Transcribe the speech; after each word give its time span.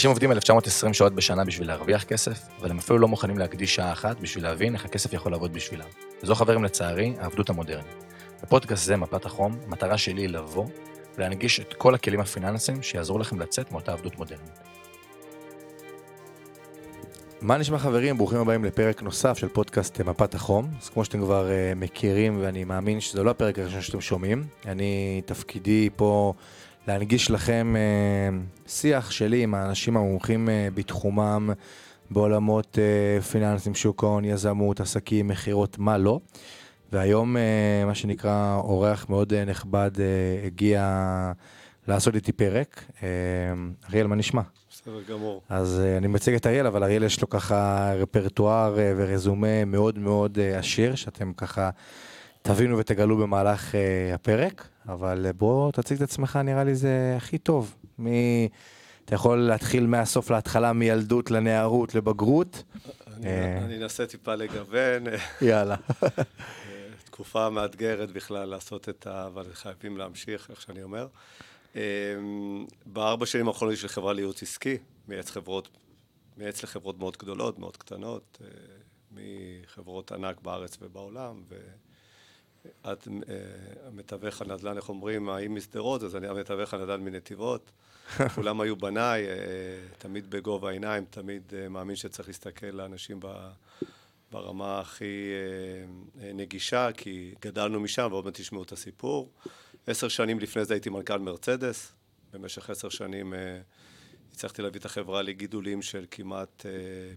אנשים 0.00 0.10
עובדים 0.10 0.32
1920 0.32 0.94
שעות 0.94 1.14
בשנה 1.14 1.44
בשביל 1.44 1.68
להרוויח 1.68 2.04
כסף, 2.04 2.38
אבל 2.60 2.70
הם 2.70 2.78
אפילו 2.78 2.98
לא 2.98 3.08
מוכנים 3.08 3.38
להקדיש 3.38 3.74
שעה 3.74 3.92
אחת 3.92 4.20
בשביל 4.20 4.44
להבין 4.44 4.74
איך 4.74 4.84
הכסף 4.84 5.12
יכול 5.12 5.32
לעבוד 5.32 5.52
בשבילם. 5.52 5.86
וזו 6.22 6.34
חברים 6.34 6.64
לצערי, 6.64 7.14
העבדות 7.18 7.50
המודרנית. 7.50 8.04
בפודקאסט 8.42 8.84
זה, 8.84 8.96
מפת 8.96 9.24
החום, 9.24 9.58
המטרה 9.66 9.98
שלי 9.98 10.22
היא 10.22 10.28
לבוא 10.28 10.66
ולהנגיש 11.18 11.60
את 11.60 11.74
כל 11.74 11.94
הכלים 11.94 12.20
הפיננסיים 12.20 12.82
שיעזרו 12.82 13.18
לכם 13.18 13.40
לצאת 13.40 13.72
מאותה 13.72 13.92
עבדות 13.92 14.18
מודרנית. 14.18 14.58
מה 17.40 17.56
נשמע 17.58 17.78
חברים? 17.78 18.16
ברוכים 18.16 18.38
הבאים 18.38 18.64
לפרק 18.64 19.02
נוסף 19.02 19.38
של 19.38 19.48
פודקאסט 19.48 20.00
מפת 20.00 20.34
החום. 20.34 20.68
אז 20.82 20.88
כמו 20.88 21.04
שאתם 21.04 21.20
כבר 21.20 21.48
uh, 21.48 21.78
מכירים, 21.78 22.38
ואני 22.40 22.64
מאמין 22.64 23.00
שזה 23.00 23.22
לא 23.22 23.30
הפרק 23.30 23.58
הראשון 23.58 23.80
שאתם 23.80 24.00
שומעים, 24.00 24.44
אני, 24.66 25.22
תפקידי 25.26 25.88
פה 25.96 26.32
להנגיש 26.88 27.30
לכם 27.30 27.74
uh, 27.76 28.68
שיח 28.70 29.10
שלי 29.10 29.42
עם 29.42 29.54
האנשים 29.54 29.96
המומחים 29.96 30.48
uh, 30.48 30.74
בתחומם, 30.74 31.50
בעולמות 32.10 32.78
uh, 32.78 33.22
פיננסים, 33.22 33.74
שוק 33.74 34.04
ההון, 34.04 34.24
יזמות, 34.24 34.80
עסקים, 34.80 35.28
מכירות, 35.28 35.78
מה 35.78 35.98
לא. 35.98 36.20
והיום, 36.92 37.36
uh, 37.36 37.86
מה 37.86 37.94
שנקרא, 37.94 38.60
אורח 38.64 39.06
מאוד 39.08 39.32
uh, 39.32 39.50
נכבד 39.50 39.90
uh, 39.94 40.46
הגיע 40.46 41.32
לעשות 41.88 42.14
איתי 42.14 42.32
פרק. 42.32 42.84
Uh, 42.98 43.02
אריאל, 43.90 44.06
מה 44.06 44.16
נשמע? 44.16 44.42
בסדר 44.70 45.02
גמור. 45.08 45.42
אז 45.48 45.82
uh, 45.84 45.98
אני 45.98 46.06
מציג 46.06 46.34
את 46.34 46.46
אריאל, 46.46 46.66
אבל 46.66 46.84
אריאל 46.84 47.02
יש 47.02 47.20
לו 47.20 47.28
ככה 47.28 47.92
רפרטואר 47.96 48.74
uh, 48.76 48.78
ורזומה 48.96 49.64
מאוד 49.64 49.98
מאוד 49.98 50.38
uh, 50.38 50.58
עשיר, 50.58 50.94
שאתם 50.94 51.32
ככה 51.32 51.70
תבינו 52.42 52.78
ותגלו 52.78 53.16
במהלך 53.16 53.72
uh, 53.72 54.14
הפרק, 54.14 54.68
אבל 54.88 55.26
uh, 55.30 55.32
בוא 55.32 55.72
תציג 55.72 55.96
את 55.96 56.02
עצמך, 56.02 56.36
נראה 56.44 56.64
לי 56.64 56.74
זה 56.74 57.14
הכי 57.16 57.38
טוב. 57.38 57.76
מ... 57.98 58.06
אתה 59.04 59.14
יכול 59.14 59.38
להתחיל 59.38 59.86
מהסוף 59.86 60.30
להתחלה, 60.30 60.72
מילדות 60.72 61.30
לנערות 61.30 61.94
לבגרות. 61.94 62.62
אני 63.24 63.76
אנסה 63.82 64.06
טיפה 64.06 64.34
לגוון. 64.34 65.04
יאללה. 65.40 65.76
תקופה 67.04 67.50
מאתגרת 67.50 68.10
בכלל 68.10 68.44
לעשות 68.48 68.88
את 68.88 69.06
ה... 69.06 69.26
אבל 69.26 69.44
חייבים 69.52 69.96
להמשיך, 69.96 70.50
איך 70.50 70.60
שאני 70.60 70.82
אומר. 70.82 71.06
בארבע 72.86 73.26
שנים 73.26 73.48
האחרונות 73.48 73.74
יש 73.74 73.82
לי 73.82 73.88
חברה 73.88 74.12
לייעוץ 74.12 74.42
עסקי, 74.42 74.78
מייעץ 75.08 75.30
חברות, 75.30 75.68
מייעץ 76.36 76.62
לחברות 76.62 76.98
מאוד 76.98 77.16
גדולות, 77.16 77.58
מאוד 77.58 77.76
קטנות, 77.76 78.38
מחברות 79.12 80.12
ענק 80.12 80.40
בארץ 80.40 80.78
ובעולם, 80.80 81.42
ואת 82.64 83.08
המתווך 83.86 84.42
הנדל"ן, 84.42 84.76
איך 84.76 84.88
אומרים, 84.88 85.28
האם 85.28 85.54
משדרות, 85.54 86.02
אז 86.02 86.16
אני 86.16 86.28
המתווך 86.28 86.74
הנדל"ן 86.74 87.00
מנתיבות. 87.00 87.70
כולם 88.34 88.60
היו 88.60 88.76
בניי, 88.76 89.26
תמיד 89.98 90.30
בגובה 90.30 90.68
העיניים, 90.68 91.04
תמיד 91.10 91.52
מאמין 91.70 91.96
שצריך 91.96 92.28
להסתכל 92.28 92.66
לאנשים 92.66 93.20
ברמה 94.32 94.80
הכי 94.80 95.30
נגישה, 96.14 96.88
כי 96.96 97.34
גדלנו 97.42 97.80
משם, 97.80 98.08
ועוד 98.10 98.24
מעט 98.24 98.40
תשמעו 98.40 98.62
את 98.62 98.72
הסיפור. 98.72 99.30
עשר 99.86 100.08
שנים 100.08 100.40
לפני 100.40 100.64
זה 100.64 100.74
הייתי 100.74 100.90
מנכ"ל 100.90 101.18
מרצדס, 101.18 101.92
במשך 102.32 102.70
עשר 102.70 102.88
שנים 102.88 103.34
הצלחתי 104.32 104.62
להביא 104.62 104.80
את 104.80 104.84
החברה 104.84 105.22
לגידולים 105.22 105.82
של 105.82 106.06
כמעט 106.10 106.66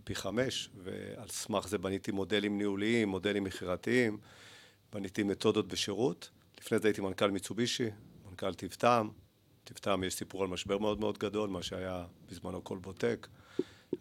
פי 0.03 0.15
חמש, 0.15 0.69
ועל 0.83 1.27
סמך 1.27 1.67
זה 1.67 1.77
בניתי 1.77 2.11
מודלים 2.11 2.57
ניהוליים, 2.57 3.09
מודלים 3.09 3.43
מכירתיים, 3.43 4.17
בניתי 4.93 5.23
מתודות 5.23 5.67
בשירות. 5.67 6.29
לפני 6.61 6.79
זה 6.79 6.87
הייתי 6.87 7.01
מנכ"ל 7.01 7.31
מיצובישי, 7.31 7.89
מנכ"ל 8.29 8.53
טיב-טעם. 8.53 9.09
טיב-טעם 9.63 10.03
יש 10.03 10.13
סיפור 10.13 10.43
על 10.43 10.47
משבר 10.47 10.77
מאוד 10.77 10.99
מאוד 10.99 11.17
גדול, 11.17 11.49
מה 11.49 11.63
שהיה 11.63 12.05
בזמנו 12.29 12.61
קולבוטק. 12.61 13.27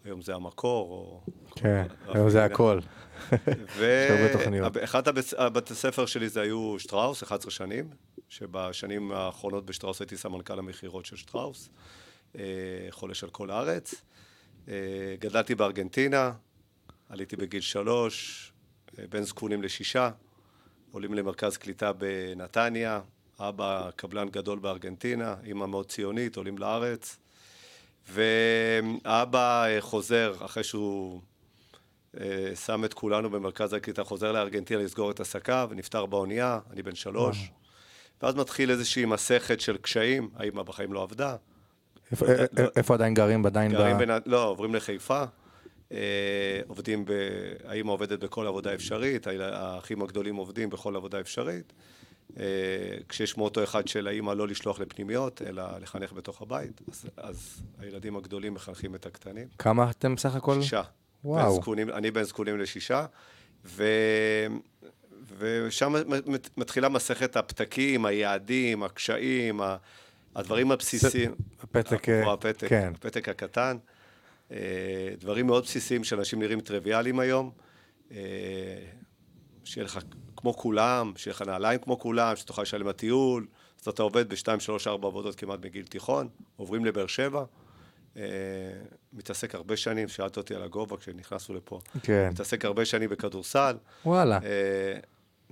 היום 0.05 0.21
זה 0.21 0.35
המקור, 0.35 0.89
או... 0.89 1.21
כן, 1.55 1.85
היום 2.07 2.29
זה 2.29 2.43
הכל. 2.45 2.79
ואחד 4.73 5.03
הבתי 5.37 5.75
ספר 5.75 6.05
שלי 6.05 6.29
זה 6.29 6.41
היו 6.41 6.75
שטראוס, 6.79 7.23
11 7.23 7.51
שנים, 7.51 7.89
שבשנים 8.29 9.11
האחרונות 9.11 9.65
בשטראוס 9.65 9.99
הייתי 9.99 10.17
סמנכ"ל 10.17 10.59
המכירות 10.59 11.05
של 11.05 11.15
שטראוס, 11.15 11.69
חולש 12.89 13.23
על 13.23 13.29
כל 13.29 13.49
הארץ. 13.49 13.93
גדלתי 15.19 15.55
בארגנטינה, 15.55 16.31
עליתי 17.09 17.35
בגיל 17.35 17.61
שלוש, 17.61 18.51
בין 19.09 19.23
זקונים 19.23 19.63
לשישה, 19.63 20.09
עולים 20.93 21.13
למרכז 21.13 21.57
קליטה 21.57 21.93
בנתניה, 21.93 23.01
אבא 23.39 23.89
קבלן 23.95 24.29
גדול 24.29 24.59
בארגנטינה, 24.59 25.35
אמא 25.51 25.65
מאוד 25.65 25.85
ציונית, 25.85 26.35
עולים 26.35 26.57
לארץ. 26.57 27.17
ואבא 28.09 29.65
חוזר, 29.79 30.33
אחרי 30.45 30.63
שהוא 30.63 31.21
שם 32.65 32.85
את 32.85 32.93
כולנו 32.93 33.29
במרכז 33.29 33.73
הקליטה, 33.73 34.03
חוזר 34.03 34.31
לארגנטינה 34.31 34.83
לסגור 34.83 35.11
את 35.11 35.19
עסקיו, 35.19 35.67
ונפטר 35.71 36.05
באונייה, 36.05 36.59
אני 36.73 36.81
בן 36.81 36.95
שלוש. 36.95 37.51
ואז 38.21 38.35
מתחיל 38.35 38.71
איזושהי 38.71 39.05
מסכת 39.05 39.61
של 39.61 39.77
קשיים, 39.77 40.29
האמא 40.35 40.63
בחיים 40.63 40.93
לא 40.93 41.03
עבדה. 41.03 41.35
איפה 42.75 42.93
עדיין 42.93 43.13
גרים? 43.13 43.45
עדיין 43.45 43.97
ב... 43.97 44.29
לא, 44.29 44.43
עוברים 44.43 44.75
לחיפה. 44.75 45.23
עובדים 46.67 47.05
ב... 47.05 47.11
האמא 47.65 47.91
עובדת 47.91 48.19
בכל 48.19 48.47
עבודה 48.47 48.73
אפשרית, 48.73 49.27
האחים 49.39 50.01
הגדולים 50.01 50.35
עובדים 50.35 50.69
בכל 50.69 50.95
עבודה 50.95 51.19
אפשרית. 51.19 51.73
כשיש 53.09 53.37
מוטו 53.37 53.63
אחד 53.63 53.87
של 53.87 54.07
האמא 54.07 54.31
לא 54.31 54.47
לשלוח 54.47 54.79
לפנימיות, 54.79 55.41
אלא 55.41 55.63
לחנך 55.81 56.13
בתוך 56.13 56.41
הבית, 56.41 56.81
אז, 56.91 57.05
אז 57.17 57.61
הילדים 57.79 58.17
הגדולים 58.17 58.53
מחנכים 58.53 58.95
את 58.95 59.05
הקטנים. 59.05 59.47
כמה 59.57 59.89
אתם 59.89 60.15
בסך 60.15 60.35
הכל? 60.35 60.61
שישה. 60.61 60.81
וואו. 61.23 61.55
זקונים, 61.55 61.89
אני 61.89 62.11
בין 62.11 62.23
זקונים 62.23 62.59
לשישה, 62.59 63.05
ו... 63.65 63.83
ושם 65.37 65.93
מתחילה 66.57 66.89
מסכת 66.89 67.37
הפתקים, 67.37 68.05
היעדים, 68.05 68.83
הקשיים, 68.83 69.61
הדברים 70.35 70.71
הבסיסיים. 70.71 71.35
הפתק, 71.63 72.09
הפתק, 72.09 72.67
כן. 72.67 72.91
הפתק 72.95 73.29
הקטן. 73.29 73.77
דברים 75.19 75.47
מאוד 75.47 75.63
בסיסיים 75.63 76.03
שאנשים 76.03 76.39
נראים 76.39 76.61
טריוויאליים 76.61 77.19
היום. 77.19 77.51
שיהיה 79.63 79.85
לך 79.85 79.99
כמו 80.37 80.53
כולם, 80.53 81.13
שיהיה 81.15 81.33
לך 81.35 81.41
נעליים 81.41 81.79
כמו 81.79 81.99
כולם, 81.99 82.35
שתוכל 82.35 82.61
לשלם 82.61 82.87
לטיול. 82.87 83.47
אז 83.81 83.87
אתה 83.87 84.03
עובד 84.03 84.29
בשתיים, 84.29 84.59
שלוש, 84.59 84.87
ארבע 84.87 85.07
עבודות 85.07 85.35
כמעט 85.35 85.65
מגיל 85.65 85.85
תיכון, 85.85 86.27
עוברים 86.55 86.85
לבאר 86.85 87.07
שבע. 87.07 87.43
מתעסק 89.13 89.55
הרבה 89.55 89.77
שנים, 89.77 90.07
שאלת 90.07 90.37
אותי 90.37 90.55
על 90.55 90.63
הגובה 90.63 90.97
כשנכנסנו 90.97 91.55
לפה. 91.55 91.79
כן. 92.03 92.29
מתעסק 92.31 92.65
הרבה 92.65 92.85
שנים 92.85 93.09
בכדורסל. 93.09 93.75
וואלה. 94.05 94.39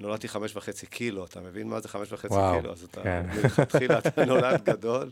נולדתי 0.01 0.27
חמש 0.27 0.55
וחצי 0.55 0.85
קילו, 0.85 1.25
אתה 1.25 1.41
מבין 1.41 1.67
מה 1.67 1.79
זה 1.79 1.87
חמש 1.87 2.11
וחצי 2.11 2.33
וואו, 2.33 2.59
קילו? 2.59 2.71
אז 2.71 2.83
אתה, 2.83 3.03
כן. 3.03 3.25
מלכתחילה 3.43 3.99
אתה 3.99 4.25
נולד 4.25 4.63
גדול. 4.63 5.11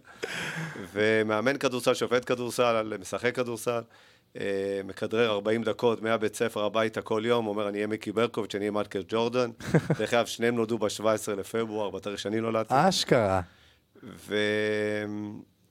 ומאמן 0.94 1.58
כדורסל, 1.58 1.94
שופט 1.94 2.32
כדורסל, 2.32 2.98
משחק 3.00 3.36
כדורסל. 3.36 3.82
מכדרר 4.84 5.32
40 5.32 5.64
דקות 5.64 6.02
מהבית 6.02 6.36
ספר 6.36 6.64
הביתה 6.64 7.02
כל 7.02 7.22
יום, 7.26 7.48
אומר 7.48 7.70
אני 7.70 7.78
אהיה 7.78 7.88
מיקי 7.88 8.12
ברקוביץ', 8.12 8.56
אני 8.56 8.62
אהיה 8.62 8.72
מייקל 8.72 9.04
ג'ורדן. 9.08 9.50
דרך 10.00 10.14
אגב, 10.14 10.26
שניהם 10.26 10.56
נולדו 10.56 10.78
ב-17 10.78 11.32
לפברואר, 11.38 11.90
בתאריך 11.90 12.20
שאני 12.20 12.40
נולדתי. 12.42 12.74
אשכרה. 12.78 13.42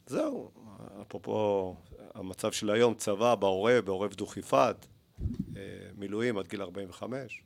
וזהו, 0.07 0.51
אפרופו 1.03 1.77
המצב 2.15 2.53
של 2.53 2.71
היום, 2.71 2.95
צבא, 2.95 3.35
בעורב, 3.35 3.85
בעורב 3.85 4.15
דוכיפת, 4.15 4.87
מילואים 5.97 6.39
עד 6.39 6.49
גיל 6.49 6.63
45. 6.63 7.43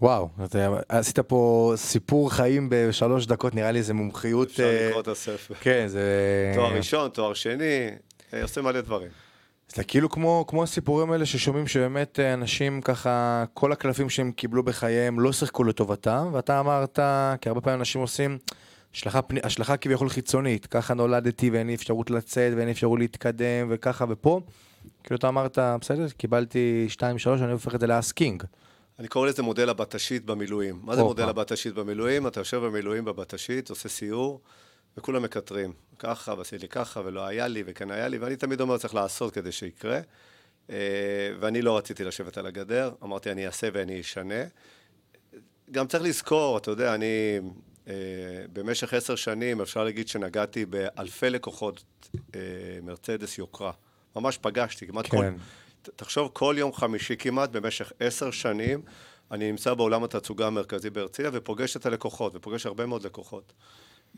וואו, 0.00 0.28
אתה 0.44 0.78
עשית 0.88 1.18
פה 1.18 1.72
סיפור 1.76 2.32
חיים 2.32 2.68
בשלוש 2.70 3.26
דקות, 3.26 3.54
נראה 3.54 3.72
לי 3.72 3.78
איזה 3.78 3.94
מומחיות... 3.94 4.50
אפשר 4.50 4.86
לקרוא 4.88 5.02
את 5.02 5.08
הספר. 5.08 5.54
כן, 5.60 5.84
זה... 5.86 6.02
תואר 6.54 6.76
ראשון, 6.76 7.10
תואר 7.10 7.34
שני, 7.34 7.90
עושה 8.42 8.62
מלא 8.62 8.80
דברים. 8.80 9.08
זה 9.74 9.84
כאילו 9.84 10.10
כמו, 10.10 10.44
כמו 10.48 10.62
הסיפורים 10.62 11.12
האלה 11.12 11.26
ששומעים 11.26 11.66
שבאמת 11.66 12.20
אנשים 12.20 12.80
ככה, 12.80 13.44
כל 13.54 13.72
הקלפים 13.72 14.10
שהם 14.10 14.32
קיבלו 14.32 14.62
בחייהם 14.62 15.20
לא 15.20 15.32
שיחקו 15.32 15.64
לטובתם, 15.64 16.30
ואתה 16.32 16.60
אמרת, 16.60 16.98
כי 17.40 17.48
הרבה 17.48 17.60
פעמים 17.60 17.78
אנשים 17.78 18.00
עושים 18.00 18.38
השלכה, 18.94 19.20
השלכה 19.42 19.76
כביכול 19.76 20.08
חיצונית, 20.08 20.66
ככה 20.66 20.94
נולדתי 20.94 21.50
ואין 21.50 21.66
לי 21.66 21.74
אפשרות 21.74 22.10
לצאת 22.10 22.52
ואין 22.56 22.66
לי 22.66 22.72
אפשרות 22.72 22.98
להתקדם 22.98 23.66
וככה 23.70 24.04
ופה, 24.08 24.40
כאילו 25.04 25.16
אתה 25.16 25.28
אמרת, 25.28 25.58
בסדר, 25.80 26.08
קיבלתי 26.08 26.86
2-3, 26.90 27.02
אני 27.42 27.52
הופך 27.52 27.74
את 27.74 27.80
זה 27.80 27.86
לאסקינג. 27.86 28.42
אני 28.98 29.08
קורא 29.08 29.28
לזה 29.28 29.42
מודל 29.42 29.68
הבטשית 29.68 30.24
במילואים. 30.24 30.80
מה 30.82 30.96
זה 30.96 31.02
מודל 31.02 31.28
הבטשית 31.28 31.74
במילואים? 31.74 32.26
אתה 32.26 32.40
יושב 32.40 32.56
במילואים 32.56 33.04
בבטשית, 33.04 33.70
עושה 33.70 33.88
סיור, 33.88 34.40
וכולם 34.96 35.22
מקטרים. 35.22 35.72
ככה, 35.98 36.34
ועשי 36.38 36.58
לי 36.58 36.68
ככה, 36.68 37.00
ולא 37.04 37.26
היה 37.26 37.48
לי, 37.48 37.62
וכן 37.66 37.90
היה 37.90 38.08
לי, 38.08 38.18
ואני 38.18 38.36
תמיד 38.36 38.60
אומר, 38.60 38.78
צריך 38.78 38.94
לעשות 38.94 39.34
כדי 39.34 39.52
שיקרה. 39.52 40.00
ואני 41.40 41.62
לא 41.62 41.76
רציתי 41.76 42.04
לשבת 42.04 42.38
על 42.38 42.46
הגדר, 42.46 42.92
אמרתי, 43.02 43.30
אני 43.30 43.46
אעשה 43.46 43.68
ואני 43.72 44.00
אשנה. 44.00 44.44
גם 45.70 45.86
צריך 45.86 46.04
לזכור, 46.04 46.58
אתה 46.58 46.70
יודע, 46.70 46.94
אני 46.94 47.40
במשך 48.52 48.94
עשר 48.94 49.16
שנים, 49.16 49.60
אפשר 49.60 49.84
להגיד 49.84 50.08
שנגעתי 50.08 50.66
באלפי 50.66 51.30
לקוחות 51.30 51.84
מרצדס 52.82 53.38
יוקרה. 53.38 53.72
ממש 54.16 54.38
פגשתי, 54.38 54.86
כמעט 54.86 55.06
כן. 55.06 55.16
כל... 55.16 55.24
תחשוב, 55.96 56.30
כל 56.32 56.54
יום 56.58 56.72
חמישי 56.72 57.16
כמעט, 57.16 57.50
במשך 57.50 57.92
עשר 58.00 58.30
שנים, 58.30 58.82
אני 59.30 59.50
נמצא 59.50 59.74
בעולם 59.74 60.04
התצוגה 60.04 60.46
המרכזי 60.46 60.90
בהרצליה 60.90 61.30
ופוגש 61.32 61.76
את 61.76 61.86
הלקוחות, 61.86 62.34
ופוגש 62.34 62.66
הרבה 62.66 62.86
מאוד 62.86 63.04
לקוחות. 63.04 63.52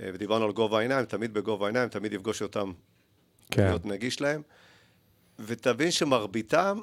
אה, 0.00 0.10
ודיברנו 0.14 0.44
על 0.44 0.52
גובה 0.52 0.78
העיניים, 0.78 1.04
תמיד 1.04 1.34
בגובה 1.34 1.66
העיניים, 1.66 1.88
תמיד 1.88 2.12
יפגוש 2.12 2.42
אותם, 2.42 2.72
כן. 3.50 3.64
להיות 3.64 3.86
נגיש 3.86 4.20
להם. 4.20 4.42
ותבין 5.38 5.90
שמרביתם 5.90 6.78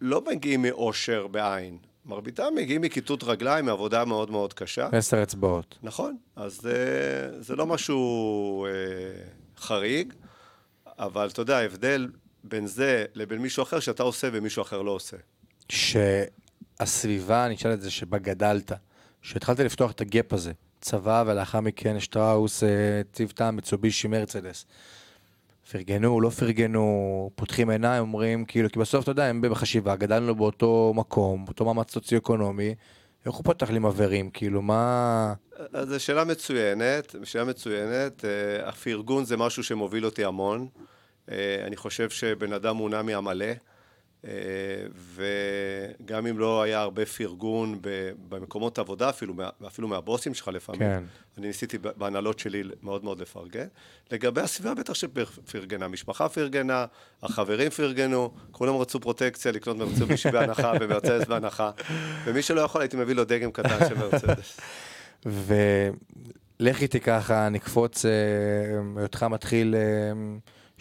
לא 0.00 0.24
מגיעים 0.30 0.62
מאושר 0.62 1.26
בעין, 1.26 1.78
מרביתם 2.06 2.44
מגיעים 2.56 2.80
מכיתות 2.80 3.24
רגליים, 3.24 3.64
מעבודה 3.64 4.04
מאוד 4.04 4.30
מאוד 4.30 4.52
קשה. 4.52 4.88
עשר 4.92 5.22
אצבעות. 5.22 5.78
נכון, 5.82 6.16
אז 6.36 6.60
זה, 6.60 7.30
זה 7.40 7.56
לא 7.56 7.66
משהו 7.66 8.66
אה, 8.66 8.70
חריג, 9.56 10.12
אבל 10.86 11.28
אתה 11.28 11.42
יודע, 11.42 11.58
ההבדל 11.58 12.08
בין 12.44 12.66
זה 12.66 13.04
לבין 13.14 13.38
מישהו 13.38 13.62
אחר 13.62 13.80
שאתה 13.80 14.02
עושה 14.02 14.28
ומישהו 14.32 14.62
אחר 14.62 14.82
לא 14.82 14.90
עושה. 14.90 15.16
שהסביבה, 15.68 17.46
אני 17.46 17.54
אשאל 17.54 17.72
את 17.72 17.82
זה, 17.82 17.90
שבה 17.90 18.18
גדלת, 18.18 18.72
שהתחלת 19.22 19.60
לפתוח 19.60 19.90
את 19.90 20.00
הגאפ 20.00 20.32
הזה, 20.32 20.52
צבא 20.80 21.24
ולאחר 21.26 21.60
מכן 21.60 22.00
שטראוס, 22.00 22.62
אה, 22.62 22.68
צוותה, 23.12 23.50
מצובישי, 23.50 24.08
מרצדס. 24.08 24.66
פרגנו, 25.72 26.20
לא 26.20 26.30
פרגנו, 26.30 27.30
פותחים 27.34 27.70
עיניים, 27.70 28.02
אומרים, 28.02 28.44
כאילו, 28.44 28.70
כי 28.70 28.78
בסוף, 28.78 29.02
אתה 29.02 29.10
יודע, 29.10 29.24
הם 29.24 29.40
בחשיבה, 29.40 29.96
גדלנו 29.96 30.34
באותו 30.34 30.92
מקום, 30.96 31.44
באותו 31.44 31.64
מאמץ 31.64 31.92
סוציו-אקונומי, 31.92 32.74
איך 33.26 33.34
הוא 33.34 33.44
פותח 33.44 33.70
לי 33.70 33.78
מבערים, 33.78 34.30
כאילו, 34.30 34.62
מה... 34.62 35.34
אז 35.72 35.88
זו 35.88 36.00
שאלה 36.00 36.24
מצוינת, 36.24 37.14
שאלה 37.24 37.44
מצוינת. 37.44 38.24
אה, 38.24 38.68
הפרגון 38.68 39.24
זה 39.24 39.36
משהו 39.36 39.64
שמוביל 39.64 40.04
אותי 40.04 40.24
המון. 40.24 40.68
אה, 41.30 41.64
אני 41.66 41.76
חושב 41.76 42.10
שבן 42.10 42.52
אדם 42.52 42.76
מונע 42.76 43.02
מעמלא, 43.02 43.46
אה, 44.26 44.30
וגם 45.14 46.26
אם 46.26 46.38
לא 46.38 46.62
היה 46.62 46.80
הרבה 46.80 47.06
פרגון 47.06 47.78
במקומות 48.28 48.78
עבודה, 48.78 49.10
אפילו, 49.10 49.34
אפילו 49.66 49.88
מהבוסים 49.88 50.34
שלך 50.34 50.48
לפעמים, 50.48 50.80
כן. 50.80 51.02
אני 51.38 51.46
ניסיתי 51.46 51.78
בהנהלות 51.78 52.38
שלי 52.38 52.62
מאוד 52.82 53.04
מאוד 53.04 53.20
לפרגן. 53.20 53.66
לגבי 54.12 54.40
הסביבה, 54.40 54.74
בטח 54.74 54.94
שפרגנה. 54.94 55.84
המשפחה 55.84 56.28
פרגנה, 56.28 56.86
החברים 57.22 57.70
פרגנו, 57.70 58.30
כולם 58.50 58.76
רצו 58.76 59.00
פרוטקציה, 59.00 59.52
לקנות 59.52 59.76
מרצובישי 59.76 60.30
בהנחה 60.30 60.72
ומרצדס 60.80 61.26
בהנחה, 61.26 61.70
ומי 62.24 62.42
שלא 62.42 62.60
יכול, 62.60 62.80
הייתי 62.80 62.96
מביא 62.96 63.14
לו 63.14 63.24
דגם 63.24 63.52
קטן 63.52 63.78
של 63.88 63.94
מרצדס. 63.94 64.60
ולך 66.60 66.82
איתי 66.82 67.00
ככה, 67.00 67.48
נקפוץ, 67.48 68.04
אה, 68.04 68.10
היותך 68.96 69.22
מתחיל 69.22 69.74
אה, 69.74 70.12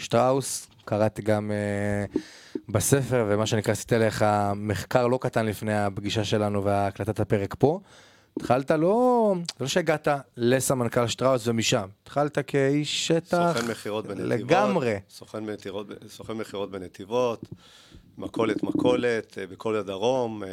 שטראוס, 0.03 0.67
קראתי 0.85 1.21
גם 1.21 1.51
אה, 1.51 2.19
בספר, 2.69 3.25
ומה 3.29 3.45
שנקרא, 3.45 3.71
עשית 3.71 3.93
עליך 3.93 4.25
מחקר 4.55 5.07
לא 5.07 5.19
קטן 5.21 5.45
לפני 5.45 5.77
הפגישה 5.77 6.23
שלנו 6.23 6.63
והקלטת 6.63 7.19
הפרק 7.19 7.55
פה. 7.59 7.79
התחלת 8.37 8.71
לא, 8.71 9.35
לא 9.59 9.67
שהגעת 9.67 10.07
לסמנכ"ל 10.37 11.07
שטראוס 11.07 11.47
ומשם, 11.47 11.87
התחלת 12.03 12.37
כאיש 12.47 13.07
שטח 13.07 13.53
סוכן 13.57 13.71
מכירות 13.71 14.07
בנתיבות. 14.07 14.29
לגמרי. 14.31 14.95
סוכן 15.09 15.43
מכירות- 15.45 15.87
סוכן 16.09 16.33
מכירות 16.33 16.71
בנתיבות, 16.71 17.45
מכולת 18.17 18.63
מכולת, 18.63 19.37
אה, 19.37 19.47
בכל 19.47 19.75
הדרום. 19.75 20.43
אה, 20.43 20.49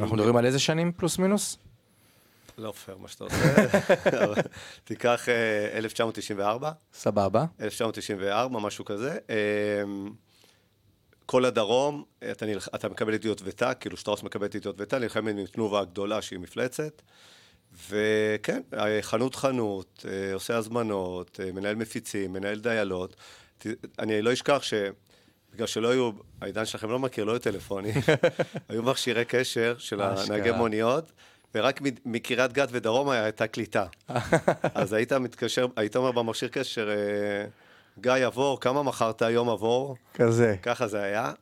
אנחנו 0.00 0.16
מדברים 0.16 0.36
על 0.36 0.46
איזה 0.46 0.58
שנים 0.58 0.92
פלוס 0.92 1.18
מינוס? 1.18 1.58
לא 2.58 2.72
פייר 2.72 2.96
מה 2.96 3.08
שאתה 3.08 3.24
עושה. 3.24 3.36
תיקח 4.84 5.28
אה, 5.28 5.78
1994, 5.78 6.70
סבבה. 6.94 7.44
1994, 7.60 8.58
משהו 8.60 8.84
כזה. 8.84 9.18
אה, 9.30 9.82
כל 11.26 11.44
הדרום, 11.44 12.04
אתה, 12.30 12.46
נלח... 12.46 12.68
אתה 12.74 12.88
מקבל 12.88 13.14
את 13.14 13.24
יוטבתה, 13.24 13.74
כאילו 13.74 13.96
שטראוס 13.96 14.22
מקבל 14.22 14.46
את 14.46 14.54
יוטבתה, 14.54 14.98
נלחמת 14.98 15.34
עם 15.38 15.46
תנובה 15.46 15.80
הגדולה 15.80 16.22
שהיא 16.22 16.38
מפלצת. 16.38 17.02
וכן, 17.88 18.62
אה, 18.74 18.98
חנות 19.02 19.34
חנות, 19.34 20.06
אה, 20.08 20.34
עושה 20.34 20.56
הזמנות, 20.56 21.40
אה, 21.44 21.52
מנהל 21.52 21.74
מפיצים, 21.74 22.32
מנהל 22.32 22.58
דיילות. 22.58 23.16
אני 23.98 24.22
לא 24.22 24.32
אשכח 24.32 24.62
ש... 24.62 24.74
בגלל 25.54 25.66
שלא 25.66 25.88
היו, 25.88 26.10
העידן 26.40 26.64
שלכם 26.64 26.90
לא 26.90 26.98
מכיר, 26.98 27.24
לא 27.24 27.32
היו 27.32 27.38
טלפונים, 27.38 27.94
היו 28.68 28.82
מכשירי 28.82 29.24
קשר 29.24 29.74
של. 29.78 30.00
הנהגי 30.00 30.50
מוניות, 30.50 31.12
ורק 31.54 31.80
מקריית 32.04 32.52
גת 32.52 32.68
ודרומה 32.72 33.20
הייתה 33.20 33.46
קליטה. 33.46 33.84
אז 34.74 34.92
היית 34.92 35.12
מתקשר, 35.12 35.66
היית 35.76 35.96
אומר 35.96 36.12
במכשיר 36.12 36.48
קשר, 36.48 36.90
אה, 36.90 37.46
גיא 38.00 38.26
עבור, 38.26 38.60
כמה 38.60 38.82
מכרת 38.82 39.22
היום 39.22 39.48
עבור? 39.48 39.96
כזה. 40.14 40.56
ככה 40.62 40.86
זה 40.86 41.02
היה. 41.02 41.32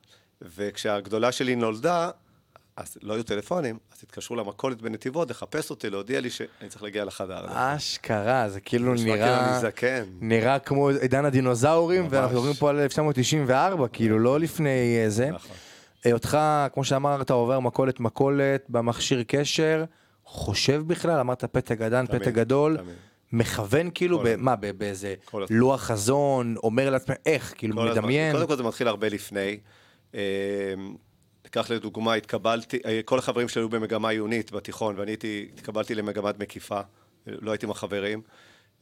וכשהגדולה 0.42 1.32
שלי 1.32 1.56
נולדה, 1.56 2.10
אז 2.76 2.98
לא 3.02 3.14
היו 3.14 3.22
טלפונים, 3.22 3.78
אז 3.92 3.98
התקשרו 4.02 4.36
למכולת 4.36 4.82
בנתיבות 4.82 5.30
לחפש 5.30 5.70
אותי, 5.70 5.90
להודיע 5.90 6.20
לי 6.20 6.30
שאני 6.30 6.68
צריך 6.68 6.82
להגיע 6.82 7.04
לחדר. 7.04 7.44
אשכרה, 7.48 8.48
זה 8.48 8.60
כאילו 8.60 8.92
כאילו 8.96 9.14
נראה... 9.16 9.50
אני 9.50 9.60
זקן. 9.60 10.04
נראה 10.20 10.58
כמו 10.58 10.88
עידן 10.88 11.24
הדינוזאורים, 11.24 12.02
ממש. 12.02 12.12
ואנחנו 12.12 12.36
מדברים 12.36 12.54
פה 12.54 12.70
על 12.70 12.78
1994, 12.78 13.88
כאילו, 13.92 14.18
לא 14.18 14.40
לפני 14.40 14.98
אה, 15.04 15.10
זה. 15.10 15.30
נכון. 15.30 15.56
היותך, 16.04 16.38
כמו 16.74 16.84
שאמרת, 16.84 17.30
עובר 17.30 17.60
מכולת 17.60 18.00
מכולת 18.00 18.64
במכשיר 18.68 19.22
קשר, 19.26 19.84
חושב 20.31 20.82
בכלל, 20.87 21.21
אמרת 21.21 21.44
פתק 21.44 21.81
תמיד, 22.06 22.23
פתק 22.23 22.32
גדול, 22.32 22.77
תמיד. 22.77 22.94
מכוון 23.32 23.91
כאילו, 23.94 24.19
ב-. 24.19 24.37
מה, 24.37 24.56
באיזה. 24.56 25.15
לוח 25.50 25.81
חזון, 25.81 26.55
אומר 26.56 26.91
לעצמך, 26.91 27.17
איך, 27.27 27.55
כאילו. 27.56 27.77
מדמיין. 27.77 28.32
קודם 28.32 28.47
כל 28.47 28.56
זה 28.56 28.62
מתחיל 28.62 28.88
הרבה 28.88 29.09
לפני. 29.09 29.59
אה, 30.15 30.21
קח 31.50 31.71
לדוגמה, 31.71 32.15
התקבלתי, 32.15 32.79
אה, 32.87 33.00
כל 33.05 33.19
החברים 33.19 33.49
שלי 33.49 33.62
היו 33.62 33.69
במגמה 33.69 34.09
עיונית 34.09 34.53
בתיכון, 34.53 34.94
ואני 34.99 35.11
הייתי, 35.11 35.49
התקבלתי 35.55 35.94
למגמת 35.94 36.38
מקיפה, 36.38 36.81
לא 37.27 37.50
הייתי 37.50 37.67
עם 37.67 37.71
החברים. 37.71 38.21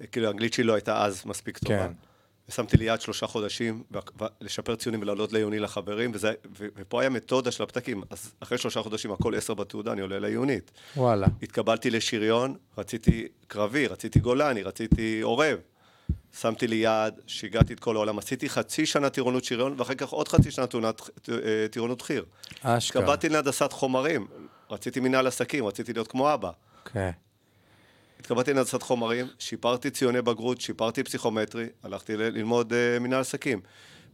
אה, 0.01 0.07
כאילו, 0.07 0.27
האנגלית 0.27 0.53
שלי 0.53 0.65
לא 0.65 0.75
הייתה 0.75 1.05
אז 1.05 1.23
מספיק 1.27 1.59
טובה. 1.59 1.87
כן. 1.87 1.93
ושמתי 2.49 2.77
לי 2.77 2.85
יעד 2.85 3.01
שלושה 3.01 3.27
חודשים, 3.27 3.83
לשפר 4.41 4.77
ציונים 4.77 5.03
ולעלות 5.03 5.33
לעיוני 5.33 5.59
לחברים, 5.59 6.11
וזה, 6.15 6.33
ו- 6.59 6.67
ופה 6.77 7.01
היה 7.01 7.11
מתודה 7.11 7.51
של 7.51 7.63
הפתקים. 7.63 8.03
אז 8.11 8.35
אחרי 8.41 8.59
שלושה 8.59 8.83
חודשים, 8.83 9.13
הכל 9.13 9.35
עשר 9.35 9.55
בתעודה, 9.55 9.93
אני 9.93 10.01
עולה 10.01 10.19
לעיונית. 10.19 10.71
וואלה. 10.97 11.27
התקבלתי 11.43 11.91
לשריון, 11.91 12.57
רציתי 12.79 13.29
קרבי, 13.47 13.87
רציתי 13.87 14.19
גולני, 14.19 14.63
רציתי 14.63 15.21
עורב. 15.21 15.59
שמתי 16.41 16.67
לי 16.67 16.77
יעד, 16.77 17.21
שיגעתי 17.27 17.73
את 17.73 17.81
כל 17.81 17.97
העולם, 17.97 18.19
עשיתי 18.19 18.49
חצי 18.49 18.87
שנה 18.87 19.11
טירונות 19.11 19.45
שריון, 19.45 19.75
ואחר 19.79 19.95
כך 19.95 20.09
עוד 20.09 20.29
חצי 20.29 20.51
שנה 20.51 20.67
טירונות, 20.67 21.11
אה, 21.29 21.67
טירונות 21.71 22.03
חי"ר. 22.03 22.23
אשכרה. 22.63 23.03
התקבלתי 23.03 23.29
להנדסת 23.29 23.73
חומרים, 23.73 24.27
רציתי 24.71 25.01
מנהל 25.01 25.27
עסקים, 25.27 25.67
רציתי 25.67 25.93
להיות 25.93 26.09
כמו 26.09 26.35
אבא. 26.35 26.51
כן. 26.93 27.11
התקבלתי 28.21 28.53
להנדסת 28.53 28.83
חומרים, 28.83 29.27
שיפרתי 29.39 29.91
ציוני 29.91 30.23
בגרות, 30.23 30.61
שיפרתי 30.61 31.03
פסיכומטרי, 31.03 31.67
הלכתי 31.83 32.17
ללמוד 32.17 32.73
uh, 32.73 33.01
מנהל 33.01 33.21
עסקים. 33.21 33.61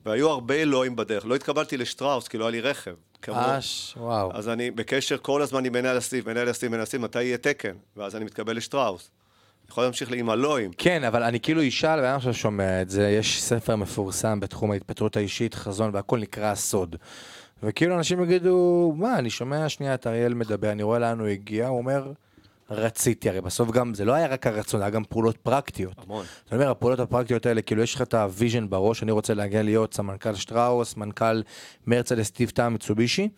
והיו 0.06 0.30
הרבה 0.30 0.54
אלוהים 0.54 0.96
בדרך. 0.96 1.26
לא 1.26 1.34
התקבלתי 1.34 1.76
לשטראוס, 1.76 2.28
כי 2.28 2.38
לא 2.38 2.44
היה 2.44 2.50
לי 2.50 2.60
רכב. 2.60 2.94
אש, 3.28 3.94
וואו. 3.96 4.30
אז 4.34 4.48
אני 4.48 4.70
בקשר 4.70 5.16
כל 5.18 5.42
הזמן 5.42 5.64
עם 5.64 5.72
מנהל 5.72 5.96
הסניף, 5.96 6.26
מנהל 6.26 6.48
הסניף, 6.48 6.70
מנהל 6.72 6.82
הסניף, 6.82 7.02
מתי 7.02 7.22
יהיה 7.22 7.38
תקן? 7.38 7.72
ואז 7.96 8.16
אני 8.16 8.24
מתקבל 8.24 8.56
לשטראוס. 8.56 9.10
יכול 9.70 9.84
להמשיך 9.84 10.12
עם 10.12 10.30
הלואים. 10.30 10.70
כן, 10.78 11.04
אבל 11.04 11.22
אני 11.22 11.40
כאילו 11.40 11.68
אשאל, 11.68 12.00
ואני 12.00 12.16
עכשיו 12.16 12.34
שומע 12.34 12.82
את 12.82 12.90
זה, 12.90 13.08
יש 13.08 13.42
ספר 13.42 13.76
מפורסם 13.76 14.40
בתחום 14.40 14.70
ההתפתחות 14.70 15.16
האישית, 15.16 15.54
חזון, 15.54 15.90
והכל 15.94 16.18
נקרא 16.18 16.46
הסוד. 16.46 16.96
וכאילו 17.62 17.96
אנשים 17.96 18.22
יגידו, 18.22 18.92
מה, 18.96 19.18
אני 19.18 19.30
שומע 19.30 19.68
שנייה 19.68 19.94
את 19.94 20.06
אריאל 20.06 20.34
מדבר, 20.34 20.72
אני 20.72 20.82
רואה 20.82 20.98
לאן 20.98 21.20
הוא 21.20 21.28
הגיע, 21.28 21.66
הוא 21.68 21.78
אומר, 21.78 22.12
רציתי, 22.70 23.28
הרי 23.28 23.40
בסוף 23.40 23.70
גם, 23.70 23.94
זה 23.94 24.04
לא 24.04 24.12
היה 24.12 24.26
רק 24.26 24.46
הרצון, 24.46 24.80
היה 24.80 24.90
גם 24.90 25.04
פעולות 25.04 25.36
פרקטיות. 25.36 25.94
המון. 25.98 26.24
אתה 26.46 26.56
אומר, 26.56 26.70
הפעולות 26.70 27.00
הפרקטיות 27.00 27.46
האלה, 27.46 27.62
כאילו 27.62 27.82
יש 27.82 27.94
לך 27.94 28.02
את 28.02 28.14
ה 28.14 28.22
vision 28.22 28.70
בראש, 28.70 29.02
אני 29.02 29.12
רוצה 29.12 29.34
להגיע 29.34 29.62
להיות 29.62 29.94
סמנכ"ל 29.94 30.34
שטראוס, 30.34 30.96
מנכ"ל 30.96 31.42
מרצדס 31.86 32.30
טיב 32.30 32.50
טעם 32.50 32.72
מיצובישי, 32.72 33.28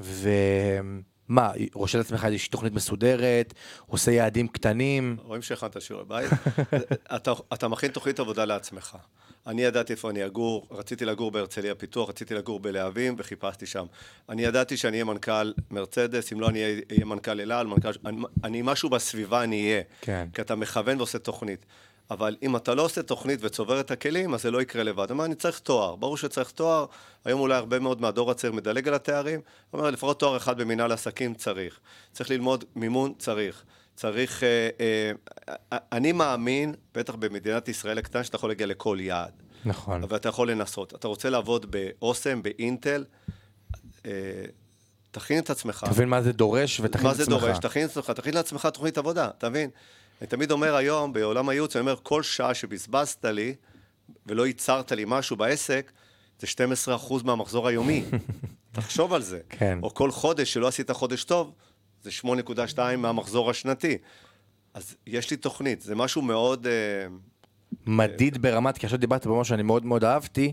ומה, 0.00 1.50
רושם 1.74 1.98
לעצמך 1.98 2.24
איזושהי 2.24 2.48
תוכנית 2.48 2.72
מסודרת, 2.72 3.54
עושה 3.86 4.10
יעדים 4.10 4.48
קטנים, 4.48 5.16
רואים 5.22 5.42
שהכנת 5.42 5.80
שיעורי 5.80 6.04
בית. 6.08 6.30
אתה, 7.16 7.32
אתה 7.52 7.68
מכין 7.68 7.90
תוכנית 7.90 8.20
עבודה 8.20 8.44
לעצמך. 8.44 8.96
אני 9.46 9.62
ידעתי 9.62 9.92
איפה 9.92 10.10
אני 10.10 10.26
אגור, 10.26 10.66
רציתי 10.70 11.04
לגור 11.04 11.30
בהרצליה 11.30 11.74
פיתוח, 11.74 12.08
רציתי 12.08 12.34
לגור 12.34 12.60
בלהבים 12.60 13.14
וחיפשתי 13.18 13.66
שם. 13.66 13.86
אני 14.28 14.44
ידעתי 14.44 14.76
שאני 14.76 14.92
אהיה 14.92 15.04
מנכ"ל 15.04 15.52
מרצדס, 15.70 16.32
אם 16.32 16.40
לא 16.40 16.48
אני 16.48 16.64
אהיה 16.90 17.04
מנכ"ל 17.04 17.40
אל 17.40 17.52
על, 17.52 17.66
מנכ"ל... 17.66 17.90
אני, 18.06 18.22
אני 18.44 18.62
משהו 18.64 18.88
בסביבה 18.88 19.42
אני 19.42 19.70
אהיה. 19.70 19.82
כן. 20.00 20.28
כי 20.34 20.40
אתה 20.40 20.54
מכוון 20.54 20.96
ועושה 20.96 21.18
תוכנית. 21.18 21.66
אבל 22.10 22.36
אם 22.42 22.56
אתה 22.56 22.74
לא 22.74 22.82
עושה 22.82 23.02
תוכנית 23.02 23.40
וצובר 23.42 23.80
את 23.80 23.90
הכלים, 23.90 24.34
אז 24.34 24.42
זה 24.42 24.50
לא 24.50 24.62
יקרה 24.62 24.82
לבד. 24.82 25.10
אמר, 25.10 25.24
אני 25.24 25.34
צריך 25.34 25.58
תואר. 25.58 25.96
ברור 25.96 26.16
שצריך 26.16 26.50
תואר. 26.50 26.86
היום 27.24 27.40
אולי 27.40 27.54
הרבה 27.54 27.78
מאוד 27.78 28.00
מהדור 28.00 28.30
הצעיר 28.30 28.52
מדלג 28.52 28.88
על 28.88 28.94
התארים. 28.94 29.40
אומר, 29.72 29.90
לפחות 29.90 30.20
תואר 30.20 30.36
אחד 30.36 30.58
במנהל 30.58 30.92
עסקים 30.92 31.34
צריך. 31.34 31.80
צריך 32.12 32.30
ללמוד 32.30 32.64
מימון, 32.76 33.12
צריך. 33.18 33.64
צריך... 33.94 34.42
אה, 34.42 34.68
אה, 34.80 35.12
אה, 35.72 35.78
אני 35.92 36.12
מאמין, 36.12 36.74
בטח 36.94 37.14
במדינת 37.14 37.68
ישראל 37.68 37.98
הקטנה, 37.98 38.24
שאתה 38.24 38.36
יכול 38.36 38.50
להגיע 38.50 38.66
לכל 38.66 38.98
יעד. 39.00 39.32
נכון. 39.64 40.02
אבל 40.02 40.16
אתה 40.16 40.28
יכול 40.28 40.50
לנסות. 40.50 40.94
אתה 40.94 41.08
רוצה 41.08 41.30
לעבוד 41.30 41.66
באוסם, 41.70 42.42
באינטל, 42.42 43.04
תכין 45.10 45.38
את 45.38 45.50
עצמך. 45.50 45.86
תבין 45.90 46.08
מה 46.08 46.22
זה 46.22 46.32
דורש 46.32 46.80
ותכין 46.80 47.00
את 47.00 47.04
מה 47.04 47.10
עצמך. 47.10 47.24
זה 47.24 47.30
דורש? 47.30 47.58
תכין 47.58 47.84
את 47.84 47.90
עצמך, 47.90 48.10
תכין 48.10 48.34
לעצמך 48.34 48.66
תוכנית 48.66 48.98
עבודה, 48.98 49.28
אתה 49.38 49.48
מבין? 49.48 49.70
אני 50.20 50.28
תמיד 50.28 50.50
אומר 50.50 50.74
היום, 50.76 51.12
בעולם 51.12 51.48
הייעוץ, 51.48 51.76
אני 51.76 51.80
אומר, 51.80 51.96
כל 52.02 52.22
שעה 52.22 52.54
שבזבזת 52.54 53.24
לי 53.24 53.54
ולא 54.26 54.46
ייצרת 54.46 54.92
לי 54.92 55.04
משהו 55.06 55.36
בעסק, 55.36 55.92
זה 56.40 56.46
12% 56.98 57.24
מהמחזור 57.24 57.68
היומי. 57.68 58.04
תחשוב 58.72 59.12
על 59.12 59.22
זה. 59.22 59.40
כן. 59.48 59.78
או 59.82 59.94
כל 59.94 60.10
חודש 60.10 60.52
שלא 60.52 60.68
עשית 60.68 60.90
חודש 60.90 61.24
טוב, 61.24 61.52
זה 62.04 62.10
8.2 62.24 62.96
מהמחזור 62.96 63.50
השנתי. 63.50 63.98
אז 64.74 64.94
יש 65.06 65.30
לי 65.30 65.36
תוכנית, 65.36 65.80
זה 65.80 65.94
משהו 65.94 66.22
מאוד... 66.22 66.66
אה, 66.66 67.06
מדיד 67.86 68.42
ברמת, 68.42 68.78
כי 68.78 68.86
עכשיו 68.86 68.98
דיברת 68.98 69.26
במה 69.26 69.44
שאני 69.44 69.62
מאוד 69.62 69.84
מאוד 69.84 70.04
אהבתי, 70.04 70.52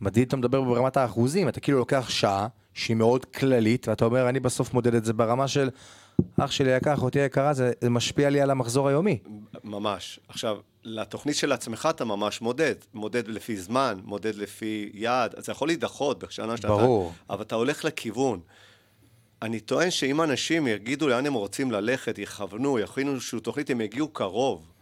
מדיד 0.00 0.28
אתה 0.28 0.36
מדבר 0.36 0.62
ברמת 0.62 0.96
האחוזים, 0.96 1.48
אתה 1.48 1.60
כאילו 1.60 1.78
לוקח 1.78 2.08
שעה 2.08 2.48
שהיא 2.74 2.96
מאוד 2.96 3.24
כללית, 3.24 3.88
ואתה 3.88 4.04
אומר, 4.04 4.28
אני 4.28 4.40
בסוף 4.40 4.74
מודד 4.74 4.94
את 4.94 5.04
זה 5.04 5.12
ברמה 5.12 5.48
של 5.48 5.70
אח 6.40 6.50
שלי 6.50 6.76
יקר, 6.76 6.94
אחותי 6.94 7.18
יקרה, 7.18 7.52
זה, 7.52 7.72
זה 7.80 7.90
משפיע 7.90 8.30
לי 8.30 8.40
על 8.40 8.50
המחזור 8.50 8.88
היומי. 8.88 9.18
ממש. 9.64 10.20
עכשיו, 10.28 10.56
לתוכנית 10.84 11.36
של 11.36 11.52
עצמך 11.52 11.88
אתה 11.90 12.04
ממש 12.04 12.40
מודד. 12.40 12.74
מודד 12.94 13.28
לפי 13.28 13.56
זמן, 13.56 13.98
מודד 14.04 14.34
לפי 14.34 14.90
יעד. 14.94 15.34
זה 15.38 15.52
יכול 15.52 15.68
להידחות 15.68 16.24
בשנה 16.24 16.56
שאתה... 16.56 16.68
ברור. 16.68 17.12
אבל 17.30 17.42
אתה 17.42 17.54
הולך 17.54 17.84
לכיוון. 17.84 18.40
אני 19.42 19.60
טוען 19.60 19.90
שאם 19.90 20.22
אנשים 20.22 20.66
יגידו 20.66 21.08
לאן 21.08 21.26
הם 21.26 21.34
רוצים 21.34 21.70
ללכת, 21.70 22.18
יכוונו, 22.18 22.78
יכינו 22.78 23.12
איזושהי 23.14 23.40
תוכנית, 23.40 23.70
הם 23.70 23.80
יגיעו 23.80 24.08
קרוב. 24.08 24.72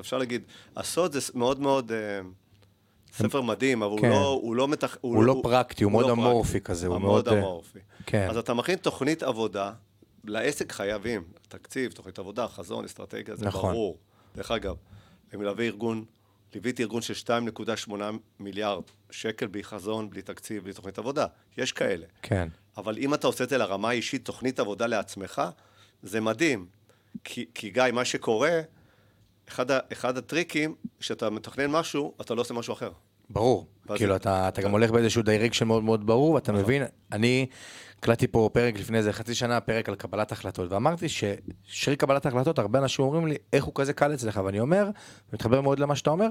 אפשר 0.00 0.18
להגיד, 0.18 0.42
הסוד 0.76 1.12
זה 1.12 1.20
מאוד 1.34 1.60
מאוד... 1.60 1.92
אה, 1.92 2.20
ספר 3.12 3.40
מדהים, 3.42 3.82
אבל 3.82 4.00
כן. 4.00 4.06
הוא 4.06 4.14
לא, 4.14 4.40
הוא 4.42 4.56
לא 4.56 4.68
מתח... 4.68 4.96
הוא 5.00 5.24
לא 5.24 5.40
פרקטי, 5.42 5.84
הוא 5.84 5.92
מאוד 5.92 6.06
לא 6.06 6.12
אמורפי 6.12 6.52
פרקטי. 6.52 6.60
כזה, 6.60 6.86
הוא 6.86 6.94
הוא 6.94 7.02
מאוד, 7.02 7.24
מאוד 7.24 7.36
אה, 7.36 7.42
אמורפי. 7.42 7.78
כן. 8.06 8.26
אז 8.30 8.36
אתה 8.36 8.54
מכין 8.54 8.76
תוכנית 8.76 9.22
עבודה, 9.22 9.72
לעסק 10.24 10.72
חייבים, 10.72 11.22
תקציב, 11.48 11.92
תוכנית 11.92 12.18
עבודה, 12.18 12.48
חזון, 12.48 12.84
אסטרטגיה, 12.84 13.36
זה 13.36 13.46
נכון. 13.46 13.72
ברור. 13.72 13.98
דרך 14.36 14.50
אגב, 14.50 14.76
אני 15.32 15.40
מלווה 15.40 15.64
ארגון, 15.64 16.04
ליוויתי 16.54 16.82
ארגון 16.82 17.02
של 17.02 17.14
2.8 17.88 17.92
מיליארד 18.40 18.82
שקל 19.10 19.46
בלי 19.46 19.64
חזון, 19.64 20.10
בלי 20.10 20.22
תקציב, 20.22 20.64
בלי 20.64 20.72
תוכנית 20.72 20.98
עבודה. 20.98 21.26
יש 21.58 21.72
כאלה. 21.72 22.06
כן. 22.22 22.48
אבל 22.78 22.98
אם 22.98 23.14
אתה 23.14 23.26
עושה 23.26 23.44
את 23.44 23.48
זה 23.48 23.58
לרמה 23.58 23.88
האישית, 23.88 24.24
תוכנית 24.24 24.60
עבודה 24.60 24.86
לעצמך, 24.86 25.42
זה 26.02 26.20
מדהים. 26.20 26.66
כי, 27.24 27.46
כי 27.54 27.70
גיא, 27.70 27.84
מה 27.92 28.04
שקורה, 28.04 28.60
אחד, 29.48 29.70
ה, 29.70 29.78
אחד 29.92 30.18
הטריקים, 30.18 30.74
כשאתה 31.00 31.30
מתכנן 31.30 31.66
משהו, 31.70 32.14
אתה 32.20 32.34
לא 32.34 32.40
עושה 32.40 32.54
משהו 32.54 32.74
אחר. 32.74 32.90
ברור. 33.30 33.66
כאילו, 33.96 34.16
אתה, 34.16 34.48
אתה 34.48 34.62
גם 34.62 34.70
הולך 34.70 34.90
באיזשהו 34.90 35.22
direction 35.22 35.66
מאוד 35.66 35.84
מאוד 35.84 36.06
ברור, 36.06 36.30
ואתה 36.30 36.52
נכון. 36.52 36.64
מבין, 36.64 36.82
אני 37.12 37.46
הקלטתי 37.98 38.26
פה 38.26 38.50
פרק 38.52 38.78
לפני 38.78 38.98
איזה 38.98 39.12
חצי 39.12 39.34
שנה, 39.34 39.60
פרק 39.60 39.88
על 39.88 39.94
קבלת 39.94 40.32
החלטות, 40.32 40.72
ואמרתי 40.72 41.06
ששרי 41.08 41.96
קבלת 41.96 42.26
החלטות, 42.26 42.58
הרבה 42.58 42.78
אנשים 42.78 43.04
אומרים 43.04 43.26
לי, 43.26 43.36
איך 43.52 43.64
הוא 43.64 43.72
כזה 43.74 43.92
קל 43.92 44.14
אצלך? 44.14 44.40
ואני 44.44 44.60
אומר, 44.60 44.90
ומתחבר 45.32 45.60
מאוד 45.60 45.78
למה 45.78 45.96
שאתה 45.96 46.10
אומר, 46.10 46.28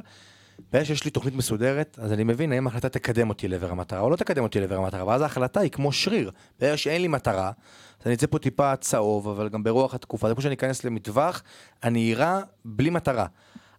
ברגע 0.72 0.86
שיש 0.86 1.06
לי 1.06 1.12
תוכנית 1.12 1.36
מסודרת, 1.36 2.00
אז 2.02 2.14
אני 2.14 2.24
מבין 2.24 2.52
האם 2.52 2.68
ההחלטה 2.68 2.90
תקדם 2.90 3.30
אותי 3.30 3.48
לעבר 3.48 3.72
המטרה 3.72 4.00
או 4.00 4.10
לא 4.10 4.16
תקדם 4.16 4.44
אותי 4.44 4.60
לעבר 4.60 4.76
המטרה, 4.76 5.08
ואז 5.08 5.22
ההחלטה 5.22 5.60
היא 5.60 5.72
כמו 5.72 5.92
שריר. 5.92 6.32
ברגע 6.60 6.78
שאין 6.78 7.02
לי 7.02 7.08
מטרה, 7.08 7.52
אז 8.02 8.06
אני 8.08 8.16
אצא 8.16 8.28
פה 8.28 8.40
טיפה 8.40 8.76
צהוב, 8.76 9.28
אבל 9.28 9.50
גם 9.50 9.64
ברוח 9.64 9.94
התקופה, 9.94 10.28
זה 10.28 10.34
כמו 10.34 10.42
שאני 10.42 10.56
אכנס 10.56 10.84
למטווח, 10.84 11.44
אני 11.84 12.00
אירה 12.00 12.42
בלי 12.66 12.90
מטרה. 12.90 13.26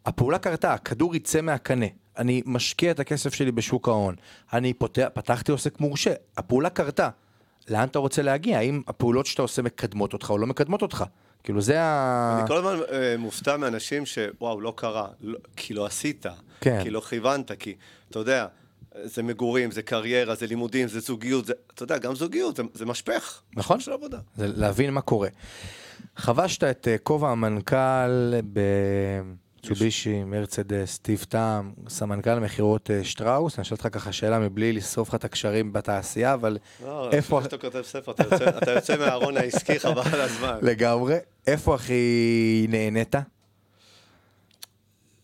הפעולה 0.06 0.38
קרתה, 0.38 0.74
הכדור 0.74 1.16
יצא 1.16 1.40
מהקנה, 1.40 1.86
אני 2.18 2.42
משקיע 2.46 2.90
את 2.90 3.00
הכסף 3.00 3.34
שלי 3.34 3.52
בשוק 3.52 3.88
ההון, 3.88 4.14
אני 4.52 4.74
פותח, 4.74 5.08
פתחתי 5.14 5.52
עוסק 5.52 5.80
מורשה, 5.80 6.12
הפעולה 6.36 6.70
קרתה. 6.70 7.08
לאן 7.68 7.88
אתה 7.88 7.98
רוצה 7.98 8.22
להגיע? 8.22 8.58
האם 8.58 8.82
הפעולות 8.88 9.26
שאתה 9.26 9.42
עושה 9.42 9.62
מקדמות 9.62 10.12
אותך 10.12 10.30
או 10.30 10.38
לא 10.38 10.46
מקדמות 10.46 10.82
אותך? 10.82 11.04
כאילו 11.42 11.60
זה 11.60 11.82
ה... 11.82 12.38
אני 12.40 12.48
כל 12.48 12.56
הזמן 12.56 12.78
אה, 12.92 13.14
מופתע 13.18 13.56
מאנשים 13.56 14.06
שוואו, 14.06 14.60
לא 14.60 14.72
קרה, 14.76 15.06
לא, 15.20 15.38
כי 15.56 15.74
לא 15.74 15.86
עשית, 15.86 16.26
כן. 16.60 16.80
כי 16.82 16.90
לא 16.90 17.00
כיוונת, 17.00 17.52
כי, 17.52 17.74
אתה 18.10 18.18
יודע, 18.18 18.46
זה 19.04 19.22
מגורים, 19.22 19.70
זה 19.70 19.82
קריירה, 19.82 20.34
זה 20.34 20.46
לימודים, 20.46 20.88
זה 20.88 21.00
זוגיות, 21.00 21.44
זה, 21.46 21.52
אתה 21.74 21.82
יודע, 21.82 21.98
גם 21.98 22.14
זוגיות, 22.14 22.56
זה, 22.56 22.62
זה 22.74 22.86
משפך. 22.86 23.40
נכון. 23.56 23.80
של 23.80 23.92
עבודה. 23.92 24.18
זה 24.36 24.46
להבין 24.46 24.90
מה 24.90 25.00
קורה. 25.00 25.28
חבשת 26.16 26.64
את 26.64 26.88
אה, 26.88 26.98
כובע 26.98 27.30
המנכ"ל 27.30 28.34
בצובישי, 29.62 30.24
מרצדס, 30.24 30.92
סטיב 30.92 31.26
טעם, 31.28 31.72
סמנכ"ל 31.88 32.38
מכירות 32.38 32.90
אה, 32.90 33.04
שטראוס, 33.04 33.58
אני 33.58 33.62
אשאל 33.62 33.76
אותך 33.76 33.88
ככה 33.92 34.12
שאלה 34.12 34.38
מבלי 34.38 34.72
לשרוף 34.72 35.08
לך 35.08 35.14
את 35.14 35.24
הקשרים 35.24 35.72
בתעשייה, 35.72 36.34
אבל 36.34 36.58
לא, 36.84 37.10
איפה... 37.12 37.38
לפני 37.38 37.50
שאתה 37.50 37.70
כותב 37.70 37.82
ספר, 37.82 38.12
אתה 38.12 38.22
יוצא, 38.22 38.48
אתה 38.48 38.70
יוצא 38.70 38.98
מהארון 38.98 39.36
העסקי, 39.36 39.80
חבל 39.84 40.02
על 40.12 40.20
הזמן. 40.20 40.58
לגמרי. 40.62 41.16
איפה 41.46 41.74
הכי 41.74 42.66
נהנית? 42.68 43.14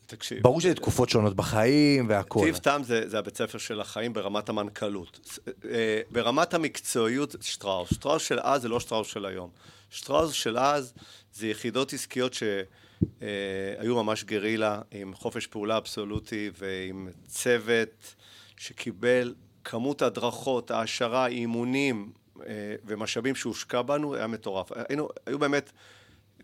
תקשיב. 0.06 0.42
ברור 0.42 0.60
שזה 0.60 0.74
תקופות 0.74 1.08
שונות 1.08 1.36
בחיים 1.36 2.08
והכול. 2.08 2.46
טיב 2.46 2.56
טעם 2.56 2.82
זה, 2.82 3.08
זה 3.08 3.18
הבית 3.18 3.36
ספר 3.36 3.58
של 3.58 3.80
החיים 3.80 4.12
ברמת 4.12 4.48
המנכ"לות. 4.48 5.20
ס- 5.24 5.38
אה, 5.70 6.00
ברמת 6.10 6.54
המקצועיות, 6.54 7.36
שטראוס. 7.40 7.94
שטראוס 7.94 8.22
של 8.22 8.38
אז 8.42 8.62
זה 8.62 8.68
לא 8.68 8.80
שטראוס 8.80 9.08
של 9.08 9.26
היום. 9.26 9.50
שטראוס 9.90 10.32
של 10.32 10.58
אז 10.58 10.92
זה 11.32 11.46
יחידות 11.46 11.92
עסקיות 11.92 12.34
שהיו 12.34 14.02
ממש 14.04 14.24
גרילה, 14.24 14.80
עם 14.90 15.14
חופש 15.14 15.46
פעולה 15.46 15.76
אבסולוטי 15.76 16.50
ועם 16.58 17.08
צוות 17.26 18.14
שקיבל 18.56 19.34
כמות 19.64 20.02
הדרכות, 20.02 20.70
העשרה, 20.70 21.26
אימונים 21.26 22.12
אה, 22.46 22.52
ומשאבים 22.84 23.34
שהושקע 23.34 23.82
בנו, 23.82 24.14
היה 24.14 24.26
מטורף. 24.26 24.68
היינו, 24.88 25.08
היו 25.26 25.38
באמת, 25.38 25.70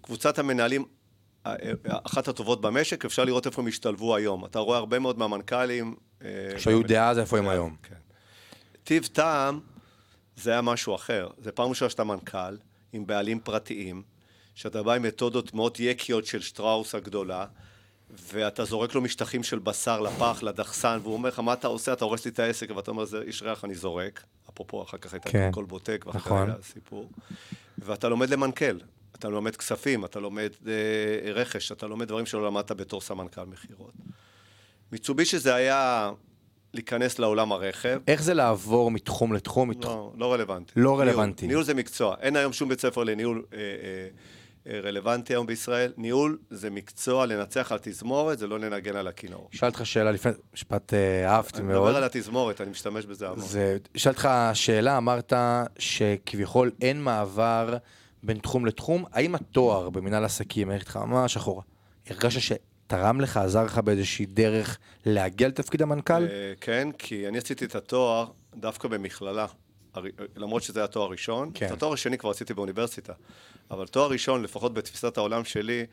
קבוצת 0.00 0.38
המנהלים 0.38 0.84
אחת 1.87 2.28
הטובות 2.28 2.61
במשק, 2.61 3.04
אפשר 3.04 3.25
לראות 3.25 3.47
איפה 3.47 3.62
הם 3.62 3.68
השתלבו 3.68 4.16
היום. 4.16 4.44
אתה 4.44 4.59
רואה 4.59 4.78
הרבה 4.78 4.99
מאוד 4.99 5.18
מהמנכ"לים... 5.18 5.97
אה, 6.25 6.28
שהיו 6.59 6.82
דאז, 6.82 7.18
איפה 7.18 7.38
הם 7.38 7.49
היום. 7.49 7.76
כן. 7.82 7.94
טיב 8.85 9.06
טעם 9.12 9.61
זה 10.37 10.50
היה 10.50 10.62
משהו 10.62 10.94
אחר. 10.94 11.28
זה 11.38 11.52
פעם 11.52 11.68
ראשונה 11.68 11.90
שאתה 11.90 12.04
מנכ"ל, 12.04 12.56
עם 12.92 13.06
בעלים 13.06 13.40
פרטיים, 13.40 14.02
שאתה 14.54 14.82
בא 14.82 14.92
עם 14.92 15.02
מתודות 15.02 15.54
מאוד 15.54 15.80
יקיות 15.80 16.26
של 16.26 16.40
שטראוס 16.40 16.94
הגדולה, 16.94 17.47
ואתה 18.11 18.64
זורק 18.64 18.94
לו 18.94 19.00
משטחים 19.00 19.42
של 19.42 19.59
בשר 19.59 20.00
לפח, 20.00 20.42
לדחסן, 20.42 20.99
והוא 21.02 21.14
אומר 21.14 21.28
לך, 21.28 21.38
מה 21.38 21.52
אתה 21.52 21.68
עושה? 21.68 21.92
אתה 21.92 22.04
הורס 22.04 22.25
לי 22.25 22.30
את 22.30 22.38
העסק, 22.38 22.70
ואתה 22.76 22.90
אומר, 22.90 23.04
זה 23.04 23.20
איש 23.20 23.42
ריח, 23.42 23.64
אני 23.64 23.75
זורק. 23.75 24.25
אפרופו, 24.50 24.82
אחר 24.82 24.99
כך 24.99 25.12
הייתה 25.12 25.30
כן. 25.30 25.50
כל 25.52 25.64
בוטק, 25.64 26.04
ואחר 26.06 26.18
כך 26.18 26.26
נכון. 26.26 26.50
היה 26.50 26.62
סיפור. 26.62 27.11
ואתה 27.78 28.09
לומד 28.09 28.30
למנכ"ל. 28.30 28.78
אתה 29.14 29.28
לומד 29.28 29.56
כספים, 29.56 30.04
אתה 30.04 30.20
לומד 30.20 30.50
אה, 30.66 31.32
רכש, 31.32 31.72
אתה 31.72 31.86
לומד 31.86 32.08
דברים 32.08 32.26
שלא 32.26 32.46
למדת 32.46 32.72
בתור 32.72 33.00
סמנכ"ל 33.00 33.44
מכירות. 33.44 33.92
מיצובישי 34.92 35.38
זה 35.38 35.54
היה 35.54 36.10
להיכנס 36.74 37.18
לעולם 37.18 37.52
הרכב. 37.52 38.00
איך 38.08 38.22
זה 38.22 38.34
לעבור 38.34 38.90
מתחום 38.90 39.32
לתחום? 39.32 39.70
מתחום... 39.70 39.94
לא, 39.94 40.12
לא 40.18 40.32
רלוונטי. 40.32 40.72
לא 40.76 40.82
ניהול. 40.82 41.00
רלוונטי. 41.00 41.46
ניהול 41.46 41.64
זה 41.64 41.74
מקצוע. 41.74 42.16
אין 42.20 42.36
היום 42.36 42.52
שום 42.52 42.68
בית 42.68 42.80
ספר 42.80 43.04
לניהול 43.04 43.44
אה, 43.52 43.58
אה, 43.58 43.64
אה, 44.66 44.80
רלוונטי 44.80 45.32
היום 45.32 45.46
בישראל. 45.46 45.92
ניהול 45.96 46.38
זה 46.50 46.70
מקצוע, 46.70 47.26
לנצח 47.26 47.72
על 47.72 47.78
תזמורת, 47.82 48.38
זה 48.38 48.46
לא 48.46 48.58
לנגן 48.60 48.96
על 48.96 49.08
הכינור. 49.08 49.48
אשאל 49.54 49.68
אותך 49.68 49.86
שאלה 49.86 50.12
לפני, 50.12 50.32
משפט 50.54 50.94
אה, 50.94 51.30
אהבתי 51.34 51.58
אני 51.58 51.66
מאוד. 51.66 51.84
מדבר 51.84 51.96
על 51.96 52.04
התזמורת, 52.04 52.60
אני 52.60 52.70
משתמש 52.70 53.06
בזה 53.06 53.28
המון. 53.28 53.40
זה, 53.40 53.76
שאלתי 53.96 54.18
אותך 54.18 54.30
שאלה, 54.54 54.96
אמרת 54.96 55.32
שכביכול 55.78 56.70
אין 56.80 57.02
מעבר 57.02 57.76
בין 58.22 58.38
תחום 58.38 58.66
לתחום, 58.66 59.04
האם 59.12 59.34
התואר 59.34 59.90
במנהל 59.90 60.24
עסקים, 60.24 60.70
איך 60.70 60.80
איתך 60.80 60.96
ממש 60.96 61.36
אחורה, 61.36 61.62
הרגשת 62.06 62.40
שתרם 62.40 63.20
לך, 63.20 63.36
עזר 63.36 63.64
לך 63.64 63.78
באיזושהי 63.78 64.26
דרך 64.26 64.78
להגיע 65.06 65.48
לתפקיד 65.48 65.82
המנכ"ל? 65.82 66.24
אה, 66.24 66.52
כן, 66.60 66.88
כי 66.98 67.28
אני 67.28 67.38
עשיתי 67.38 67.64
את 67.64 67.74
התואר 67.74 68.26
דווקא 68.54 68.88
במכללה. 68.88 69.46
למרות 70.36 70.62
שזה 70.62 70.80
היה 70.80 70.86
תואר 70.86 71.10
ראשון, 71.10 71.50
כן. 71.54 71.66
את 71.66 71.70
התואר 71.70 71.92
השני 71.92 72.18
כבר 72.18 72.30
עשיתי 72.30 72.54
באוניברסיטה. 72.54 73.12
אבל 73.70 73.86
תואר 73.86 74.10
ראשון, 74.10 74.42
לפחות 74.42 74.74
בתפיסת 74.74 75.16
העולם 75.16 75.44
שלי, 75.44 75.86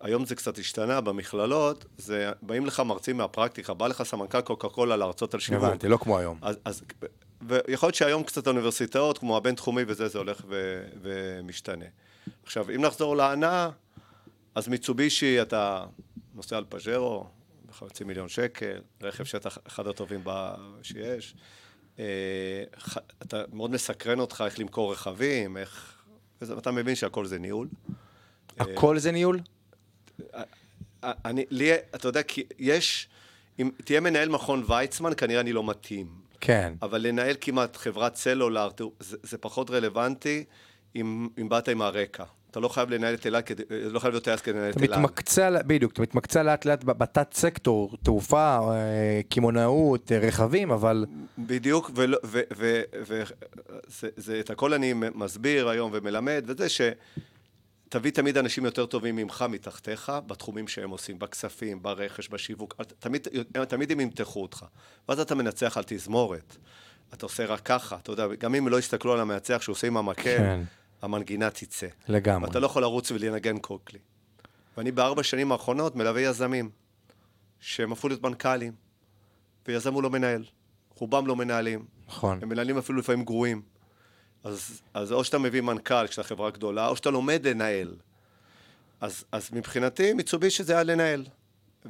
היום 0.00 0.24
זה 0.24 0.34
קצת 0.34 0.58
השתנה, 0.58 1.00
במכללות, 1.00 1.84
זה, 1.98 2.30
באים 2.42 2.66
לך 2.66 2.80
מרצים 2.80 3.16
מהפרקטיקה, 3.16 3.74
בא 3.74 3.86
לך 3.86 4.02
סמנכ"ל 4.02 4.40
קוקה 4.40 4.68
קולה 4.68 4.96
להרצות 4.96 5.34
על 5.34 5.40
שיווק. 5.40 5.64
הבנתי, 5.64 5.88
לא 5.88 5.96
כמו 5.96 6.18
היום. 6.18 6.38
אז, 6.42 6.56
אז, 6.64 6.82
ויכול 7.42 7.86
להיות 7.86 7.94
שהיום 7.94 8.22
קצת 8.24 8.46
האוניברסיטאות, 8.46 9.18
כמו 9.18 9.36
הבינתחומי 9.36 9.82
וזה, 9.86 10.08
זה 10.08 10.18
הולך 10.18 10.40
ו, 10.48 10.82
ומשתנה. 11.02 11.84
עכשיו, 12.42 12.70
אם 12.70 12.80
נחזור 12.84 13.16
להנאה, 13.16 13.70
אז 14.54 14.68
מיצובישי, 14.68 15.42
אתה 15.42 15.84
נוסע 16.34 16.56
על 16.56 16.64
פאז'רו, 16.68 17.26
בחצי 17.68 18.04
מיליון 18.04 18.28
שקל, 18.28 18.80
רכב 19.02 19.24
שאתה 19.24 19.48
אחד 19.66 19.86
הטובים 19.86 20.20
ב, 20.24 20.50
שיש. 20.82 21.34
אה, 21.98 22.04
אתה 23.22 23.42
מאוד 23.52 23.70
מסקרן 23.70 24.20
אותך 24.20 24.44
איך 24.46 24.58
למכור 24.60 24.92
רכבים, 24.92 25.56
איך... 25.56 25.92
וזה- 26.42 26.58
אתה 26.58 26.70
מבין 26.70 26.94
שהכל 26.94 27.26
זה 27.26 27.38
ניהול. 27.38 27.68
הכל 28.58 28.98
זה 28.98 29.12
ניהול? 29.12 29.40
אני, 31.04 31.44
לי, 31.50 31.70
אתה 31.74 32.08
יודע, 32.08 32.22
כי 32.22 32.44
יש, 32.58 33.08
אם 33.58 33.70
תהיה 33.84 34.00
מנהל 34.00 34.28
מכון 34.28 34.64
ויצמן, 34.68 35.10
כנראה 35.16 35.40
אני 35.40 35.52
לא 35.52 35.64
מתאים. 35.66 36.25
כן. 36.40 36.72
אבל 36.82 37.00
לנהל 37.06 37.34
כמעט 37.40 37.76
חברת 37.76 38.16
סלולר, 38.16 38.68
זה, 39.00 39.16
זה 39.22 39.38
פחות 39.38 39.70
רלוונטי 39.70 40.44
אם, 40.96 41.28
אם 41.40 41.48
באת 41.48 41.68
עם 41.68 41.82
הרקע. 41.82 42.24
אתה 42.50 42.60
לא 42.60 42.68
חייב 42.68 42.90
לנהל 42.90 43.14
את 43.14 43.24
אילת, 43.26 43.46
כדי- 43.46 43.62
לא 43.70 43.98
חייב 43.98 44.12
להיות 44.14 44.24
טייס 44.24 44.40
כדי 44.40 44.54
לנהל 44.58 44.70
את 44.70 44.76
אתה 44.76 44.84
אילת. 44.84 44.98
מתמקצע, 44.98 45.62
בדיוק, 45.66 45.92
אתה 45.92 46.02
מתמקצע 46.02 46.42
לאט 46.42 46.64
לאט 46.64 46.84
בתת 46.84 47.34
סקטור, 47.34 47.96
תעופה, 48.02 48.58
אה, 48.72 49.20
קמעונאות, 49.28 50.12
אה, 50.12 50.18
רכבים, 50.18 50.70
אבל 50.70 51.04
בדיוק, 51.38 51.90
ולא- 51.94 52.18
ו- 52.24 52.40
ו- 52.56 52.82
ו- 53.06 53.22
זה- 53.86 54.08
זה- 54.16 54.40
את 54.40 54.50
הכל 54.50 54.74
אני 54.74 54.92
מסביר 55.14 55.68
היום 55.68 55.90
ומלמד, 55.94 56.44
וזה 56.46 56.66
שתביא 57.86 58.10
תמיד 58.10 58.38
אנשים 58.38 58.64
יותר 58.64 58.86
טובים 58.86 59.16
ממך, 59.16 59.44
מתחתיך, 59.48 60.12
בתחומים 60.26 60.68
שהם 60.68 60.90
עושים, 60.90 61.18
בכספים, 61.18 61.82
ברכש, 61.82 62.28
בשיווק, 62.28 62.74
תמיד, 62.98 63.26
תמיד 63.68 63.92
הם 63.92 64.00
ימתחו 64.00 64.42
אותך. 64.42 64.64
ואז 65.08 65.20
אתה 65.20 65.34
מנצח 65.34 65.76
על 65.76 65.82
תזמורת. 65.86 66.56
אתה 67.14 67.26
עושה 67.26 67.46
רק 67.46 67.60
ככה, 67.60 67.96
אתה 67.96 68.12
יודע, 68.12 68.26
גם 68.38 68.54
אם 68.54 68.68
לא 68.68 68.78
יסתכלו 68.78 69.12
על 69.12 69.20
המנצח 69.20 69.62
שהוא 69.62 69.72
עושה 69.72 69.86
עם 69.86 69.96
המקל, 69.96 70.22
כן. 70.22 70.60
המנגינה 71.02 71.50
תצא. 71.50 71.86
לגמרי. 72.08 72.48
ואתה 72.48 72.60
לא 72.60 72.66
יכול 72.66 72.82
לרוץ 72.82 73.10
ולנגן 73.10 73.58
קוקלי. 73.58 73.98
ואני 74.76 74.92
בארבע 74.92 75.22
שנים 75.22 75.52
האחרונות 75.52 75.96
מלווה 75.96 76.20
יזמים, 76.20 76.70
שהם 77.60 77.92
הפכו 77.92 78.08
להיות 78.08 78.22
מנכ"לים, 78.22 78.72
ויזם 79.68 79.94
הוא 79.94 80.02
לא 80.02 80.10
מנהל. 80.10 80.44
רובם 80.94 81.26
לא 81.26 81.36
מנהלים. 81.36 81.84
נכון. 82.08 82.38
הם 82.42 82.48
מנהלים 82.48 82.78
אפילו 82.78 82.98
לפעמים 82.98 83.24
גרועים. 83.24 83.62
אז, 84.46 84.80
אז 84.94 85.12
או 85.12 85.24
שאתה 85.24 85.38
מביא 85.38 85.60
מנכ"ל 85.60 86.06
כשאתה 86.06 86.22
חברה 86.22 86.50
גדולה, 86.50 86.88
או 86.88 86.96
שאתה 86.96 87.10
לומד 87.10 87.46
לנהל. 87.46 87.94
אז, 89.00 89.24
אז 89.32 89.48
מבחינתי, 89.52 90.12
מיצובישי 90.12 90.62
זה 90.62 90.72
היה 90.72 90.82
לנהל. 90.82 91.24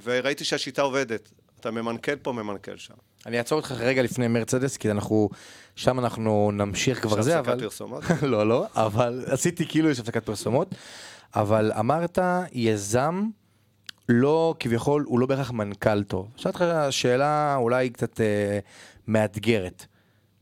וראיתי 0.02 0.44
שהשיטה 0.44 0.82
עובדת. 0.82 1.32
אתה 1.60 1.70
ממנכ"ל 1.70 2.16
פה, 2.16 2.32
ממנכ"ל 2.32 2.76
שם. 2.76 2.94
אני 3.26 3.38
אעצור 3.38 3.58
אותך 3.58 3.72
רגע 3.72 4.02
לפני 4.02 4.28
מרצדס, 4.28 4.76
כי 4.76 4.90
אנחנו, 4.90 5.28
שם 5.76 5.98
אנחנו 5.98 6.50
נמשיך 6.52 7.02
כבר 7.02 7.10
עכשיו 7.10 7.24
זה, 7.24 7.38
הפסקת 7.38 7.52
אבל... 7.52 7.62
פרסומות? 7.62 8.04
לא, 8.22 8.48
לא, 8.48 8.66
אבל 8.74 9.24
עשיתי 9.26 9.66
כאילו 9.68 9.90
יש 9.90 10.00
הפסקת 10.00 10.26
פרסומות, 10.26 10.74
אבל 11.34 11.72
אמרת, 11.78 12.18
יזם, 12.52 13.28
לא, 14.08 14.54
כביכול, 14.58 15.04
הוא 15.06 15.20
לא 15.20 15.26
בהכרח 15.26 15.50
מנכ"ל 15.50 16.02
טוב. 16.02 16.28
שאלתי 16.36 16.64
אותך 16.64 16.92
שאלה 16.92 17.56
אולי 17.56 17.90
קצת 17.90 18.20
אה, 18.20 18.58
מאתגרת. 19.08 19.86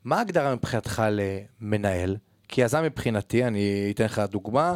מה 0.05 0.19
ההגדרה 0.19 0.55
מבחינתך 0.55 1.03
למנהל? 1.11 2.17
כי 2.49 2.61
יזם 2.61 2.83
מבחינתי, 2.83 3.45
אני 3.45 3.93
אתן 3.95 4.05
לך 4.05 4.23
דוגמה, 4.31 4.75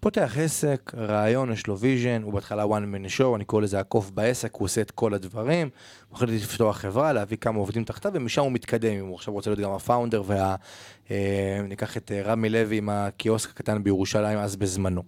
פותח 0.00 0.34
עסק, 0.40 0.92
רעיון, 0.96 1.52
יש 1.52 1.66
לו 1.66 1.78
vision, 1.78 2.22
הוא 2.22 2.32
בהתחלה 2.32 2.64
one 2.64 2.66
man 2.94 3.18
show, 3.20 3.36
אני 3.36 3.44
קורא 3.44 3.62
לזה 3.62 3.80
הקוף 3.80 4.10
בעסק, 4.10 4.54
הוא 4.54 4.64
עושה 4.64 4.80
את 4.80 4.90
כל 4.90 5.14
הדברים, 5.14 5.68
הוא 6.08 6.16
החליט 6.16 6.42
לפתוח 6.42 6.76
חברה, 6.76 7.12
להביא 7.12 7.36
כמה 7.36 7.58
עובדים 7.58 7.84
תחתיו, 7.84 8.12
ומשם 8.14 8.42
הוא 8.42 8.52
מתקדם, 8.52 8.92
אם 8.92 9.06
הוא 9.06 9.14
עכשיו 9.14 9.34
רוצה 9.34 9.50
להיות 9.50 9.60
גם 9.60 9.70
ה 9.70 9.76
founder, 9.76 10.22
וה... 10.26 10.54
אה, 11.10 11.60
ניקח 11.68 11.96
את 11.96 12.12
אה, 12.12 12.22
רמי 12.22 12.48
לוי 12.48 12.78
עם 12.78 12.88
הקיוסק 12.88 13.50
הקטן 13.50 13.84
בירושלים 13.84 14.38
אז 14.38 14.56
בזמנו. 14.56 15.02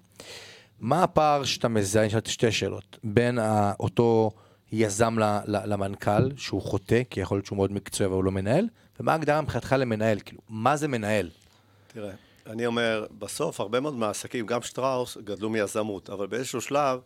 מה 0.81 1.03
הפער 1.03 1.45
שאתה 1.45 1.69
מזהה, 1.69 2.03
אני 2.03 2.11
שאלתי 2.11 2.31
שתי 2.31 2.53
שאלות, 2.53 2.99
בין 3.05 3.39
ה- 3.39 3.73
אותו 3.81 4.31
יזם 4.73 5.17
למנכ"ל, 5.47 6.31
שהוא 6.37 6.63
חוטא, 6.63 7.03
כי 7.11 7.21
יכול 7.21 7.37
להיות 7.37 7.47
שהוא 7.47 7.57
מאוד 7.57 7.73
מקצועי 7.73 8.07
אבל 8.07 8.15
הוא 8.15 8.25
לא 8.25 8.33
מנהל, 8.33 8.67
ומה 9.01 9.13
ההגדרה 9.13 9.41
מבחינתך 9.41 9.75
למנהל, 9.79 10.21
כאילו, 10.25 10.41
מה 10.49 10.77
זה 10.77 10.89
מנהל? 10.89 11.31
תראה, 11.89 12.13
אני 12.47 12.67
אומר, 12.67 13.07
בסוף 13.19 13.61
הרבה 13.61 13.81
מאוד 13.81 13.95
מהעסקים, 13.95 14.47
גם 14.47 14.63
שטראוס, 14.63 15.17
גדלו 15.17 15.51
מיזמות, 15.51 16.11
אבל 16.11 16.27
באיזשהו 16.27 16.61
שלב 16.61 17.01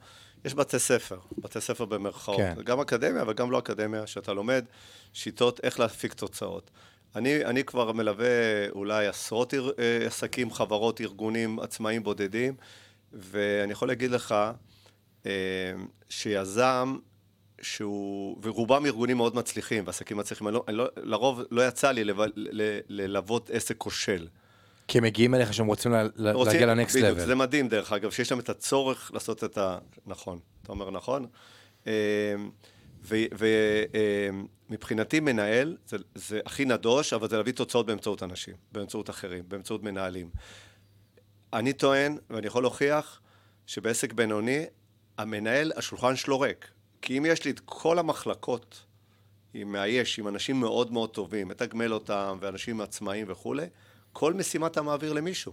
יש 0.44 0.55
בתי 0.55 0.79
ספר, 0.79 1.18
בתי 1.38 1.61
ספר 1.61 1.85
במרכאות, 1.85 2.37
כן. 2.37 2.55
גם 2.64 2.81
אקדמיה 2.81 3.22
אבל 3.22 3.33
גם 3.33 3.50
לא 3.50 3.59
אקדמיה, 3.59 4.07
שאתה 4.07 4.33
לומד 4.33 4.64
שיטות 5.12 5.61
איך 5.62 5.81
להפיק 5.81 6.14
תוצאות. 6.14 6.70
אני, 7.16 7.44
אני 7.44 7.64
כבר 7.64 7.92
מלווה 7.92 8.68
אולי 8.68 9.07
עשרות 9.07 9.55
אר, 9.55 9.70
אה, 9.79 10.07
עסקים, 10.07 10.50
חברות, 10.50 11.00
ארגונים 11.00 11.61
עצמאיים 11.61 12.03
בודדים, 12.03 12.55
ואני 13.12 13.72
יכול 13.72 13.88
להגיד 13.88 14.11
לך 14.11 14.35
אה, 15.26 15.31
שיזם 16.09 16.96
שהוא, 17.61 18.38
ורובם 18.42 18.87
ארגונים 18.87 19.16
מאוד 19.16 19.37
מצליחים, 19.37 19.85
ועסקים 19.87 20.16
מצליחים, 20.16 20.49
אני 20.49 20.55
לא, 20.55 20.64
אני 20.68 20.77
לא, 20.77 20.88
לרוב 20.96 21.40
לא 21.51 21.68
יצא 21.68 21.90
לי 21.90 22.05
ללוות 22.88 23.51
עסק 23.51 23.77
כושל. 23.77 24.29
כי 24.88 24.99
הם 24.99 25.05
מגיעים 25.05 25.35
אליך 25.35 25.55
שהם 25.55 25.66
רוצים 25.66 25.92
לה- 25.92 26.33
רוצים- 26.33 26.53
להגיע 26.53 26.66
לנקסט 26.75 26.96
לבל. 26.96 27.27
זה 27.27 27.35
מדהים 27.35 27.68
דרך 27.68 27.92
אגב, 27.92 28.11
שיש 28.11 28.31
להם 28.33 28.40
את 28.40 28.49
הצורך 28.49 29.11
לעשות 29.14 29.44
את 29.44 29.59
ה... 29.59 29.79
נכון, 30.07 30.38
אתה 30.62 30.73
אומר 30.73 30.90
נכון. 30.90 31.27
ומבחינתי 34.68 35.20
מנהל, 35.20 35.77
זה, 35.87 35.96
זה 36.14 36.40
הכי 36.46 36.64
נדוש, 36.64 37.12
אבל 37.12 37.29
זה 37.29 37.37
להביא 37.37 37.53
תוצאות 37.53 37.87
באמצעות 37.87 38.23
אנשים, 38.23 38.55
באמצעות 38.73 39.11
אחרים, 39.11 39.44
באמצעות 39.49 39.83
מנהלים. 39.83 40.31
אני 41.53 41.73
טוען, 41.73 42.18
ואני 42.31 42.46
יכול 42.46 42.62
להוכיח, 42.62 43.20
שבעסק 43.66 44.12
בינוני, 44.12 44.64
המנהל, 45.18 45.73
השולחן 45.77 46.16
שלו 46.16 46.40
ריק. 46.40 46.70
כי 47.02 47.18
אם 47.18 47.26
יש 47.26 47.44
לי 47.44 47.50
את 47.50 47.60
כל 47.64 47.98
המחלקות, 47.98 48.82
עם 49.54 49.72
מאייש, 49.72 50.18
עם 50.18 50.28
אנשים 50.28 50.60
מאוד 50.60 50.92
מאוד 50.92 51.10
טובים, 51.10 51.48
מתגמל 51.48 51.92
אותם, 51.92 52.38
ואנשים 52.40 52.80
עצמאיים 52.80 53.26
וכולי, 53.28 53.66
כל 54.12 54.34
משימה 54.34 54.66
אתה 54.66 54.82
מעביר 54.82 55.12
למישהו. 55.12 55.52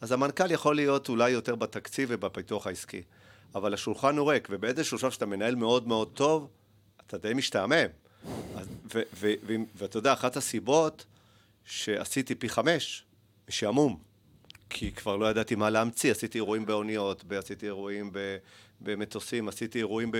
אז 0.00 0.12
המנכ"ל 0.12 0.50
יכול 0.50 0.76
להיות 0.76 1.08
אולי 1.08 1.30
יותר 1.30 1.54
בתקציב 1.54 2.08
ובפיתוח 2.12 2.66
העסקי, 2.66 3.02
אבל 3.54 3.74
השולחן 3.74 4.16
הוא 4.16 4.32
ריק, 4.32 4.48
ובאיזשהו 4.50 4.98
שלב 4.98 5.10
שאתה 5.10 5.26
מנהל 5.26 5.54
מאוד 5.54 5.88
מאוד 5.88 6.08
טוב, 6.14 6.48
אתה 7.06 7.18
די 7.18 7.34
משתעמם. 7.34 7.86
ואתה 9.74 9.96
יודע, 9.98 10.12
אחת 10.12 10.36
הסיבות 10.36 11.04
שעשיתי 11.64 12.34
פי 12.34 12.48
חמש, 12.48 13.04
משעמום. 13.48 14.11
כי 14.72 14.92
כבר 14.92 15.16
לא 15.16 15.30
ידעתי 15.30 15.54
מה 15.54 15.70
להמציא, 15.70 16.10
עשיתי 16.10 16.38
אירועים 16.38 16.66
באוניות, 16.66 17.24
עשיתי 17.38 17.66
אירועים 17.66 18.10
במטוסים, 18.80 19.48
עשיתי 19.48 19.78
אירועים 19.78 20.10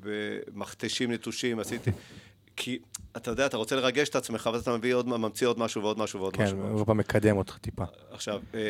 במכתשים 0.00 1.12
נטושים, 1.12 1.58
עשיתי... 1.58 1.90
כי 2.56 2.78
אתה 3.16 3.30
יודע, 3.30 3.46
אתה 3.46 3.56
רוצה 3.56 3.76
לרגש 3.76 4.08
את 4.08 4.16
עצמך, 4.16 4.50
ואז 4.52 4.62
אתה 4.62 4.76
מביא 4.76 4.94
עוד, 4.94 5.08
ממציא 5.08 5.46
עוד 5.46 5.58
משהו 5.58 5.82
ועוד 5.82 5.98
משהו 5.98 6.20
ועוד 6.20 6.36
כן, 6.36 6.42
משהו. 6.42 6.58
הוא 6.58 6.86
פעם 6.86 6.96
מקדם 6.96 7.36
אותך 7.36 7.58
טיפה. 7.58 7.84
עכשיו, 8.10 8.42
אה, 8.54 8.60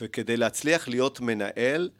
וכדי 0.00 0.36
להצליח 0.36 0.88
להיות 0.88 1.20
מנהל, 1.20 1.90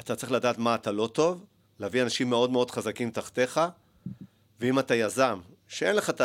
אתה 0.00 0.16
צריך 0.16 0.32
לדעת 0.32 0.58
מה 0.58 0.74
אתה 0.74 0.92
לא 0.92 1.08
טוב, 1.12 1.44
להביא 1.80 2.02
אנשים 2.02 2.30
מאוד 2.30 2.50
מאוד 2.50 2.70
חזקים 2.70 3.10
תחתיך, 3.10 3.60
ואם 4.60 4.78
אתה 4.78 4.94
יזם, 4.94 5.38
שאין 5.68 5.96
לך 5.96 6.10
את 6.10 6.20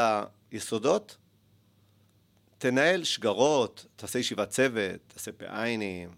היסודות, 0.51 1.17
תנהל 2.61 3.03
שגרות, 3.03 3.85
תעשה 3.95 4.19
ישיבת 4.19 4.49
צוות, 4.49 4.99
תעשה 5.07 5.31
פעיינים, 5.31 6.09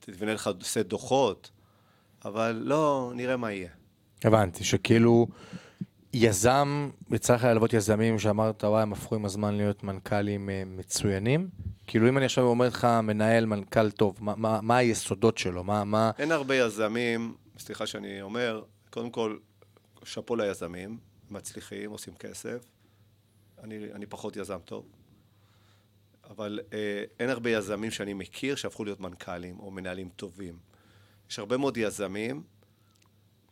תבנה 0.00 0.34
לך 0.34 0.50
סט 0.62 0.78
דוחות, 0.78 1.50
אבל 2.24 2.62
לא, 2.64 3.12
נראה 3.14 3.36
מה 3.36 3.52
יהיה. 3.52 3.70
הבנתי, 4.24 4.64
שכאילו 4.64 5.26
יזם, 6.12 6.90
יצא 7.10 7.34
לך 7.34 7.44
ללוות 7.44 7.72
יזמים 7.72 8.18
שאמרת, 8.18 8.64
וואי, 8.64 8.82
הם 8.82 8.92
הפכו 8.92 9.14
עם 9.14 9.24
הזמן 9.24 9.54
להיות 9.54 9.82
מנכ"לים 9.82 10.50
אה, 10.50 10.62
מצוינים? 10.66 11.48
כאילו 11.86 12.08
אם 12.08 12.18
אני 12.18 12.24
עכשיו 12.24 12.44
אומר 12.44 12.66
לך 12.66 12.84
מנהל 13.02 13.46
מנכ"ל 13.46 13.90
טוב, 13.90 14.16
מה, 14.20 14.34
מה, 14.36 14.60
מה 14.62 14.76
היסודות 14.76 15.38
שלו? 15.38 15.64
מה, 15.64 15.84
מה... 15.84 16.10
אין 16.18 16.32
הרבה 16.32 16.56
יזמים, 16.56 17.34
סליחה 17.58 17.86
שאני 17.86 18.22
אומר, 18.22 18.62
קודם 18.90 19.10
כל, 19.10 19.36
שאפו 20.04 20.36
ליזמים, 20.36 20.98
מצליחים, 21.30 21.90
עושים 21.90 22.14
כסף. 22.14 22.64
אני, 23.62 23.92
אני 23.92 24.06
פחות 24.06 24.36
יזם 24.36 24.58
טוב. 24.64 24.97
אבל 26.30 26.60
אה, 26.72 27.04
אין 27.20 27.30
הרבה 27.30 27.50
יזמים 27.50 27.90
שאני 27.90 28.12
מכיר 28.12 28.54
שהפכו 28.56 28.84
להיות 28.84 29.00
מנכ"לים 29.00 29.60
או 29.60 29.70
מנהלים 29.70 30.08
טובים. 30.16 30.58
יש 31.30 31.38
הרבה 31.38 31.56
מאוד 31.56 31.76
יזמים 31.76 32.42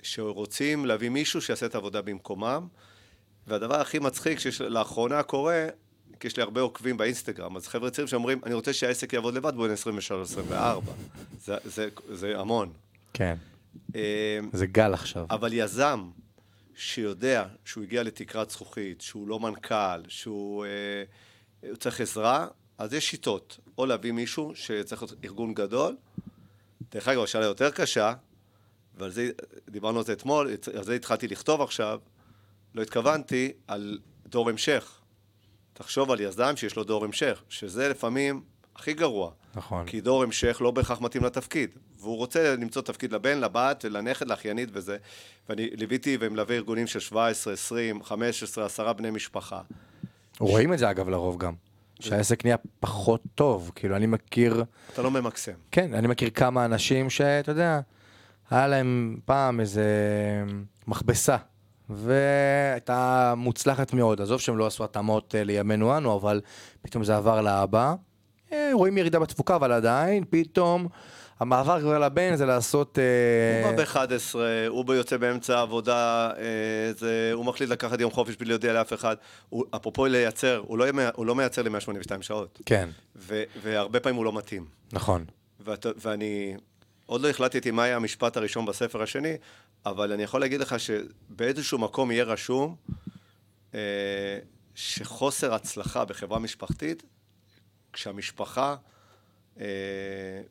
שרוצים 0.02 0.86
להביא 0.86 1.08
מישהו 1.08 1.40
שיעשה 1.40 1.66
את 1.66 1.74
העבודה 1.74 2.02
במקומם, 2.02 2.66
והדבר 3.46 3.80
הכי 3.80 3.98
מצחיק 3.98 4.38
שלאחרונה 4.38 5.22
קורה, 5.22 5.66
כי 6.20 6.26
יש 6.26 6.36
לי 6.36 6.42
הרבה 6.42 6.60
עוקבים 6.60 6.96
באינסטגרם, 6.96 7.56
אז 7.56 7.68
חבר'ה 7.68 7.90
צעירים 7.90 8.08
שאומרים, 8.08 8.40
אני 8.44 8.54
רוצה 8.54 8.72
שהעסק 8.72 9.12
יעבוד 9.12 9.34
לבד 9.34 9.52
בין 9.56 9.70
23-24. 10.50 10.54
זה, 11.40 11.56
זה, 11.64 11.88
זה 12.08 12.38
המון. 12.38 12.72
כן, 13.12 13.36
אה, 13.94 14.38
זה 14.52 14.66
גל 14.66 14.94
עכשיו. 14.94 15.26
אבל 15.30 15.52
יזם 15.52 16.10
שיודע 16.74 17.44
שהוא 17.64 17.84
הגיע 17.84 18.02
לתקרת 18.02 18.50
זכוכית, 18.50 19.00
שהוא 19.00 19.28
לא 19.28 19.40
מנכ"ל, 19.40 20.02
שהוא 20.08 20.64
אה, 20.64 20.70
הוא 21.68 21.76
צריך 21.76 22.00
עזרה, 22.00 22.46
אז 22.78 22.94
יש 22.94 23.10
שיטות. 23.10 23.58
או 23.78 23.86
להביא 23.86 24.12
מישהו 24.12 24.52
שצריך 24.54 25.02
להיות 25.02 25.14
ארגון 25.24 25.54
גדול. 25.54 25.96
דרך 26.90 27.08
אגב, 27.08 27.22
השאלה 27.22 27.44
יותר 27.44 27.70
קשה, 27.70 28.12
ועל 28.94 29.10
זה 29.10 29.30
דיברנו 29.70 29.98
על 29.98 30.04
זה 30.04 30.12
אתמול, 30.12 30.50
על 30.76 30.84
זה 30.84 30.94
התחלתי 30.94 31.28
לכתוב 31.28 31.60
עכשיו, 31.60 32.00
לא 32.74 32.82
התכוונתי 32.82 33.52
על 33.66 33.98
דור 34.26 34.50
המשך. 34.50 35.00
תחשוב 35.72 36.10
על 36.10 36.20
יזם 36.20 36.56
שיש 36.56 36.76
לו 36.76 36.84
דור 36.84 37.04
המשך, 37.04 37.42
שזה 37.48 37.88
לפעמים 37.88 38.42
הכי 38.76 38.92
גרוע. 38.92 39.30
נכון. 39.54 39.86
כי 39.86 40.00
דור 40.00 40.22
המשך 40.22 40.58
לא 40.60 40.70
בהכרח 40.70 41.00
מתאים 41.00 41.24
לתפקיד. 41.24 41.70
והוא 41.98 42.16
רוצה 42.16 42.56
למצוא 42.56 42.82
תפקיד 42.82 43.12
לבן, 43.12 43.38
לבת, 43.38 43.84
לנכד, 43.84 44.28
לאחיינית 44.28 44.68
וזה. 44.72 44.96
ואני 45.48 45.70
ליוויתי 45.70 46.16
ומלווה 46.20 46.56
ארגונים 46.56 46.86
של 46.86 47.00
17, 47.00 47.52
20, 47.52 48.02
15, 48.02 48.66
10 48.66 48.92
בני 48.92 49.10
משפחה. 49.10 49.60
רואים 50.38 50.72
את 50.72 50.78
זה 50.78 50.90
אגב 50.90 51.08
לרוב 51.08 51.38
גם. 51.38 51.54
שהעסק 52.00 52.44
נהיה 52.44 52.56
פחות 52.80 53.22
טוב, 53.34 53.72
כאילו 53.74 53.96
אני 53.96 54.06
מכיר, 54.06 54.64
אתה 54.92 55.02
לא 55.02 55.10
ממקסם. 55.10 55.52
כן, 55.70 55.94
אני 55.94 56.08
מכיר 56.08 56.30
כמה 56.30 56.64
אנשים 56.64 57.10
שאתה 57.10 57.50
יודע, 57.50 57.80
היה 58.50 58.66
להם 58.66 59.18
פעם 59.24 59.60
איזה 59.60 59.84
מכבסה, 60.86 61.36
והייתה 61.90 63.34
מוצלחת 63.36 63.92
מאוד, 63.92 64.20
עזוב 64.20 64.40
שהם 64.40 64.58
לא 64.58 64.66
עשו 64.66 64.84
התאמות 64.84 65.34
אה, 65.34 65.44
לימינו 65.44 65.96
אנו, 65.96 66.16
אבל 66.16 66.40
פתאום 66.82 67.04
זה 67.04 67.16
עבר 67.16 67.40
לאבא, 67.40 67.94
אה, 68.52 68.70
רואים 68.72 68.98
ירידה 68.98 69.18
בתפוקה, 69.18 69.56
אבל 69.56 69.72
עדיין, 69.72 70.24
פתאום, 70.30 70.88
המעבר 71.40 71.80
כבר 71.80 71.98
לבן 71.98 72.36
זה 72.36 72.46
לעשות... 72.46 72.98
אה, 72.98 73.68
הוא 73.68 73.76
בא 73.76 73.84
ב-11, 73.84 74.36
הוא 74.68 74.94
יוצא 74.94 75.16
באמצע 75.16 75.58
העבודה, 75.58 76.30
אה, 76.38 76.92
זה, 76.96 77.30
הוא 77.32 77.44
מחליט 77.44 77.70
לקחת 77.70 78.00
יום 78.00 78.10
חופש 78.10 78.36
בלי 78.36 78.48
להודיע 78.48 78.72
לאף 78.72 78.92
אחד. 78.92 79.16
הוא, 79.48 79.64
אפרופו 79.76 80.06
לייצר, 80.06 80.62
הוא 80.66 80.78
לא, 80.78 80.84
הוא 81.14 81.26
לא 81.26 81.34
מייצר 81.34 81.62
ל-182 81.62 82.22
שעות. 82.22 82.60
כן, 82.66 82.88
ו, 83.16 83.42
והרבה 83.62 84.00
פעמים 84.00 84.16
הוא 84.16 84.24
לא 84.24 84.32
מתאים. 84.32 84.66
נכון. 84.92 85.24
ואת, 85.60 85.86
ואני 85.96 86.56
עוד 87.06 87.20
לא 87.20 87.28
החלטתי 87.30 87.70
מה 87.70 87.86
יהיה 87.86 87.96
המשפט 87.96 88.36
הראשון 88.36 88.66
בספר 88.66 89.02
השני, 89.02 89.36
אבל 89.86 90.12
אני 90.12 90.22
יכול 90.22 90.40
להגיד 90.40 90.60
לך 90.60 90.76
שבאיזשהו 90.80 91.78
מקום 91.78 92.10
יהיה 92.10 92.24
רשום 92.24 92.76
אה, 93.74 94.38
שחוסר 94.74 95.54
הצלחה 95.54 96.04
בחברה 96.04 96.38
משפחתית, 96.38 97.02
כשהמשפחה 97.92 98.76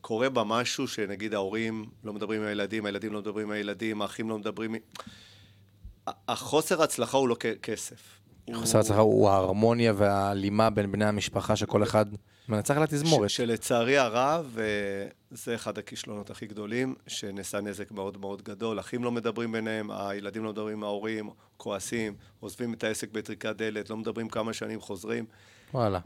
קורה 0.01 0.29
בה 0.29 0.43
משהו 0.43 0.87
שנגיד 0.87 1.33
ההורים 1.33 1.85
לא 2.03 2.13
מדברים 2.13 2.41
עם 2.41 2.47
הילדים, 2.47 2.85
הילדים 2.85 3.13
לא 3.13 3.19
מדברים 3.19 3.47
עם 3.47 3.51
הילדים, 3.51 4.01
האחים 4.01 4.29
לא 4.29 4.37
מדברים... 4.37 4.73
עם- 4.73 4.81
החוסר 6.27 6.83
הצלחה 6.83 7.17
הוא 7.17 7.29
לא 7.29 7.35
כסף. 7.61 8.19
חוסר 8.53 8.79
הצלחה 8.79 8.99
הוא 8.99 9.29
ההרמוניה 9.29 9.93
וההלימה 9.97 10.69
בין 10.69 10.91
בני 10.91 11.05
המשפחה 11.05 11.55
שכל 11.55 11.83
אחד 11.83 12.05
מנצח 12.49 12.77
לתזמורת. 12.77 13.29
שלצערי 13.29 13.97
הרב, 13.97 14.57
אה, 14.59 14.63
זה 15.31 15.55
אחד 15.55 15.77
הכישלונות 15.77 16.29
הכי 16.29 16.45
גדולים, 16.47 16.95
שנעשה 17.07 17.61
נזק 17.61 17.91
מאוד 17.91 18.17
מאוד 18.17 18.41
גדול. 18.41 18.79
אחים 18.79 19.03
לא 19.03 19.11
מדברים 19.11 19.51
ביניהם, 19.51 19.91
הילדים 19.91 20.43
לא 20.43 20.49
מדברים 20.49 20.77
עם 20.77 20.83
ההורים, 20.83 21.29
כועסים, 21.57 22.15
עוזבים 22.39 22.73
את 22.73 22.83
העסק 22.83 23.11
בטריקת 23.11 23.55
דלת, 23.55 23.89
לא 23.89 23.97
מדברים 23.97 24.29
כמה 24.29 24.53
שנים, 24.53 24.81
חוזרים. 24.81 25.25
וואלה. 25.73 25.99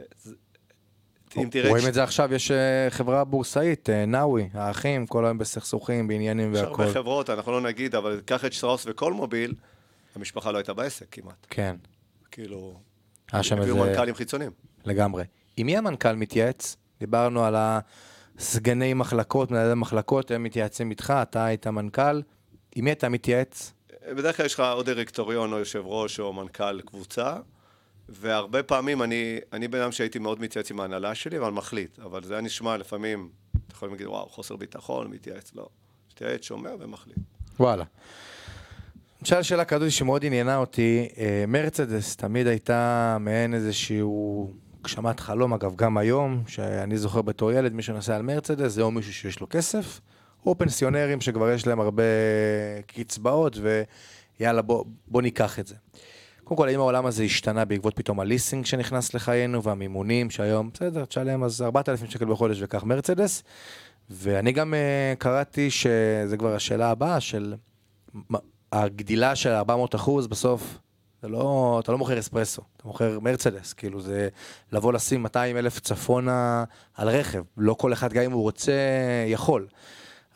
אם 1.36 1.48
תראה... 1.50 1.70
רואים 1.70 1.88
את 1.88 1.94
זה 1.94 2.02
עכשיו, 2.02 2.34
יש 2.34 2.50
אה, 2.50 2.86
חברה 2.90 3.24
בורסאית, 3.24 3.90
אה, 3.90 4.06
נאווי, 4.06 4.48
האחים, 4.54 5.06
כל 5.06 5.24
היום 5.24 5.38
בסכסוכים, 5.38 6.08
בעניינים 6.08 6.54
יש 6.54 6.60
והכל. 6.60 6.82
הרבה 6.82 6.94
חברות, 6.94 7.30
אנחנו 7.30 7.52
לא 7.52 7.60
נגיד, 7.60 7.94
אבל 7.94 8.20
קח 8.24 8.44
את 8.44 8.52
שטראוס 8.52 8.86
וקולמוביל, 8.86 9.54
המשפחה 10.16 10.52
לא 10.52 10.58
הייתה 10.58 10.74
בעסק 10.74 11.06
כמעט. 11.10 11.46
כן, 11.50 11.76
כאילו, 12.30 12.74
היה 13.32 13.42
שם 13.42 13.58
הביאו 13.58 13.76
איזה... 13.76 13.90
מנכ"לים 13.90 14.14
חיצוניים. 14.14 14.50
לגמרי. 14.84 15.24
עם 15.56 15.66
מי 15.66 15.76
המנכ"ל 15.76 16.12
מתייעץ? 16.12 16.76
דיברנו 17.00 17.44
על 17.44 17.56
הסגני 17.58 18.94
מחלקות, 18.94 19.50
מנהלי 19.50 19.74
מחלקות, 19.74 20.30
הם 20.30 20.42
מתייעצים 20.42 20.90
איתך, 20.90 21.14
אתה 21.22 21.44
היית 21.44 21.66
מנכ"ל. 21.66 22.22
עם 22.76 22.84
מי 22.84 22.92
אתה 22.92 23.08
מתייעץ? 23.08 23.72
בדרך 24.08 24.36
כלל 24.36 24.46
יש 24.46 24.54
לך 24.54 24.60
או 24.60 24.82
דירקטוריון 24.82 25.52
או 25.52 25.58
יושב 25.58 25.82
ראש 25.84 26.20
או 26.20 26.32
מנכ"ל 26.32 26.80
קבוצה, 26.80 27.36
והרבה 28.10 28.62
פעמים 28.62 29.02
אני, 29.02 29.38
אני 29.52 29.68
בן 29.68 29.80
אדם 29.80 29.92
שהייתי 29.92 30.18
מאוד 30.18 30.40
מתייעץ 30.40 30.70
עם 30.70 30.80
ההנהלה 30.80 31.14
שלי, 31.14 31.38
אבל 31.38 31.50
מחליט. 31.50 31.98
אבל 31.98 32.24
זה 32.24 32.34
היה 32.34 32.42
נשמע 32.42 32.76
לפעמים, 32.76 33.28
אתה 33.66 33.74
יכול 33.74 33.88
להגיד, 33.88 34.06
וואו, 34.06 34.28
חוסר 34.28 34.56
ביטחון, 34.56 35.10
מתייעץ, 35.10 35.54
לא. 35.54 35.68
מתייעץ, 36.12 36.42
שומע 36.42 36.70
ומחליט. 36.78 37.18
וואלה. 37.60 37.84
נשאל 39.22 39.42
שאלה 39.42 39.64
כזאת 39.64 39.90
שמאוד 39.90 40.24
עניינה 40.24 40.56
אותי, 40.56 41.08
אה, 41.18 41.44
מרצדס 41.48 42.16
תמיד 42.16 42.46
הייתה 42.46 43.16
מעין 43.20 43.54
איזשהו 43.54 44.50
הגשמת 44.80 45.20
חלום, 45.20 45.54
אגב, 45.54 45.76
גם 45.76 45.98
היום, 45.98 46.42
שאני 46.46 46.98
זוכר 46.98 47.22
בתור 47.22 47.52
ילד, 47.52 47.72
מי 47.72 47.82
שנוסע 47.82 48.16
על 48.16 48.22
מרצדס 48.22 48.72
זה 48.72 48.82
או 48.82 48.90
מישהו 48.90 49.12
שיש 49.12 49.40
לו 49.40 49.46
כסף, 49.50 50.00
או 50.46 50.58
פנסיונרים 50.58 51.20
שכבר 51.20 51.50
יש 51.50 51.66
להם 51.66 51.80
הרבה 51.80 52.02
קצבאות, 52.86 53.58
ויאללה, 54.40 54.62
בוא, 54.62 54.84
בוא 55.08 55.22
ניקח 55.22 55.58
את 55.58 55.66
זה. 55.66 55.74
קודם 56.50 56.58
כל, 56.58 56.68
האם 56.68 56.80
העולם 56.80 57.06
הזה 57.06 57.22
השתנה 57.22 57.64
בעקבות 57.64 57.96
פתאום 57.96 58.20
הליסינג 58.20 58.66
שנכנס 58.66 59.14
לחיינו, 59.14 59.62
והמימונים 59.62 60.30
שהיום, 60.30 60.70
בסדר, 60.74 61.04
תשלם 61.04 61.44
אז 61.44 61.62
4,000 61.62 62.10
שקל 62.10 62.24
בחודש 62.24 62.58
וקח 62.62 62.84
מרצדס. 62.84 63.42
ואני 64.10 64.52
גם 64.52 64.74
uh, 64.74 65.16
קראתי 65.18 65.70
שזה 65.70 66.36
כבר 66.38 66.54
השאלה 66.54 66.90
הבאה 66.90 67.20
של 67.20 67.54
מה- 68.14 68.38
הגדילה 68.72 69.36
של 69.36 69.50
400 69.50 69.94
אחוז 69.94 70.26
בסוף, 70.26 70.78
זה 71.22 71.28
לא, 71.28 71.80
אתה 71.84 71.92
לא 71.92 71.98
מוכר 71.98 72.18
אספרסו, 72.18 72.62
אתה 72.76 72.88
מוכר 72.88 73.20
מרצדס, 73.20 73.72
כאילו 73.72 74.00
זה 74.00 74.28
לבוא 74.72 74.92
לשים 74.92 75.22
200 75.22 75.56
אלף 75.56 75.80
צפונה 75.80 76.64
על 76.94 77.08
רכב, 77.08 77.42
לא 77.56 77.74
כל 77.74 77.92
אחד 77.92 78.12
גם 78.12 78.22
אם 78.22 78.32
הוא 78.32 78.42
רוצה 78.42 78.72
יכול. 79.26 79.66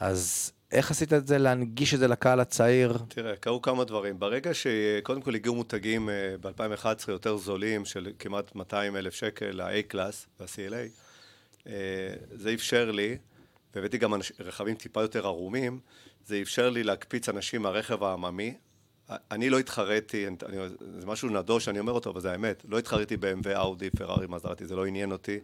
אז 0.00 0.53
איך 0.75 0.91
עשית 0.91 1.13
את 1.13 1.27
זה, 1.27 1.39
להנגיש 1.39 1.95
את 1.95 1.99
זה 1.99 2.09
לקהל 2.09 2.41
הצעיר? 2.41 2.99
תראה, 3.09 3.37
קרו 3.37 3.63
כמה 3.63 3.85
דברים. 3.85 4.19
ברגע 4.19 4.51
שקודם 4.55 5.23
כל 5.23 5.35
הגיעו 5.35 5.55
מותגים 5.55 6.09
ב-2011 6.41 6.87
יותר 7.09 7.37
זולים, 7.37 7.85
של 7.85 8.13
כמעט 8.19 8.55
200 8.55 8.97
אלף 8.97 9.15
שקל, 9.15 9.61
ה-A-Class 9.61 10.27
וה-CLA, 10.41 10.89
אה, 11.67 11.73
זה 12.33 12.55
אפשר 12.55 12.91
לי, 12.91 13.17
והבאתי 13.75 13.99
גם 13.99 14.15
רכבים 14.41 14.75
טיפה 14.75 15.03
יותר 15.03 15.27
ערומים, 15.27 15.81
זה 16.27 16.39
אפשר 16.43 16.71
לי 16.71 16.83
להקפיץ 16.83 17.29
אנשים 17.29 17.63
מהרכב 17.63 18.05
העממי. 18.05 18.55
אני 19.31 19.51
לא 19.51 19.59
התחרתי, 19.59 20.27
אני, 20.27 20.37
אני- 20.47 20.57
זה 21.01 21.07
משהו 21.07 21.29
נדוש, 21.29 21.69
אני 21.69 21.79
אומר 21.79 21.93
אותו, 21.93 22.11
אבל 22.11 22.21
זה 22.21 22.33
האמת. 22.33 22.65
לא 22.69 22.79
התחרתי 22.79 23.17
ב-MV, 23.17 23.57
אאודי, 23.57 23.91
פרארי, 23.91 24.27
מזרטי, 24.29 24.67
זה 24.67 24.77
לא 24.77 24.87
עניין 24.87 25.13
אותי, 25.13 25.39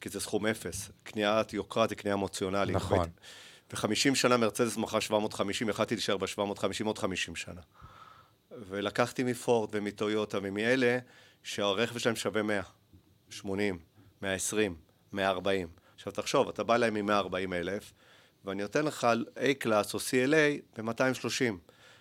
כי 0.00 0.08
זה 0.08 0.20
סכום 0.20 0.46
אפס. 0.46 0.90
קניית 1.02 1.52
יוקרה 1.52 1.86
זה 1.86 1.94
קנייה 1.94 2.14
אמוציונלית. 2.14 2.76
נכון. 2.76 3.08
ו-50 3.72 4.14
שנה 4.14 4.36
מרצדס 4.36 4.76
מכרה 4.76 5.00
750, 5.00 5.68
יכלתי 5.68 5.94
להישאר 5.94 6.16
ב-750 6.16 6.84
עוד 6.84 6.98
50 6.98 7.36
שנה. 7.36 7.60
ולקחתי 8.68 9.22
מפורד 9.22 9.70
ומטויוטה 9.72 10.38
ומאלה 10.42 10.98
שהרכב 11.42 11.98
שלהם 11.98 12.16
שווה 12.16 12.42
100, 12.42 12.62
80, 13.30 13.78
120, 14.22 14.74
140. 15.12 15.68
עכשיו 15.94 16.12
תחשוב, 16.12 16.48
אתה 16.48 16.64
בא 16.64 16.76
להם 16.76 16.96
עם 16.96 17.06
140 17.06 17.52
אלף, 17.52 17.92
ואני 18.44 18.62
נותן 18.62 18.84
לך 18.84 19.06
A-Class 19.36 19.94
או 19.94 19.98
CLA 19.98 20.80
ב-230. 20.82 21.54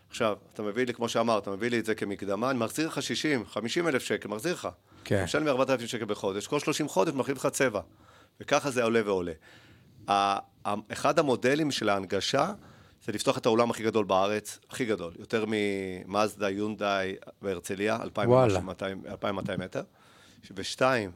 עכשיו, 0.10 0.38
אתה 0.54 0.64
מביא 0.64 0.86
לי, 0.86 0.94
כמו 0.94 1.10
שאמרת, 1.10 1.44
אתה 1.44 1.52
מביא 1.52 1.70
לי 1.70 1.80
את 1.80 1.86
זה 1.86 1.96
כמקדמה, 1.96 2.52
אני 2.52 2.60
מחזיר 2.60 2.88
לך 2.88 3.02
60, 3.02 3.46
50 3.46 3.88
אלף 3.88 4.04
שקל, 4.04 4.30
מחזיר 4.30 4.54
לך. 4.54 4.68
כן. 5.04 5.16
אתה 5.16 5.24
משלם 5.24 5.44
לי 5.44 5.50
4,000 5.50 5.88
שקל 5.88 6.06
בחודש, 6.06 6.48
כל 6.48 6.60
30 6.60 6.88
חודש 6.88 7.14
מחליף 7.14 7.38
לך 7.38 7.48
צבע. 7.48 7.82
וככה 8.40 8.72
זה 8.72 8.84
עולה 8.84 9.02
ועולה. 9.06 9.34
אחד 10.92 11.20
המודלים 11.20 11.72
של 11.72 11.90
ההנגשה 11.90 12.52
זה 13.06 13.12
לפתוח 13.12 13.38
את 13.38 13.46
האולם 13.46 13.70
הכי 13.70 13.84
גדול 13.84 14.06
בארץ, 14.06 14.60
הכי 14.70 14.86
גדול, 14.86 15.14
יותר 15.20 15.46
ממאזדה, 15.48 16.50
יונדאי 16.50 17.16
והרצליה, 17.42 17.96
2,200 17.96 18.30
וואלה. 18.30 18.60
2,200 19.10 19.60
מטר. 19.60 19.84
ושתיים, 20.56 21.12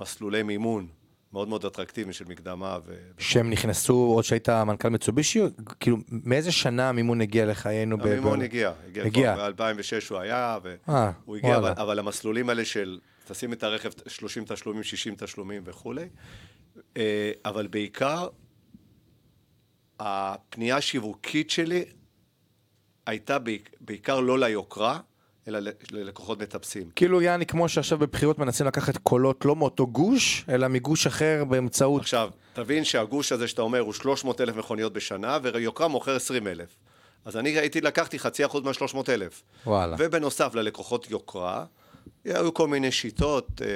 מסלולי 0.00 0.42
מימון 0.42 0.86
מאוד 1.32 1.48
מאוד 1.48 1.64
אטרקטיביים 1.64 2.12
של 2.12 2.24
מקדמה. 2.28 2.78
ו... 2.84 2.94
שהם 3.18 3.50
נכנסו 3.50 3.94
עוד 3.94 4.24
שהיית 4.24 4.48
מנכ"ל 4.48 4.88
מצובישי? 4.88 5.40
כאילו, 5.80 5.96
מאיזה 6.10 6.52
שנה 6.52 6.88
המימון 6.88 7.20
הגיע 7.20 7.46
לחיינו? 7.46 7.96
המימון 8.00 8.40
ב- 8.40 8.42
הגיע, 8.42 8.72
הגיע, 8.86 9.04
הגיע. 9.04 9.34
כבר 9.34 9.50
ב-2006 9.52 10.10
הוא 10.10 10.18
היה, 10.18 10.58
אה, 10.88 11.10
והוא 11.24 11.36
הגיע, 11.36 11.50
וואלה. 11.50 11.72
אבל, 11.72 11.82
אבל 11.82 11.98
המסלולים 11.98 12.48
האלה 12.48 12.64
של 12.64 12.98
תשים 13.28 13.52
את 13.52 13.62
הרכב 13.62 13.90
30 14.06 14.44
תשלומים, 14.44 14.82
60 14.82 15.14
תשלומים 15.14 15.62
וכולי, 15.64 16.02
אה, 16.02 16.06
אבל 17.44 17.66
בעיקר, 17.66 18.28
הפנייה 20.00 20.76
השיווקית 20.76 21.50
שלי 21.50 21.84
הייתה 23.06 23.38
בעיק- 23.38 23.70
בעיקר 23.80 24.20
לא 24.20 24.38
ליוקרה, 24.38 25.00
אלא 25.48 25.58
ללקוחות 25.90 26.42
מטפסים. 26.42 26.90
כאילו 26.96 27.22
יעני 27.22 27.46
כמו 27.46 27.68
שעכשיו 27.68 27.98
בבחירות 27.98 28.38
מנסים 28.38 28.66
לקחת 28.66 28.96
קולות 28.96 29.44
לא 29.44 29.56
מאותו 29.56 29.86
גוש, 29.86 30.44
אלא 30.48 30.68
מגוש 30.68 31.06
אחר 31.06 31.44
באמצעות... 31.48 32.00
עכשיו, 32.00 32.30
תבין 32.52 32.84
שהגוש 32.84 33.32
הזה 33.32 33.48
שאתה 33.48 33.62
אומר 33.62 33.78
הוא 33.78 33.92
300 33.92 34.40
אלף 34.40 34.56
מכוניות 34.56 34.92
בשנה, 34.92 35.38
ויוקרה 35.42 35.88
מוכר 35.88 36.16
20 36.16 36.46
אלף. 36.46 36.76
אז 37.24 37.36
אני 37.36 37.50
הייתי, 37.50 37.80
לקחתי 37.80 38.18
חצי 38.18 38.46
אחוז 38.46 38.62
מה-300 38.64 38.96
אלף. 39.08 39.42
וואלה. 39.66 39.96
ובנוסף 39.98 40.54
ללקוחות 40.54 41.10
יוקרה, 41.10 41.64
היו 42.24 42.54
כל 42.54 42.68
מיני 42.68 42.92
שיטות, 42.92 43.62
אה, 43.62 43.66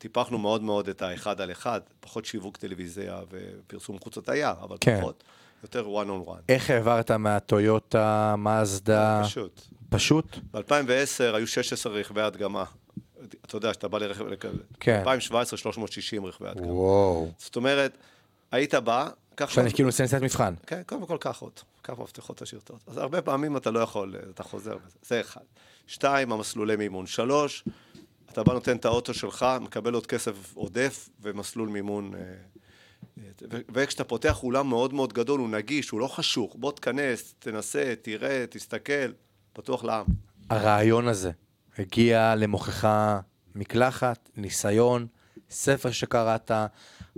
טיפחנו 0.00 0.38
מאוד 0.38 0.62
מאוד 0.62 0.88
את 0.88 1.02
האחד 1.02 1.40
על 1.40 1.52
אחד, 1.52 1.80
פחות 2.00 2.24
שיווק 2.24 2.56
טלוויזיה 2.56 3.20
ופרסום 3.30 3.98
חוץ 3.98 4.18
התייר, 4.18 4.52
אבל 4.62 4.76
כן. 4.80 5.00
פחות, 5.00 5.24
יותר 5.62 5.86
one 5.86 6.06
on 6.06 6.28
one. 6.28 6.42
איך 6.48 6.70
העברת 6.70 7.10
מהטויוטה, 7.10 8.34
מאזדה? 8.38 9.22
פשוט. 9.24 9.60
פשוט? 9.90 10.36
ב-2010 10.52 11.34
היו 11.34 11.46
16 11.46 11.92
רכבי 11.92 12.20
הדגמה 12.20 12.64
אתה 13.46 13.56
יודע, 13.56 13.74
שאתה 13.74 13.88
בא 13.88 13.98
לרכב, 13.98 14.24
כן. 14.80 14.98
2017, 14.98 15.58
360 15.58 16.26
רכבי 16.26 16.48
הדגמה. 16.48 16.72
וואו. 16.72 17.32
זאת 17.38 17.56
אומרת, 17.56 17.96
היית 18.52 18.74
בא, 18.74 19.08
קח... 19.34 19.44
עכשיו 19.44 19.64
אני 19.64 19.72
כאילו 19.72 19.88
עושה 19.88 20.04
נסיעת 20.04 20.22
מבחן. 20.22 20.54
כן, 20.66 20.82
קודם 20.86 21.06
כל 21.06 21.16
קח 21.20 21.40
עוד, 21.40 21.52
קח 21.82 21.98
מפתחות 21.98 22.42
האוטו. 22.52 22.74
אז 22.86 22.96
הרבה 22.96 23.22
פעמים 23.22 23.56
אתה 23.56 23.70
לא 23.70 23.80
יכול, 23.80 24.14
אתה 24.34 24.42
חוזר 24.42 24.76
בזה, 24.86 24.96
זה 25.02 25.20
אחד. 25.20 25.40
שתיים, 25.86 26.32
המסלולי 26.32 26.76
מימון. 26.76 27.06
שלוש, 27.06 27.64
אתה 28.32 28.42
בא 28.42 28.52
נותן 28.52 28.76
את 28.76 28.84
האוטו 28.84 29.14
שלך, 29.14 29.46
מקבל 29.60 29.94
עוד 29.94 30.06
כסף 30.06 30.54
עודף 30.54 31.08
ומסלול 31.22 31.68
מימון. 31.68 32.14
אה, 32.14 32.20
ו- 33.50 33.60
וכשאתה 33.72 34.04
פותח 34.04 34.42
אולם 34.42 34.68
מאוד 34.68 34.94
מאוד 34.94 35.12
גדול, 35.12 35.40
הוא 35.40 35.48
נגיש, 35.48 35.90
הוא 35.90 36.00
לא 36.00 36.06
חשוך. 36.06 36.56
בוא 36.58 36.72
תכנס, 36.72 37.34
תנסה, 37.38 37.94
תראה, 38.02 38.44
תסתכל, 38.50 39.12
פתוח 39.52 39.84
לעם. 39.84 40.06
הרעיון 40.50 41.08
הזה 41.08 41.30
הגיע 41.78 42.34
למוכחה 42.34 43.20
מקלחת, 43.54 44.30
ניסיון, 44.36 45.06
ספר 45.50 45.90
שקראת, 45.90 46.50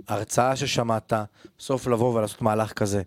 הרצאה 0.07 0.55
ששמעת, 0.55 1.13
בסוף 1.57 1.87
לבוא 1.87 2.17
ולעשות 2.17 2.41
מהלך 2.41 2.73
כזה, 2.73 3.01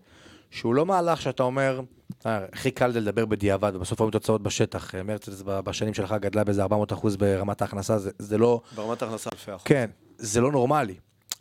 שהוא 0.51 0.75
לא 0.75 0.87
מהלך 0.87 1.23
שאתה 1.23 1.43
אומר, 1.43 1.81
אה, 2.27 2.45
הכי 2.53 2.71
קל 2.71 2.93
זה 2.93 3.01
לדבר 3.01 3.25
בדיעבד, 3.25 3.73
ובסוף 3.75 4.01
רואים 4.01 4.11
תוצאות 4.11 4.43
בשטח. 4.43 4.95
אה, 4.95 5.03
מרצדס 5.03 5.43
בשנים 5.45 5.95
שלך 5.95 6.15
גדלה 6.21 6.45
באיזה 6.45 6.63
400 6.63 6.93
אחוז 6.93 7.17
ברמת 7.17 7.63
ההכנסה, 7.63 7.99
זה, 7.99 8.11
זה 8.19 8.39
לא... 8.39 8.61
ברמת 8.75 9.03
ההכנסה 9.03 9.31
אלפי 9.33 9.55
אחוז. 9.55 9.63
כן, 9.65 9.91
זה 10.19 10.41
לא 10.41 10.53
נורמלי. 10.53 10.95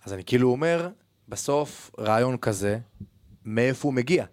אז 0.06 0.14
אני 0.14 0.24
כאילו 0.24 0.50
אומר, 0.52 0.90
בסוף 1.30 1.92
רעיון 2.00 2.38
כזה, 2.38 2.80
מאיפה 3.46 3.88
הוא 3.88 3.94
מגיע? 3.94 4.26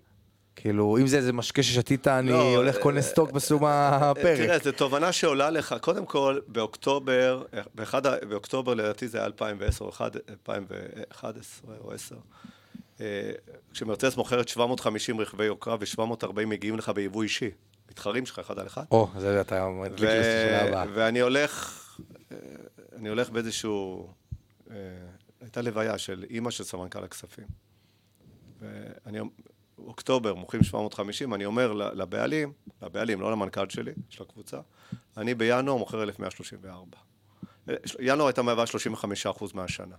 כאילו, 0.56 0.98
אם 0.98 1.06
זה 1.06 1.16
איזה 1.16 1.32
משקה 1.32 1.62
ששתית, 1.62 2.08
אני 2.08 2.30
לא, 2.30 2.56
הולך 2.56 2.76
אה, 2.76 2.82
קונה 2.82 3.02
סטוק 3.02 3.32
בסיום 3.32 3.64
הפרק. 3.64 4.36
תראה, 4.36 4.58
זו 4.58 4.72
תובנה 4.72 5.12
שעולה 5.12 5.50
לך. 5.50 5.74
קודם 5.80 6.06
כל, 6.06 6.38
באוקטובר, 6.46 7.44
באחד, 7.74 8.02
באוקטובר 8.28 8.74
לדעתי 8.74 9.08
זה 9.08 9.18
היה 9.18 9.26
2010 9.26 9.84
או 9.84 9.90
2011 10.30 11.74
או 11.80 11.92
10. 11.92 12.16
אה, 13.02 13.32
כשמרצדס 13.72 14.16
מוכרת 14.16 14.48
750 14.48 15.20
רכבי 15.20 15.44
יוקרה 15.44 15.76
ו-740 15.80 16.46
מגיעים 16.46 16.76
לך 16.76 16.88
ביבוא 16.88 17.22
אישי. 17.22 17.50
מתחרים 17.90 18.26
שלך 18.26 18.38
אחד 18.38 18.58
על 18.58 18.66
אחד. 18.66 18.84
או, 18.90 19.08
זה 19.18 19.40
אתה 19.40 19.68
מדליק 19.68 20.00
לי 20.00 20.20
את 20.20 20.24
השאלה 20.24 20.68
הבאה. 20.68 20.84
ואני 20.94 21.20
הולך, 21.20 21.80
אה, 22.32 22.36
אני 22.96 23.08
הולך 23.08 23.30
באיזשהו, 23.30 24.08
אה, 24.70 24.76
הייתה 25.40 25.62
לוויה 25.62 25.98
של 25.98 26.24
אימא 26.30 26.50
של 26.50 26.64
סמנכ"ל 26.64 27.04
הכספים. 27.04 27.44
ואני, 28.60 29.18
אוקטובר, 29.78 30.34
מוכרים 30.34 30.62
750, 30.62 31.34
אני 31.34 31.44
אומר 31.44 31.72
לבעלים, 31.72 32.52
לבעלים, 32.82 33.20
לא 33.20 33.32
למנכ"ל 33.32 33.68
שלי, 33.68 33.92
של 34.08 34.22
הקבוצה, 34.22 34.60
אני 35.16 35.34
בינואר 35.34 35.76
מוכר 35.76 36.02
1134. 36.02 36.98
אה, 37.68 37.74
ינואר 38.00 38.26
הייתה 38.26 38.42
מהווה 38.42 38.64
35% 38.66 39.54
מהשנה. 39.54 39.96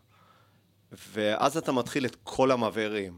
ואז 1.13 1.57
אתה 1.57 1.71
מתחיל 1.71 2.05
את 2.05 2.17
כל 2.23 2.51
המבערים, 2.51 3.13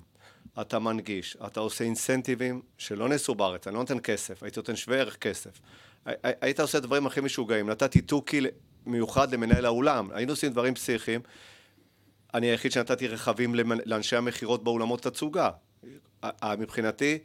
אתה 0.62 0.80
מנגיש, 0.80 1.38
אתה 1.48 1.60
עושה 1.60 1.84
אינסנטיבים 1.84 2.62
שלא 2.78 3.10
נעשו 3.10 3.36
בארץ, 3.36 3.68
אני 3.68 3.74
לא 3.76 3.80
נותן 3.82 3.98
כסף, 4.04 4.44
הייתי 4.44 4.60
נותן 4.60 4.76
שווה 4.76 4.98
ערך 4.98 5.16
כסף. 5.18 5.52
הי- 6.06 6.14
הי- 6.24 6.32
היית 6.42 6.60
עושה 6.60 6.80
דברים 6.80 7.08
הכי 7.08 7.22
משוגעים, 7.22 7.70
נתתי 7.70 8.02
תוכי 8.02 8.42
מיוחד 8.86 9.34
למנהל 9.34 9.66
האולם, 9.66 10.10
היינו 10.14 10.32
עושים 10.32 10.52
דברים 10.52 10.76
פסיכיים. 10.76 11.22
אני 12.34 12.48
היחיד 12.48 12.72
שנתתי 12.72 13.08
רכבים 13.08 13.56
לאנשי 13.86 14.16
המכירות 14.16 14.64
באולמות 14.64 15.02
תצוגה. 15.02 15.50
מבחינתי, 16.58 17.18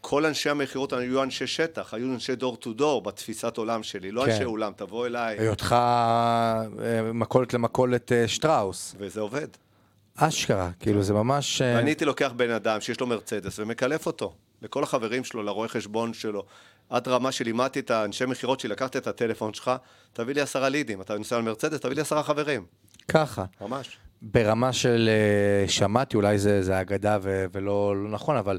כל 0.00 0.26
אנשי 0.26 0.50
המכירות 0.50 0.92
היו 0.92 1.22
אנשי 1.22 1.46
שטח, 1.46 1.94
היו 1.94 2.12
אנשי 2.14 2.34
דור 2.36 2.56
טו 2.56 2.72
דור 2.72 3.02
בתפיסת 3.02 3.56
עולם 3.56 3.82
שלי, 3.82 4.10
לא 4.10 4.24
כן. 4.24 4.30
אנשי 4.30 4.44
אולם, 4.44 4.72
תבוא 4.76 5.06
אליי, 5.06 5.38
היותך 5.38 5.72
אה, 5.72 6.62
מכולת 7.14 7.54
למכולת 7.54 8.12
אה, 8.12 8.28
שטראוס. 8.28 8.94
וזה 8.98 9.20
עובד. 9.20 9.48
אשכרה, 10.16 10.70
כאילו 10.80 11.02
זה 11.02 11.12
ממש... 11.12 11.62
אה, 11.62 11.74
ואני 11.76 11.90
הייתי 11.90 12.04
לוקח 12.04 12.32
בן 12.36 12.50
אדם 12.50 12.80
שיש 12.80 13.00
לו 13.00 13.06
מרצדס 13.06 13.58
ומקלף 13.58 14.06
אותו. 14.06 14.34
לכל 14.62 14.82
החברים 14.82 15.24
שלו, 15.24 15.42
לרואה 15.42 15.68
חשבון 15.68 16.14
שלו. 16.14 16.44
עד 16.90 17.08
רמה 17.08 17.32
שלימדתי 17.32 17.80
את 17.80 17.90
האנשי 17.90 18.26
מכירות 18.26 18.60
שלי, 18.60 18.70
לקחת 18.70 18.96
את 18.96 19.06
הטלפון 19.06 19.54
שלך, 19.54 19.70
תביא 20.12 20.34
לי 20.34 20.40
עשרה 20.40 20.68
לידים. 20.68 21.00
אתה 21.00 21.18
נוסע 21.18 21.36
על 21.36 21.42
מרצדס, 21.42 21.80
תביא 21.80 21.94
לי 21.94 22.00
עשרה 22.00 22.22
חברים. 22.22 22.64
ככה. 23.08 23.44
ממש. 23.60 23.96
ברמה 24.22 24.72
של 24.72 25.08
אה, 25.08 25.68
שמעתי, 25.68 26.16
אולי 26.16 26.38
זה, 26.38 26.62
זה 26.62 26.80
אגדה 26.80 27.18
ו- 27.22 27.44
ולא 27.52 28.04
לא 28.04 28.10
נכון, 28.10 28.36
אבל 28.36 28.58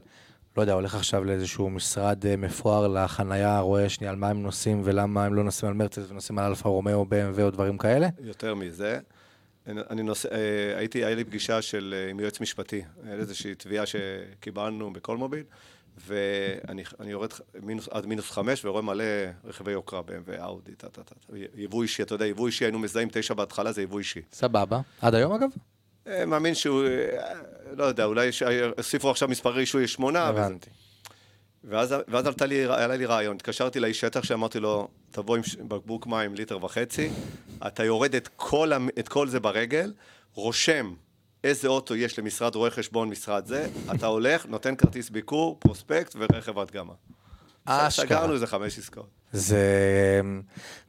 לא 0.58 0.62
יודע, 0.62 0.74
הולך 0.74 0.96
עכשיו 0.96 1.24
לאיזשהו 1.24 1.70
משרד 1.70 2.26
אה, 2.26 2.38
מפואר 2.38 2.88
לחנייה, 2.88 3.60
רואה 3.60 3.90
שנייה 3.90 4.12
על 4.12 4.18
מה 4.18 4.30
הם 4.30 4.44
נוסעים 4.44 4.82
ולמה 4.84 5.26
הם 5.26 5.34
לא 5.34 5.44
נוסעים 5.44 5.72
על 5.72 5.78
מרצדס 5.78 6.12
ונוסעים 6.12 6.40
על 6.40 6.46
אלפא 6.46 6.70
רומיאו, 6.70 7.06
BMW 7.10 7.42
או 7.42 7.50
דברים 7.50 7.78
כאלה. 7.78 8.08
יותר 8.20 8.56
מזה. 8.56 9.00
אני 9.68 10.04
נוסע, 10.04 10.30
אה, 10.32 10.38
הייתי, 10.78 11.06
היה 11.06 11.16
לי 11.16 11.24
פגישה 11.24 11.62
של, 11.62 11.96
אה, 11.98 12.10
עם 12.10 12.20
יועץ 12.20 12.40
משפטי, 12.42 12.82
היה 13.04 13.14
איזושהי 13.14 13.56
תביעה 13.56 13.86
שקיבלנו 13.86 14.94
בכל 14.94 15.18
מוביל, 15.18 15.44
ואני 16.08 16.84
אני 17.00 17.12
יורד 17.12 17.30
מינוס, 17.62 17.88
עד 17.92 18.06
מינוס 18.06 18.32
חמש 18.32 18.66
ורואה 18.66 18.82
מלא 18.82 19.04
רכבי 19.46 19.72
יוקרה, 19.72 20.00
BMW, 20.00 20.42
אאודי, 20.44 20.72
טה 20.76 20.90
טה 20.90 21.04
טה. 21.04 21.16
יבוא 21.56 21.84
אישי, 21.84 22.04
אתה 22.04 22.16
יודע, 22.16 22.26
יבוא 22.26 22.48
אישי 22.48 22.66
היינו 22.66 22.80
מזהים 22.80 23.08
תשע 23.12 23.34
בהתחלה, 23.34 23.72
זה 23.72 23.82
יבוא 23.82 24.00
אישי. 24.00 24.22
סבבה. 24.32 24.80
עד 25.02 25.16
היום 25.16 25.34
אגב? 25.34 25.50
אה, 26.08 26.26
מאמין 26.26 26.56
שהוא, 26.56 26.84
לא 27.78 27.84
יודע, 27.84 28.06
אולי 28.06 28.30
הוסיפו 28.78 29.10
עכשיו 29.12 29.28
מספרי 29.30 29.54
רישוי 29.54 29.88
שמונה. 29.88 30.30
וזה- 30.34 30.42
הבנתי. 30.46 30.70
ואז, 31.70 31.96
ואז 32.08 32.26
עלתה 32.28 32.46
לי, 32.46 32.64
עלה 32.66 32.96
לי 32.96 33.06
רעיון, 33.06 33.36
התקשרתי 33.36 33.80
לאיש 33.80 34.00
שטח 34.00 34.24
שאמרתי 34.24 34.60
לו, 34.60 34.88
תבוא 35.12 35.38
עם 35.38 35.42
בקבוק 35.68 36.08
מים 36.08 36.36
ליטר 36.36 36.64
וחצי, 36.66 37.10
אתה 37.68 37.84
יורד 37.84 38.16
את 38.16 38.30
כל, 38.36 38.74
המ- 38.74 38.90
את 39.00 39.08
כל 39.08 39.28
זה 39.28 39.40
ברגל, 39.40 39.94
רושם 40.34 40.94
איזה 41.44 41.68
אוטו 41.68 41.96
יש 41.96 42.20
למשרד 42.20 42.56
רואי 42.56 42.72
חשבון, 42.72 43.10
משרד 43.10 43.46
זה, 43.46 43.68
אתה 43.96 44.06
הולך, 44.08 44.46
נותן 44.46 44.76
כרטיס 44.76 45.10
ביקור, 45.10 45.58
פרוספקט 45.60 46.16
ורכב 46.20 46.60
הדגמה. 46.60 46.94
אשכרה. 47.66 48.06
סגרנו 48.06 48.34
איזה 48.34 48.48
חמש 48.48 48.78
עסקאות. 48.78 49.10
זה 49.32 50.22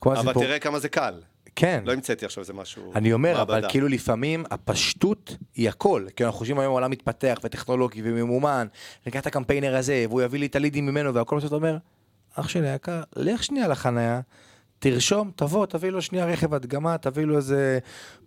אבל 0.03 0.29
הסיפור... 0.29 0.43
תראה 0.43 0.59
כמה 0.59 0.79
זה 0.79 0.89
קל. 0.89 1.21
כן. 1.57 1.83
לא 1.87 1.93
המצאתי 1.93 2.25
עכשיו 2.27 2.43
איזה 2.43 2.53
משהו... 2.53 2.93
אני 2.95 3.13
אומר, 3.13 3.43
אבל 3.43 3.55
מעבדה. 3.55 3.69
כאילו 3.69 3.89
לפעמים 3.89 4.45
הפשטות 4.51 5.37
היא 5.55 5.69
הכל. 5.69 6.07
כי 6.17 6.25
אנחנו 6.25 6.39
חושבים 6.39 6.59
היום 6.59 6.73
העולם 6.73 6.91
מתפתח 6.91 7.39
וטכנולוגי 7.45 8.01
וממומן, 8.05 8.67
ניקח 9.07 9.21
את 9.21 9.27
הקמפיינר 9.27 9.77
הזה, 9.77 10.05
והוא 10.09 10.23
יביא 10.23 10.41
לי 10.41 10.47
את 10.47 10.57
הלידים 10.57 10.87
ממנו 10.87 11.15
והכל 11.15 11.37
בסוף 11.37 11.47
אתה 11.49 11.55
אומר, 11.57 11.77
אח 12.35 12.49
שלי 12.49 12.69
היקר, 12.71 13.03
לך 13.17 13.45
שנייה 13.45 13.69
לחניה, 13.69 14.21
תרשום, 14.79 15.31
תבוא, 15.37 15.67
תביא 15.67 15.91
לו 15.91 16.03
שנייה 16.03 16.27
רכב 16.27 16.55
הדגמה, 16.55 16.99
תביא 16.99 17.25
לו 17.25 17.37
איזה 17.37 17.79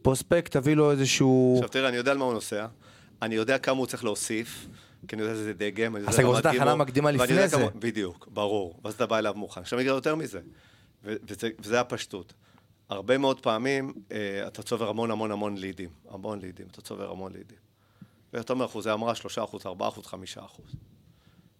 פרוספקט, 0.01 0.51
תביא 0.57 0.75
לו 0.75 0.91
איזשהו... 0.91 1.53
עכשיו 1.57 1.69
תראה, 1.69 1.89
אני 1.89 1.97
יודע 1.97 2.11
על 2.11 2.17
מה 2.17 2.25
הוא 2.25 2.33
נוסע, 2.33 2.65
אני 3.21 3.35
יודע 3.35 3.57
כמה 3.57 3.77
הוא 3.77 3.85
צריך 3.85 4.03
להוסיף, 4.03 4.67
כי 5.07 5.15
אני 5.15 5.23
יודע 5.23 5.33
שזה 5.35 5.53
דגם, 5.53 5.95
אני 5.95 6.01
יודע 6.01 6.09
אז 6.09 6.19
אתה 6.19 6.27
עושה 6.27 6.39
את 6.39 6.45
ההכנה 6.45 6.71
המקדימה 6.71 7.11
לפני 7.11 7.47
זה. 7.47 7.57
כמה- 7.57 7.65
בדיוק, 7.79 8.27
ברור, 8.33 8.79
ואז 8.83 8.93
אתה 8.93 9.05
בא 9.05 9.17
אליו 9.17 9.33
מוכן. 9.35 9.61
עכשיו 9.61 9.79
אני 9.79 9.87
אגיד 9.87 9.95
יותר 9.95 10.15
מזה, 10.15 10.39
ו- 11.05 11.13
וזה, 11.29 11.49
וזה 11.59 11.79
הפשטות. 11.79 12.33
הרבה 12.89 13.17
מאוד 13.17 13.41
פעמים 13.41 13.93
אה, 14.11 14.47
אתה 14.47 14.63
צובר 14.63 14.89
המון 14.89 15.11
המון 15.11 15.31
המון 15.31 15.57
לידים, 15.57 15.89
המון 16.09 16.39
לידים, 16.39 16.67
אתה 16.67 16.81
צובר 16.81 17.11
המון 17.11 17.33
לידים. 17.33 17.57
ואתה 18.33 18.53
אומר, 18.53 18.65
אחוזי 18.65 18.89
המרה, 18.89 19.15
שלושה 19.15 19.43
אחוז, 19.43 19.65
ארבעה 19.65 19.89
אחוז, 19.89 20.05
חמישה 20.05 20.45
אחוז. 20.45 20.75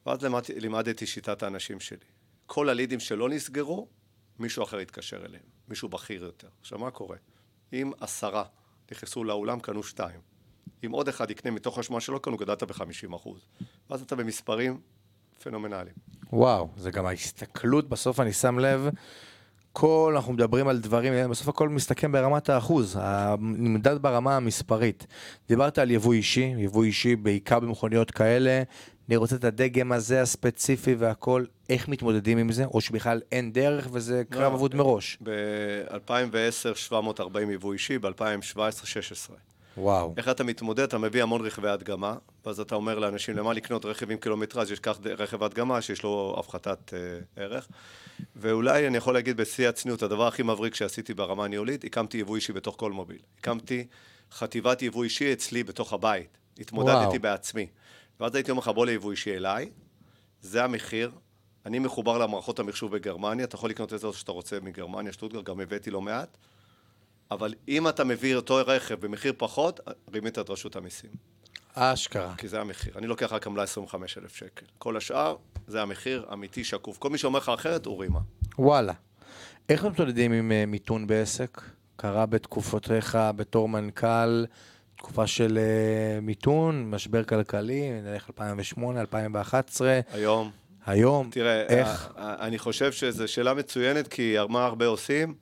ואז 0.05 0.23
לימדתי, 0.23 0.59
לימדתי 0.59 1.05
שיטת 1.05 1.43
האנשים 1.43 1.79
שלי. 1.79 1.97
כל 2.45 2.69
הלידים 2.69 2.99
שלא 2.99 3.29
נסגרו, 3.29 3.87
מישהו 4.39 4.63
אחר 4.63 4.79
יתקשר 4.79 5.25
אליהם, 5.25 5.43
מישהו 5.67 5.89
בכיר 5.89 6.23
יותר. 6.23 6.47
עכשיו, 6.61 6.79
מה 6.79 6.91
קורה? 6.91 7.17
אם 7.73 7.91
עשרה 7.99 8.43
נכנסו 8.91 9.23
לאולם, 9.23 9.59
קנו 9.59 9.83
שתיים. 9.83 10.19
אם 10.85 10.91
עוד 10.91 11.07
אחד 11.07 11.31
יקנה 11.31 11.51
מתוך 11.51 11.77
השמונה 11.77 12.01
שלא 12.01 12.19
קנו, 12.19 12.37
גדלת 12.37 12.63
ב-50 12.63 13.15
אחוז. 13.15 13.41
ואז 13.89 14.01
אתה 14.01 14.15
במספרים 14.15 14.81
פנומנליים. 15.43 15.95
וואו, 16.33 16.69
זה 16.77 16.91
גם 16.91 17.05
ההסתכלות, 17.05 17.89
בסוף 17.89 18.19
אני 18.19 18.33
שם 18.33 18.59
לב, 18.59 18.89
כל, 19.73 20.13
אנחנו 20.15 20.33
מדברים 20.33 20.67
על 20.67 20.79
דברים, 20.79 21.29
בסוף 21.29 21.47
הכל 21.47 21.69
מסתכם 21.69 22.11
ברמת 22.11 22.49
האחוז, 22.49 22.99
נמדד 23.39 24.01
ברמה 24.01 24.35
המספרית. 24.35 25.07
דיברת 25.47 25.77
על 25.77 25.91
יבוא 25.91 26.13
אישי, 26.13 26.53
יבוא 26.57 26.83
אישי 26.83 27.15
בעיקר 27.15 27.59
במכוניות 27.59 28.11
כאלה, 28.11 28.63
אני 29.09 29.15
רוצה 29.15 29.35
את 29.35 29.43
הדגם 29.43 29.91
הזה 29.91 30.21
הספציפי 30.21 30.95
והכל, 30.95 31.45
איך 31.69 31.87
מתמודדים 31.87 32.37
עם 32.37 32.51
זה, 32.51 32.65
או 32.65 32.81
שבכלל 32.81 33.21
אין 33.31 33.51
דרך 33.51 33.87
וזה 33.91 34.23
קרב 34.29 34.51
לא. 34.51 34.57
אבוד 34.57 34.75
מראש. 34.75 35.17
ב-2010, 35.23 36.75
740 36.75 37.51
יבוא 37.51 37.73
אישי, 37.73 37.99
ב-2017, 37.99 38.85
16. 38.85 39.35
וואו. 39.79 40.13
איך 40.17 40.29
אתה 40.29 40.43
מתמודד? 40.43 40.83
אתה 40.83 40.97
מביא 40.97 41.23
המון 41.23 41.45
רכבי 41.45 41.69
הדגמה, 41.69 42.15
ואז 42.45 42.59
אתה 42.59 42.75
אומר 42.75 42.99
לאנשים, 42.99 43.37
למה 43.37 43.53
לקנות 43.53 43.85
רכב 43.85 44.11
עם 44.11 44.17
קילומטראז' 44.17 44.71
יש 44.71 44.79
כך 44.79 44.99
רכב 45.05 45.43
הדגמה 45.43 45.81
שיש 45.81 46.03
לו 46.03 46.35
הפחתת 46.39 46.93
אה, 46.93 47.43
ערך. 47.43 47.67
ואולי 48.35 48.87
אני 48.87 48.97
יכול 48.97 49.13
להגיד 49.13 49.37
בשיא 49.37 49.69
הצניעות, 49.69 50.03
הדבר 50.03 50.27
הכי 50.27 50.43
מבריק 50.43 50.75
שעשיתי 50.75 51.13
ברמה 51.13 51.45
הניהולית, 51.45 51.83
הקמתי 51.83 52.17
יבוא 52.17 52.35
אישי 52.35 52.53
בתוך 52.53 52.75
כל 52.77 52.91
מוביל. 52.91 53.19
הקמתי 53.39 53.87
חטיבת 54.31 54.81
יבוא 54.81 55.03
אישי 55.03 55.33
אצלי 55.33 55.63
בתוך 55.63 55.93
הבית. 55.93 56.37
התמודדתי 56.59 57.05
וואו. 57.05 57.19
בעצמי. 57.21 57.67
ואז 58.19 58.35
הייתי 58.35 58.51
אומר 58.51 58.61
לך, 58.61 58.67
בוא 58.67 58.85
ליבוא 58.85 59.11
אישי 59.11 59.35
אליי, 59.35 59.69
זה 60.41 60.63
המחיר. 60.63 61.11
אני 61.65 61.79
מחובר 61.79 62.17
למערכות 62.17 62.59
המחשוב 62.59 62.91
בגרמניה, 62.91 63.45
אתה 63.45 63.55
יכול 63.55 63.69
לקנות 63.69 63.93
איזה 63.93 64.07
אוטו 64.07 64.17
שאתה 64.17 64.31
רוצה 64.31 64.57
מגרמניה, 64.61 65.13
שטוטגרד, 65.13 65.45
גם 65.45 65.59
הבאתי 65.59 65.91
לא 65.91 66.01
מעט. 66.01 66.37
אבל 67.31 67.53
אם 67.67 67.87
אתה 67.87 68.03
מביא 68.03 68.35
אותו 68.35 68.55
רכב 68.67 69.05
במחיר 69.05 69.33
פחות, 69.37 69.79
רימית 70.13 70.39
את 70.39 70.49
רשות 70.49 70.75
המיסים. 70.75 71.09
אשכרה. 71.73 72.33
כי 72.37 72.47
זה 72.47 72.61
המחיר. 72.61 72.93
אני 72.97 73.07
לוקח 73.07 73.33
רק 73.33 73.47
עמלה 73.47 73.63
25,000 73.63 74.35
שקל. 74.35 74.65
כל 74.77 74.97
השאר, 74.97 75.35
זה 75.67 75.81
המחיר 75.81 76.25
אמיתי, 76.33 76.63
שקוף. 76.63 76.97
כל 76.97 77.09
מי 77.09 77.17
שאומר 77.17 77.39
לך 77.39 77.49
אחרת, 77.49 77.85
הוא 77.85 78.01
רימה. 78.01 78.19
וואלה. 78.59 78.93
איך 79.69 79.85
מתמודדים 79.85 80.31
עם 80.31 80.51
אה, 80.51 80.63
מיתון 80.67 81.07
בעסק? 81.07 81.61
קרה 81.95 82.25
בתקופותיך 82.25 83.17
בתור 83.35 83.69
מנכ"ל, 83.69 84.45
תקופה 84.97 85.27
של 85.27 85.57
אה, 85.57 86.21
מיתון, 86.21 86.89
משבר 86.89 87.23
כלכלי, 87.23 88.01
נלך 88.01 88.29
2008, 88.29 89.01
2011. 89.01 89.99
היום, 90.13 90.51
היום, 90.85 91.29
תראה, 91.31 91.61
איך? 91.61 91.87
ה- 92.15 92.23
ה- 92.23 92.47
אני 92.47 92.59
חושב 92.59 92.91
שזו 92.91 93.27
שאלה 93.27 93.53
מצוינת, 93.53 94.07
כי 94.07 94.35
מה 94.49 94.65
הרבה 94.65 94.85
עושים, 94.85 95.33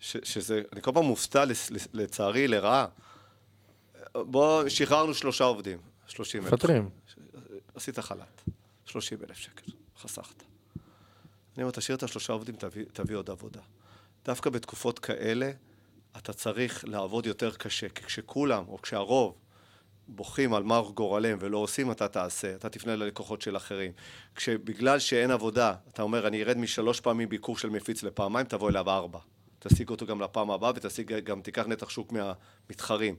ש- 0.00 0.16
שזה, 0.22 0.62
אני 0.72 0.82
כל 0.82 0.90
פעם 0.94 1.04
מופתע, 1.04 1.44
לצערי, 1.92 2.48
לרעה. 2.48 2.86
בוא, 4.14 4.68
שחררנו 4.68 5.14
שלושה 5.14 5.44
עובדים, 5.44 5.78
30 6.06 6.42
אלף. 6.42 6.52
מפטרים. 6.52 6.88
עשית 7.74 7.98
חל"ת, 7.98 8.42
30 8.84 9.18
אלף 9.28 9.36
שקל, 9.36 9.72
חסכת. 9.98 10.42
אני 11.56 11.62
אומר, 11.64 11.70
תשאיר 11.70 11.96
את 11.96 12.02
השלושה 12.02 12.32
עובדים, 12.32 12.56
תביא, 12.56 12.84
תביא 12.92 13.16
עוד 13.16 13.30
עבודה. 13.30 13.60
דווקא 14.24 14.50
בתקופות 14.50 14.98
כאלה, 14.98 15.50
אתה 16.16 16.32
צריך 16.32 16.84
לעבוד 16.88 17.26
יותר 17.26 17.54
קשה, 17.54 17.88
כי 17.88 18.02
כשכולם, 18.04 18.64
או 18.68 18.82
כשהרוב, 18.82 19.34
בוכים 20.08 20.54
על 20.54 20.62
מר 20.62 20.90
גורלם 20.94 21.38
ולא 21.40 21.58
עושים, 21.58 21.90
אתה 21.90 22.08
תעשה, 22.08 22.54
אתה 22.54 22.68
תפנה 22.68 22.96
ללקוחות 22.96 23.42
של 23.42 23.56
אחרים. 23.56 23.92
כשבגלל 24.34 24.98
שאין 24.98 25.30
עבודה, 25.30 25.74
אתה 25.88 26.02
אומר, 26.02 26.26
אני 26.26 26.42
ארד 26.42 26.56
משלוש 26.56 27.00
פעמים 27.00 27.28
ביקור 27.28 27.58
של 27.58 27.70
מפיץ 27.70 28.02
לפעמיים, 28.02 28.46
תבוא 28.46 28.70
אליו 28.70 28.90
ארבע. 28.90 29.18
תשיג 29.58 29.90
אותו 29.90 30.06
גם 30.06 30.20
לפעם 30.20 30.50
הבאה 30.50 30.72
ותשיג 30.74 31.14
גם, 31.24 31.40
תיקח 31.40 31.66
נתח 31.66 31.88
שוק 31.88 32.12
מהמתחרים. 32.12 33.16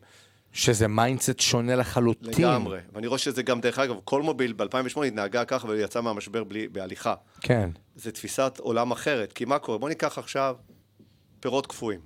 שזה 0.53 0.87
mindset 0.87 1.39
שונה 1.39 1.75
לחלוטין. 1.75 2.29
לגמרי. 2.29 2.79
ואני 2.93 3.07
רואה 3.07 3.19
שזה 3.19 3.43
גם, 3.43 3.61
דרך 3.61 3.79
אגב, 3.79 3.95
כל 4.03 4.21
מוביל 4.21 4.53
ב-2008 4.53 5.05
התנהגה 5.05 5.45
ככה 5.45 5.67
ויצאה 5.67 6.01
מהמשבר 6.01 6.43
בלי, 6.43 6.67
בהליכה. 6.67 7.15
כן. 7.41 7.69
זו 7.95 8.11
תפיסת 8.11 8.57
עולם 8.59 8.91
אחרת. 8.91 9.33
כי 9.33 9.45
מה 9.45 9.59
קורה? 9.59 9.77
בוא 9.77 9.89
ניקח 9.89 10.17
עכשיו 10.17 10.55
פירות 11.39 11.67
קפואים. 11.67 11.99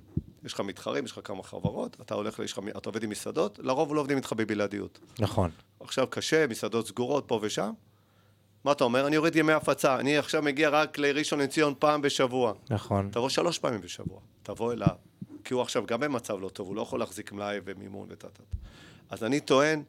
יש 0.44 0.52
לך 0.52 0.60
מתחרים, 0.60 1.04
יש 1.04 1.12
לך 1.12 1.20
כמה 1.24 1.42
חברות, 1.42 1.96
אתה 2.00 2.14
הולך, 2.14 2.40
לך, 2.40 2.58
אתה 2.78 2.88
עובד 2.88 3.02
עם 3.02 3.10
מסעדות, 3.10 3.58
לרוב 3.62 3.94
לא 3.94 4.00
עובדים 4.00 4.16
איתך 4.16 4.32
בבלעדיות. 4.32 4.98
נכון. 5.18 5.50
עכשיו 5.80 6.06
קשה, 6.10 6.46
מסעדות 6.46 6.86
סגורות 6.86 7.24
פה 7.26 7.38
ושם. 7.42 7.70
מה 8.64 8.72
אתה 8.72 8.84
אומר? 8.84 9.06
אני 9.06 9.16
יורד 9.16 9.36
ימי 9.36 9.52
הפצה, 9.52 9.96
אני 10.00 10.18
עכשיו 10.18 10.42
מגיע 10.42 10.68
רק 10.68 10.98
לראשון 10.98 11.40
לציון 11.40 11.74
פעם 11.78 12.02
בשבוע. 12.02 12.52
נכון. 12.70 13.08
תבוא 13.12 13.28
שלוש 13.28 13.58
פעמים 13.58 13.80
בשבוע, 13.80 14.20
תבוא 14.42 14.72
אליו. 14.72 14.94
כי 15.44 15.54
הוא 15.54 15.62
עכשיו 15.62 15.86
גם 15.86 16.00
במצב 16.00 16.40
לא 16.40 16.48
טוב, 16.48 16.68
הוא 16.68 16.76
לא 16.76 16.82
יכול 16.82 17.00
להחזיק 17.00 17.32
מלאי 17.32 17.58
ומימון 17.64 18.06
וטה 18.10 18.28
טה. 18.28 18.42
אז 19.10 19.24
אני 19.24 19.40
טוען, 19.40 19.82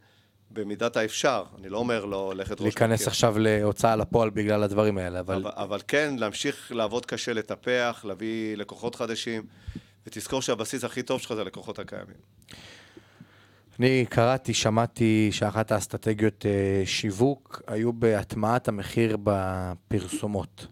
במידת 0.52 0.98
האפשר, 0.98 1.44
אני 1.60 1.70
לא 1.70 1.78
אומר 1.78 2.06
לו 2.06 2.32
ללכת 2.36 2.52
ראש 2.52 2.62
להיכנס 2.62 3.08
עכשיו 3.08 3.40
להוצאה 3.40 3.96
לפועל 3.96 4.30
בגלל 4.30 4.64
הדברים 4.64 4.98
האלה, 4.98 5.20
אבל... 5.20 5.36
אבל, 5.36 5.52
אבל 5.56 5.80
כן, 5.88 6.16
להמשיך 6.18 6.72
לעבוד 6.76 7.06
קשה, 7.06 7.34
לטפח, 7.34 8.06
להביא 8.08 8.58
לקוחות 8.58 8.96
חדשים, 8.96 9.44
ותזכור 10.08 10.42
שהבסיס 10.42 10.84
הכי 10.84 11.04
טוב 11.04 11.22
שלך 11.22 11.34
זה 11.34 11.42
הלקוחות 11.42 11.80
הקיימים. 11.80 12.18
אני 13.80 14.06
קראתי, 14.10 14.54
שמעתי 14.54 15.30
שאחת 15.32 15.72
האסטרטגיות 15.72 16.46
אה, 16.46 16.82
שיווק 16.86 17.62
היו 17.68 17.94
בהטמעת 17.94 18.68
המחיר 18.68 19.18
בפרסומות. 19.24 20.68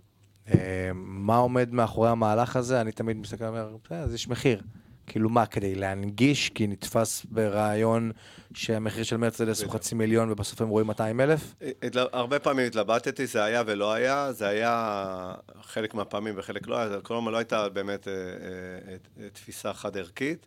אה, 0.53 0.91
מה 0.93 1.35
עומד 1.37 1.73
מאחורי 1.73 2.09
המהלך 2.09 2.55
הזה? 2.55 2.81
אני 2.81 2.91
תמיד 2.91 3.17
מסתכל 3.17 3.43
ואומר, 3.43 3.75
"בסדר, 3.85 3.97
אז 3.97 4.13
יש 4.13 4.27
מחיר. 4.27 4.61
כאילו 5.07 5.29
מה, 5.29 5.45
כדי 5.45 5.75
להנגיש, 5.75 6.49
כי 6.49 6.67
נתפס 6.67 7.25
ברעיון 7.29 8.11
שהמחיר 8.53 9.03
של 9.03 9.17
מרצדס 9.17 9.63
הוא. 9.63 9.71
חצי 9.71 9.95
מיליון 9.95 10.31
ובסוף 10.31 10.61
הם 10.61 10.69
רואים 10.69 10.87
200 10.87 11.21
אלף? 11.21 11.53
התל- 11.83 12.07
הרבה 12.13 12.39
פעמים 12.39 12.67
התלבטתי, 12.67 13.27
זה 13.27 13.43
היה 13.43 13.63
ולא 13.65 13.93
היה, 13.93 14.31
זה 14.33 14.47
היה 14.47 15.33
חלק 15.61 15.93
מהפעמים 15.93 16.33
וחלק 16.37 16.67
לא 16.67 16.77
היה, 16.77 16.89
זה 16.89 16.97
כל 17.03 17.15
הזמן 17.17 17.31
לא 17.31 17.37
הייתה 17.37 17.69
באמת 17.69 18.07
אה, 18.07 18.13
אה, 18.13 18.95
אה, 19.23 19.29
תפיסה 19.29 19.73
חד-ערכית, 19.73 20.45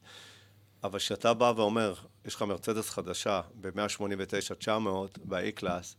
אבל 0.87 0.99
כשאתה 0.99 1.35
בא 1.35 1.53
ואומר, 1.57 1.95
יש 2.25 2.35
לך 2.35 2.43
מרצדס 2.43 2.91
חדשה 2.91 3.41
ב-189-900 3.61 4.69
ב-E-Class, 5.25 5.97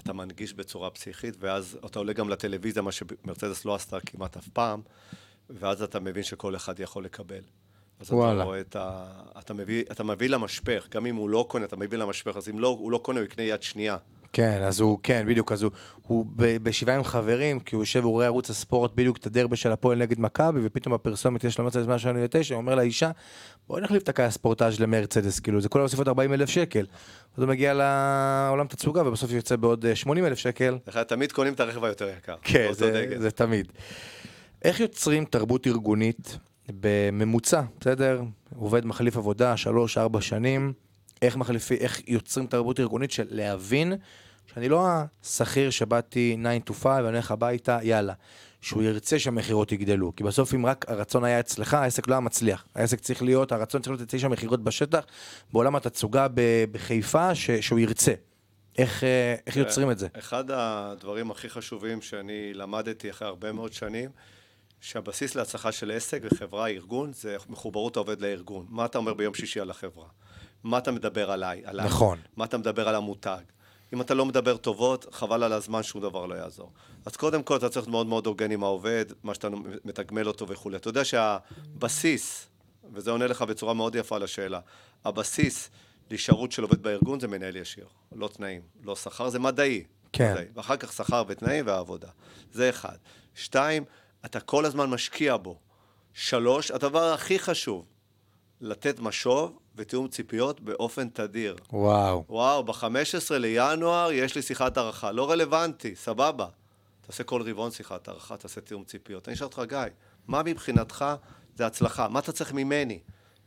אתה 0.00 0.12
מנגיש 0.12 0.54
בצורה 0.54 0.90
פסיכית, 0.90 1.36
ואז 1.38 1.78
אתה 1.86 1.98
עולה 1.98 2.12
גם 2.12 2.28
לטלוויזיה, 2.28 2.82
מה 2.82 2.92
שמרצדס 2.92 3.64
לא 3.64 3.74
עשתה 3.74 4.00
כמעט 4.00 4.36
אף 4.36 4.48
פעם, 4.48 4.82
ואז 5.50 5.82
אתה 5.82 6.00
מבין 6.00 6.22
שכל 6.22 6.56
אחד 6.56 6.80
יכול 6.80 7.04
לקבל. 7.04 7.42
אז 8.00 8.12
וואלה. 8.12 8.34
אתה 8.34 8.44
רואה 8.44 8.60
את 8.60 8.76
ה... 8.76 9.12
אתה 9.38 9.54
מביא, 9.54 9.84
אתה 9.90 10.04
מביא 10.04 10.28
למשפך, 10.28 10.86
גם 10.90 11.06
אם 11.06 11.16
הוא 11.16 11.30
לא 11.30 11.46
קונה, 11.48 11.64
אתה 11.64 11.76
מביא 11.76 11.98
למשפך, 11.98 12.36
אז 12.36 12.48
אם 12.48 12.58
לא, 12.58 12.68
הוא 12.68 12.90
לא 12.90 12.98
קונה, 12.98 13.20
הוא 13.20 13.24
יקנה 13.24 13.44
יד 13.44 13.62
שנייה. 13.62 13.96
כן, 14.32 14.62
אז 14.62 14.80
הוא, 14.80 14.98
כן, 15.02 15.24
בדיוק, 15.28 15.52
אז 15.52 15.62
הוא, 15.62 15.70
הוא 16.02 16.26
ב- 16.36 16.56
בשבעה 16.62 16.96
עם 16.96 17.04
חברים, 17.04 17.60
כי 17.60 17.74
הוא 17.74 17.82
יושב 17.82 18.00
והוא 18.00 18.12
רואה 18.12 18.26
ערוץ 18.26 18.50
הספורט 18.50 18.92
בדיוק 18.94 19.16
את 19.16 19.26
הדרבי 19.26 19.56
של 19.56 19.72
הפועל 19.72 19.98
נגד 19.98 20.20
מכבי, 20.20 20.60
ופתאום 20.62 20.94
בפרסומת 20.94 21.44
יש 21.44 21.58
לו 21.58 21.64
מרצדס 21.64 21.86
189, 21.86 22.54
הוא 22.54 22.60
אומר 22.60 22.74
לאישה, 22.74 23.10
בואי 23.68 23.82
נחליף 23.82 24.02
את 24.02 24.08
הכאי 24.08 24.24
הספורטאז' 24.24 24.80
למרצדס, 24.80 25.40
כאילו, 25.40 25.60
זה 25.60 25.68
כל 25.68 25.80
הוסיף 25.80 25.98
עוד 25.98 26.08
40 26.08 26.32
אלף 26.32 26.48
שקל. 26.48 26.86
אז 27.36 27.42
הוא 27.42 27.48
מגיע 27.48 27.74
לעולם 27.74 28.66
תצוגה, 28.66 29.08
ובסוף 29.08 29.30
יוצא 29.30 29.56
בעוד 29.56 29.94
80 29.94 30.26
אלף 30.26 30.38
שקל. 30.38 30.78
לך 30.86 30.98
תמיד 30.98 31.32
קונים 31.32 31.52
את 31.52 31.60
הרכב 31.60 31.84
היותר 31.84 32.08
יקר. 32.18 32.36
כן, 32.42 32.68
זה. 32.72 33.06
זה 33.18 33.30
תמיד. 33.30 33.72
איך 34.64 34.80
יוצרים 34.80 35.24
תרבות 35.24 35.66
ארגונית 35.66 36.38
בממוצע, 36.80 37.62
בסדר? 37.80 38.22
עובד 38.56 38.86
מחליף 38.86 39.16
עבודה, 39.16 39.56
שלוש, 39.56 39.98
ארבע 39.98 40.20
שנים, 40.20 40.72
איך, 41.22 41.36
מחליפי, 41.36 41.74
איך 41.74 42.00
יוצרים 42.08 42.46
תרבות 42.46 42.80
ארגונית 42.80 43.10
של 43.10 43.26
להבין 43.30 43.92
שאני 44.54 44.68
לא 44.68 44.86
השכיר 45.24 45.70
שבאתי 45.70 46.36
9 46.64 46.72
to 46.72 46.74
5 46.74 46.84
ואני 46.84 47.06
הולך 47.06 47.30
הביתה, 47.30 47.78
יאללה. 47.82 48.12
שהוא 48.60 48.82
ירצה 48.82 49.18
שהמכירות 49.18 49.72
יגדלו. 49.72 50.16
כי 50.16 50.24
בסוף 50.24 50.54
אם 50.54 50.66
רק 50.66 50.84
הרצון 50.88 51.24
היה 51.24 51.40
אצלך, 51.40 51.74
העסק 51.74 52.08
לא 52.08 52.14
היה 52.14 52.20
מצליח. 52.20 52.64
העסק 52.74 53.00
צריך 53.00 53.22
להיות, 53.22 53.52
הרצון 53.52 53.82
צריך 53.82 53.90
להיות 53.90 54.08
אצלי 54.08 54.18
שהמכירות 54.18 54.64
בשטח, 54.64 55.04
בעולם 55.52 55.76
התצוגה 55.76 56.26
בחיפה, 56.72 57.34
ש- 57.34 57.50
שהוא 57.50 57.78
ירצה. 57.78 58.12
איך, 58.78 59.04
אה, 59.04 59.34
איך 59.46 59.56
יוצרים 59.56 59.90
את 59.90 59.98
זה? 59.98 60.08
אחד 60.18 60.44
הדברים 60.50 61.30
הכי 61.30 61.48
חשובים 61.48 62.02
שאני 62.02 62.54
למדתי 62.54 63.10
אחרי 63.10 63.28
הרבה 63.28 63.52
מאוד 63.52 63.72
שנים, 63.72 64.10
שהבסיס 64.80 65.34
להצלחה 65.34 65.72
של 65.72 65.90
עסק 65.90 66.20
וחברה, 66.22 66.68
ארגון, 66.68 67.12
זה 67.12 67.36
מחוברות 67.48 67.96
העובד 67.96 68.20
לארגון. 68.20 68.66
מה 68.68 68.84
אתה 68.84 68.98
אומר 68.98 69.14
ביום 69.14 69.34
שישי 69.34 69.60
על 69.60 69.70
החברה? 69.70 70.06
מה 70.66 70.78
אתה 70.78 70.92
מדבר 70.92 71.30
עליי? 71.30 71.62
עליי? 71.64 71.86
נכון. 71.86 72.18
מה 72.36 72.44
אתה 72.44 72.58
מדבר 72.58 72.88
על 72.88 72.94
המותג? 72.94 73.42
אם 73.92 74.00
אתה 74.00 74.14
לא 74.14 74.24
מדבר 74.24 74.56
טובות, 74.56 75.06
חבל 75.12 75.42
על 75.42 75.52
הזמן, 75.52 75.82
שום 75.82 76.02
דבר 76.02 76.26
לא 76.26 76.34
יעזור. 76.34 76.72
אז 77.04 77.16
קודם 77.16 77.42
כל 77.42 77.56
אתה 77.56 77.68
צריך 77.68 77.76
להיות 77.76 77.88
מאוד 77.88 78.06
מאוד 78.06 78.26
הוגן 78.26 78.50
עם 78.50 78.64
העובד, 78.64 79.04
מה 79.22 79.34
שאתה 79.34 79.48
מתגמל 79.84 80.28
אותו 80.28 80.48
וכולי. 80.48 80.76
אתה 80.76 80.88
יודע 80.88 81.02
שהבסיס, 81.04 82.48
וזה 82.92 83.10
עונה 83.10 83.26
לך 83.26 83.42
בצורה 83.42 83.74
מאוד 83.74 83.94
יפה 83.94 84.18
לשאלה, 84.18 84.60
הבסיס 85.04 85.70
להישארות 86.10 86.52
של 86.52 86.62
עובד 86.62 86.82
בארגון 86.82 87.20
זה 87.20 87.28
מנהל 87.28 87.56
ישיר, 87.56 87.86
לא 88.12 88.28
תנאים, 88.28 88.62
לא 88.84 88.96
שכר, 88.96 89.28
זה 89.28 89.38
מדעי. 89.38 89.84
כן. 90.12 90.32
מדעי. 90.32 90.46
ואחר 90.54 90.76
כך 90.76 90.92
שכר 90.92 91.24
ותנאים 91.28 91.66
והעבודה. 91.66 92.08
זה 92.52 92.70
אחד. 92.70 92.96
שתיים, 93.34 93.84
אתה 94.24 94.40
כל 94.40 94.64
הזמן 94.64 94.90
משקיע 94.90 95.36
בו. 95.36 95.58
שלוש, 96.14 96.70
הדבר 96.70 97.12
הכי 97.12 97.38
חשוב, 97.38 97.86
לתת 98.60 99.00
משוב 99.00 99.58
ותיאום 99.76 100.08
ציפיות 100.08 100.60
באופן 100.60 101.08
תדיר. 101.08 101.56
וואו. 101.72 102.24
וואו, 102.28 102.64
ב-15 102.64 102.84
לינואר 103.30 104.12
יש 104.12 104.34
לי 104.34 104.42
שיחת 104.42 104.76
הערכה. 104.76 105.12
לא 105.12 105.30
רלוונטי, 105.30 105.96
סבבה. 105.96 106.46
תעשה 107.00 107.24
כל 107.24 107.42
רבעון 107.42 107.70
שיחת 107.70 108.08
הערכה, 108.08 108.36
תעשה 108.36 108.60
תיאום 108.60 108.84
ציפיות. 108.84 109.28
אני 109.28 109.34
אשאל 109.34 109.46
אותך, 109.46 109.62
גיא, 109.68 109.78
מה 110.28 110.42
מבחינתך 110.42 111.04
זה 111.56 111.66
הצלחה? 111.66 112.08
מה 112.08 112.18
אתה 112.18 112.32
צריך 112.32 112.52
ממני? 112.52 112.98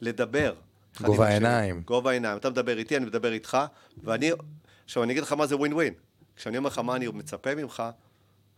לדבר. 0.01 0.53
גובה. 1.01 1.27
העיניים. 1.27 1.81
גובה 1.81 2.09
העיניים. 2.09 2.37
אתה 2.37 2.49
מדבר 2.49 2.77
איתי, 2.77 2.97
אני 2.97 3.05
מדבר 3.05 3.31
איתך, 3.31 3.57
ואני... 4.03 4.31
עכשיו, 4.85 5.03
אני 5.03 5.13
אגיד 5.13 5.23
לך 5.23 5.33
מה 5.33 5.47
זה 5.47 5.55
ווין 5.55 5.73
ווין. 5.73 5.93
כשאני 6.35 6.57
אומר 6.57 6.69
לך 6.69 6.79
מה 6.79 6.95
אני 6.95 7.07
מצפה 7.07 7.55
ממך, 7.55 7.83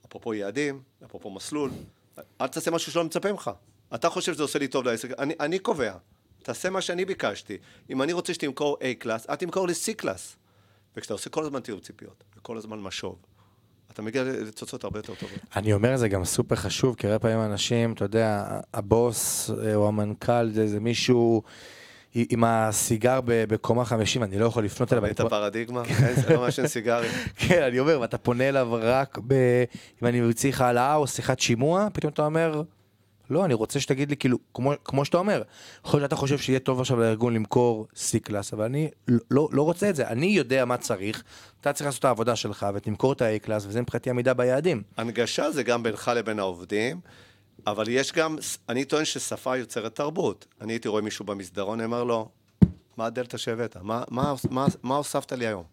אפרופו 0.07 0.33
יעדים, 0.33 0.81
אפרופו 1.05 1.29
מסלול, 1.29 1.71
אל 2.41 2.47
תעשה 2.47 2.71
משהו 2.71 2.91
שלא 2.91 3.03
מצפה 3.03 3.31
ממך. 3.31 3.51
אתה 3.95 4.09
חושב 4.09 4.33
שזה 4.33 4.43
עושה 4.43 4.59
לי 4.59 4.67
טוב 4.67 4.85
לעסק, 4.85 5.19
אני, 5.19 5.33
אני 5.39 5.59
קובע. 5.59 5.93
תעשה 6.43 6.69
מה 6.69 6.81
שאני 6.81 7.05
ביקשתי. 7.05 7.57
אם 7.89 8.01
אני 8.01 8.13
רוצה 8.13 8.33
שתמכור 8.33 8.77
A 8.81 8.99
Class, 8.99 9.29
אל 9.29 9.35
תמכור 9.35 9.67
לי 9.67 9.73
C 9.73 9.93
Class. 9.97 10.35
וכשאתה 10.97 11.13
עושה 11.13 11.29
כל 11.29 11.43
הזמן 11.43 11.59
תיאום 11.59 11.79
ציפיות, 11.79 12.23
וכל 12.37 12.57
הזמן 12.57 12.79
משוב, 12.79 13.15
אתה 13.93 14.01
מגיע 14.01 14.23
לתוצאות 14.23 14.83
הרבה 14.83 14.99
יותר 14.99 15.15
טובות. 15.15 15.37
אני 15.55 15.73
אומר 15.73 15.97
זה 15.97 16.07
גם 16.07 16.25
סופר 16.25 16.55
חשוב, 16.55 16.95
כי 16.95 17.07
הרבה 17.07 17.19
פעמים 17.19 17.51
אנשים, 17.51 17.93
אתה 17.93 18.05
יודע, 18.05 18.43
הבוס 18.73 19.49
אה, 19.63 19.75
או 19.75 19.87
המנכ"ל 19.87 20.49
זה, 20.49 20.67
זה 20.67 20.79
מישהו 20.79 21.41
עם 22.15 22.43
הסיגר 22.43 23.19
בקומה 23.25 23.85
50, 23.85 24.23
אני 24.23 24.39
לא 24.39 24.45
יכול 24.45 24.65
לפנות 24.65 24.93
אליו. 24.93 25.03
ראית 25.03 25.21
אני- 25.21 25.29
פרדיגמה? 25.29 25.83
אין, 25.85 26.15
זה 26.21 26.33
לא 26.33 26.41
מעשן 26.41 26.67
סיגרים. 26.67 27.11
כן, 27.47 27.61
אני 27.63 27.79
אומר, 27.79 27.99
ואתה 28.01 28.17
פונה 28.17 28.49
אליו 28.49 28.67
רק 28.81 29.17
ב... 29.27 29.33
אם 30.01 30.07
אני 30.07 30.21
לך 30.49 30.61
העלאה 30.61 30.95
או 30.95 31.07
שיחת 31.07 31.39
שימוע, 31.39 31.87
פתאום 31.93 32.13
אתה 32.13 32.25
אומר, 32.25 32.61
לא, 33.31 33.45
אני 33.45 33.53
רוצה 33.53 33.79
שתגיד 33.79 34.09
לי, 34.09 34.17
כאילו, 34.17 34.37
כמו, 34.53 34.73
כמו 34.83 35.05
שאתה 35.05 35.17
אומר, 35.17 35.41
יכול 35.85 35.99
להיות 35.99 36.09
שאתה 36.09 36.15
חושב 36.15 36.37
שיהיה 36.37 36.59
טוב 36.59 36.79
עכשיו 36.79 36.99
לארגון 36.99 37.33
למכור 37.33 37.87
C-Class, 37.95 38.53
אבל 38.53 38.65
אני 38.65 38.89
לא, 39.31 39.49
לא 39.51 39.61
רוצה 39.61 39.89
את 39.89 39.95
זה. 39.95 40.07
אני 40.07 40.25
יודע 40.25 40.65
מה 40.65 40.77
צריך, 40.77 41.23
אתה 41.61 41.73
צריך 41.73 41.85
לעשות 41.85 41.99
את 41.99 42.05
העבודה 42.05 42.35
שלך 42.35 42.67
ותמכור 42.73 43.13
את 43.13 43.21
ה-A-Class, 43.21 43.67
וזה 43.67 43.81
מבחינתי 43.81 44.09
עמידה 44.09 44.33
ביעדים. 44.33 44.83
הנגשה 44.97 45.51
זה 45.51 45.63
גם 45.63 45.83
בינך 45.83 46.11
לבין 46.15 46.39
העובדים, 46.39 46.99
אבל 47.67 47.89
יש 47.89 48.11
גם, 48.11 48.37
אני 48.69 48.85
טוען 48.85 49.05
ששפה 49.05 49.57
יוצרת 49.57 49.95
תרבות. 49.95 50.45
אני 50.61 50.73
הייתי 50.73 50.87
רואה 50.87 51.01
מישהו 51.01 51.25
במסדרון, 51.25 51.79
אני 51.79 51.85
אומר 51.85 52.03
לו, 52.03 52.29
מה 52.97 53.05
הדלתא 53.05 53.37
שהבאת? 53.37 53.77
מה, 53.81 54.03
מה, 54.09 54.33
מה, 54.49 54.65
מה 54.83 54.95
הוספת 54.95 55.31
לי 55.31 55.47
היום? 55.47 55.63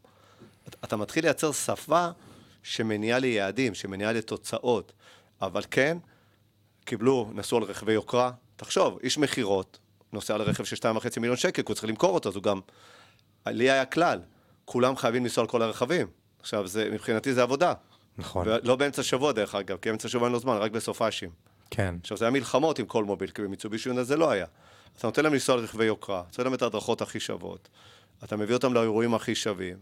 אתה 0.84 0.96
מתחיל 0.96 1.24
לייצר 1.24 1.52
שפה 1.52 2.08
שמניעה 2.62 3.18
ליעדים, 3.18 3.74
שמניעה 3.74 4.12
לתוצאות, 4.12 4.92
אבל 5.42 5.62
כן, 5.70 5.98
קיבלו, 6.88 7.30
נסעו 7.34 7.58
על 7.58 7.64
רכבי 7.64 7.92
יוקרה. 7.92 8.30
תחשוב, 8.56 8.98
איש 9.02 9.18
מכירות, 9.18 9.78
נוסע 10.12 10.34
על 10.34 10.42
רכב 10.42 10.64
של 10.64 10.76
2.5 10.76 11.20
מיליון 11.20 11.36
שקל, 11.36 11.62
כי 11.62 11.72
הוא 11.72 11.74
צריך 11.74 11.88
למכור 11.88 12.14
אותו, 12.14 12.28
אז 12.28 12.34
הוא 12.34 12.42
גם... 12.42 12.60
לי 13.46 13.70
היה 13.70 13.84
כלל, 13.84 14.20
כולם 14.64 14.96
חייבים 14.96 15.22
לנסוע 15.22 15.42
על 15.42 15.48
כל 15.48 15.62
הרכבים. 15.62 16.06
עכשיו, 16.40 16.66
זה, 16.66 16.88
מבחינתי 16.92 17.34
זה 17.34 17.42
עבודה. 17.42 17.72
נכון. 18.18 18.48
ולא 18.48 18.76
באמצע 18.76 19.00
השבוע, 19.00 19.32
דרך 19.32 19.54
אגב, 19.54 19.76
כי 19.82 19.88
באמצע 19.88 20.08
השבוע 20.08 20.24
אין 20.24 20.32
לו 20.32 20.38
זמן, 20.38 20.56
רק 20.56 20.70
בסופאשים. 20.70 21.30
כן. 21.70 21.94
עכשיו, 22.02 22.16
זה 22.16 22.24
היה 22.24 22.32
מלחמות 22.32 22.78
עם 22.78 22.86
כל 22.86 23.04
מוביל, 23.04 23.30
כי 23.30 23.42
במיצובישי 23.42 23.88
יונה 23.88 24.04
זה 24.04 24.16
לא 24.16 24.30
היה. 24.30 24.46
אתה 24.98 25.06
נותן 25.06 25.22
להם 25.22 25.32
לנסוע 25.32 25.54
על 25.54 25.64
רכבי 25.64 25.84
יוקרה, 25.84 26.22
נותן 26.28 26.44
להם 26.44 26.54
את 26.54 26.62
ההדרכות 26.62 27.02
הכי 27.02 27.20
שוות, 27.20 27.68
אתה 28.24 28.36
מביא 28.36 28.54
אותם 28.54 28.74
לאירועים 28.74 29.14
הכי 29.14 29.34
שווים, 29.34 29.76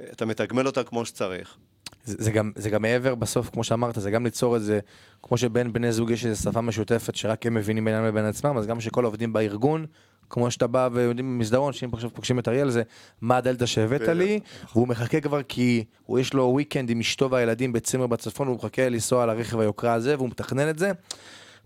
אתה 0.00 0.26
מתגמל 0.26 0.66
אותם 0.66 0.82
כמו 0.82 1.06
שצריך. 1.06 1.56
זה, 2.04 2.16
זה, 2.18 2.30
גם, 2.30 2.52
זה 2.56 2.70
גם 2.70 2.82
מעבר 2.82 3.14
בסוף, 3.14 3.50
כמו 3.50 3.64
שאמרת, 3.64 3.94
זה 4.00 4.10
גם 4.10 4.24
ליצור 4.24 4.54
איזה, 4.54 4.80
כמו 5.22 5.38
שבין 5.38 5.72
בני 5.72 5.92
זוג 5.92 6.10
יש 6.10 6.26
איזו 6.26 6.42
שפה 6.42 6.60
משותפת 6.60 7.14
שרק 7.14 7.46
הם 7.46 7.54
מבינים 7.54 7.84
בינם 7.84 8.04
לבין 8.04 8.24
עצמם, 8.24 8.58
אז 8.58 8.66
גם 8.66 8.80
שכל 8.80 9.04
העובדים 9.04 9.32
בארגון, 9.32 9.86
כמו 10.30 10.50
שאתה 10.50 10.66
בא 10.66 10.88
ויודעים 10.92 11.38
במסדרון, 11.38 11.72
שאם 11.72 11.88
עכשיו 11.92 12.10
פוגשים 12.14 12.38
את 12.38 12.48
אריאל, 12.48 12.70
זה 12.70 12.82
מה 13.20 13.36
הדלתא 13.36 13.66
שהבאת 13.66 14.08
לי, 14.08 14.40
והוא 14.72 14.88
מחכה 14.88 15.20
כבר 15.20 15.42
כי 15.42 15.84
הוא 16.06 16.18
יש 16.18 16.34
לו 16.34 16.42
וויקנד 16.42 16.90
עם 16.90 17.00
אשתו 17.00 17.30
והילדים 17.30 17.72
בצימר 17.72 18.06
בצפון, 18.06 18.48
והוא 18.48 18.58
מחכה 18.58 18.88
לנסוע 18.88 19.22
על 19.22 19.30
הרכב 19.30 19.60
היוקרה 19.60 19.92
הזה, 19.92 20.16
והוא 20.16 20.28
מתכנן 20.28 20.70
את 20.70 20.78
זה. 20.78 20.92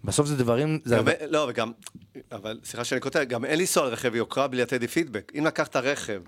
בסוף 0.04 0.26
זה 0.26 0.36
דברים... 0.36 0.78
זה 0.84 0.96
גם, 0.96 1.04
לא, 1.28 1.46
וגם, 1.50 1.72
אבל 2.32 2.60
סליחה 2.64 2.84
שאני 2.84 3.00
כותב, 3.00 3.20
גם 3.28 3.44
אין 3.44 3.58
לנסוע 3.58 3.86
על 3.86 3.92
רכב 3.92 4.14
יוקרה 4.14 4.48
בלי 4.48 4.62
לתת 4.62 4.80
לי 4.80 4.88
פידבק. 4.88 5.32
אם 5.38 5.46
לקחת 5.46 5.76
רכב 5.76 6.22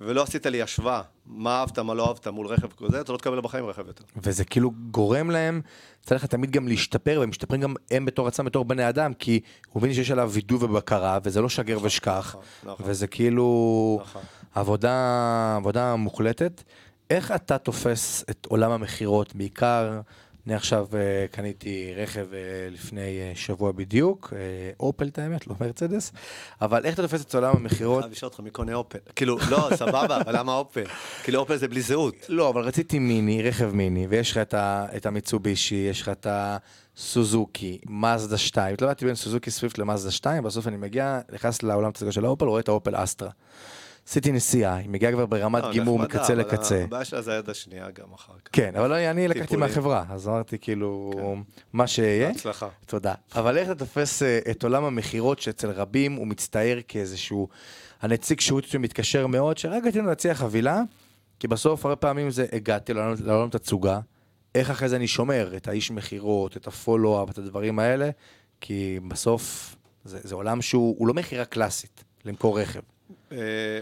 ולא 0.00 0.22
עשית 0.22 0.46
לי 0.46 0.62
השוואה, 0.62 1.02
מה 1.26 1.60
אהבת, 1.60 1.78
מה 1.78 1.94
לא 1.94 2.08
אהבת 2.08 2.26
מול 2.26 2.46
רכב 2.46 2.68
כזה, 2.72 3.00
אתה 3.00 3.12
לא 3.12 3.18
תקבל 3.18 3.40
בחיים 3.40 3.66
רכב 3.66 3.86
יותר. 3.86 4.04
וזה 4.16 4.44
כאילו 4.44 4.72
גורם 4.90 5.30
להם, 5.30 5.60
צריך 6.02 6.26
תמיד 6.26 6.50
גם 6.50 6.68
להשתפר, 6.68 7.16
והם 7.20 7.28
משתפרים 7.28 7.60
גם 7.60 7.74
הם 7.90 8.04
בתור 8.04 8.28
עצמם, 8.28 8.46
בתור 8.46 8.64
בני 8.64 8.88
אדם, 8.88 9.14
כי 9.14 9.40
הוא 9.72 9.82
מבין 9.82 9.94
שיש 9.94 10.10
עליו 10.10 10.30
וידוא 10.32 10.58
ובקרה, 10.60 11.18
וזה 11.22 11.40
לא 11.40 11.48
שגר 11.48 11.78
ושכח, 11.82 12.26
נכון, 12.28 12.72
נכון. 12.72 12.86
וזה 12.88 13.06
כאילו 13.06 13.98
נכון. 14.02 14.22
עבודה, 14.54 15.56
עבודה 15.56 15.96
מוחלטת. 15.96 16.62
איך 17.10 17.32
אתה 17.32 17.58
תופס 17.58 18.24
את 18.30 18.46
עולם 18.50 18.70
המכירות, 18.70 19.34
בעיקר 19.34 20.00
אני 20.48 20.56
עכשיו 20.56 20.86
uh, 20.90 21.34
קניתי 21.34 21.92
רכב 21.96 22.26
uh, 22.30 22.34
לפני 22.74 23.00
uh, 23.34 23.38
שבוע 23.38 23.72
בדיוק, 23.72 24.32
אופל 24.80 25.08
את 25.08 25.18
האמת, 25.18 25.46
לא 25.46 25.54
מרצדס, 25.60 26.12
אבל 26.60 26.84
איך 26.84 26.94
אתה 26.94 27.02
תופס 27.02 27.22
את 27.22 27.34
עולם 27.34 27.56
המכירות? 27.56 28.00
חייב 28.00 28.12
לשאול 28.12 28.28
אותך 28.28 28.40
מי 28.40 28.50
קונה 28.50 28.74
אופל. 28.74 28.98
כאילו, 29.16 29.38
לא, 29.50 29.68
סבבה, 29.76 30.16
אבל 30.16 30.38
למה 30.38 30.54
אופל? 30.54 30.84
כאילו 31.22 31.40
אופל 31.40 31.56
זה 31.56 31.68
בלי 31.68 31.80
זהות. 31.80 32.14
לא, 32.28 32.48
אבל 32.48 32.62
רציתי 32.62 32.98
מיני, 32.98 33.42
רכב 33.42 33.70
מיני, 33.74 34.06
ויש 34.06 34.30
לך 34.30 34.38
את, 34.96 35.06
המיצובישי, 35.06 35.86
יש 35.90 36.02
לך 36.02 36.08
את 36.08 36.26
הסוזוקי, 36.30 37.78
מזדה 37.86 38.38
2, 38.38 38.74
התלבטתי 38.74 39.04
בין 39.04 39.14
סוזוקי 39.14 39.50
סוויפט 39.50 39.78
למזדה 39.78 40.10
2, 40.10 40.42
בסוף 40.42 40.68
אני 40.68 40.76
מגיע, 40.76 41.20
נכנס 41.32 41.62
לעולם 41.62 41.90
של 42.10 42.24
האופל, 42.24 42.44
רואה 42.44 42.60
את 42.60 42.68
האופל 42.68 43.02
אסטרה. 43.02 43.30
עשיתי 44.08 44.32
נסיעה, 44.32 44.76
היא 44.76 44.88
מגיעה 44.88 45.12
כבר 45.12 45.26
ברמת 45.26 45.62
לא, 45.62 45.72
גימור 45.72 45.98
מקצה 45.98 46.26
אבל 46.26 46.38
לקצה. 46.38 46.84
הבעיה 46.84 47.04
שלה 47.04 47.22
זה 47.22 47.32
היד 47.32 47.50
השנייה 47.50 47.90
גם 47.90 48.12
אחר 48.14 48.32
כך. 48.44 48.50
כן, 48.52 48.76
אבל 48.76 48.92
אני, 48.92 49.10
אני 49.10 49.28
לקחתי. 49.28 49.56
מהחברה, 49.56 50.04
אז 50.10 50.28
אמרתי 50.28 50.58
כאילו, 50.58 51.10
כן. 51.14 51.52
מה 51.72 51.86
שיהיה. 51.86 52.28
בהצלחה. 52.28 52.68
תודה. 52.86 53.14
אבל 53.34 53.58
איך 53.58 53.70
אתה 53.70 53.78
תופס 53.78 54.22
אה, 54.22 54.38
את 54.50 54.62
עולם 54.62 54.84
המכירות 54.84 55.38
שאצל 55.38 55.70
רבים 55.70 56.12
הוא 56.12 56.26
מצטייר 56.26 56.80
כאיזשהו, 56.88 57.48
הנציג 58.02 58.40
שירות 58.40 58.64
שמתקשר 58.64 59.26
מאוד, 59.26 59.58
שרק 59.58 59.82
רצינו 59.86 60.06
להציע 60.08 60.34
חבילה, 60.34 60.82
כי 61.40 61.48
בסוף 61.48 61.84
הרבה 61.84 61.96
פעמים 61.96 62.30
זה 62.30 62.46
הגעתי 62.52 62.92
לעולם 62.94 63.50
תצוגה, 63.50 64.00
איך 64.54 64.70
אחרי 64.70 64.88
זה 64.88 64.96
אני 64.96 65.06
שומר 65.06 65.56
את 65.56 65.68
האיש 65.68 65.90
מכירות, 65.90 66.56
את 66.56 66.66
הפולו-אפ, 66.66 67.30
את 67.30 67.38
הדברים 67.38 67.78
האלה, 67.78 68.10
כי 68.60 69.00
בסוף 69.08 69.76
זה, 70.04 70.18
זה 70.22 70.34
עולם 70.34 70.62
שהוא 70.62 70.96
הוא 70.98 71.08
לא 71.08 71.14
מכירה 71.14 71.44
קלאסית, 71.44 72.04
למכור 72.24 72.60
רכב. 72.60 72.80
אה, 73.32 73.36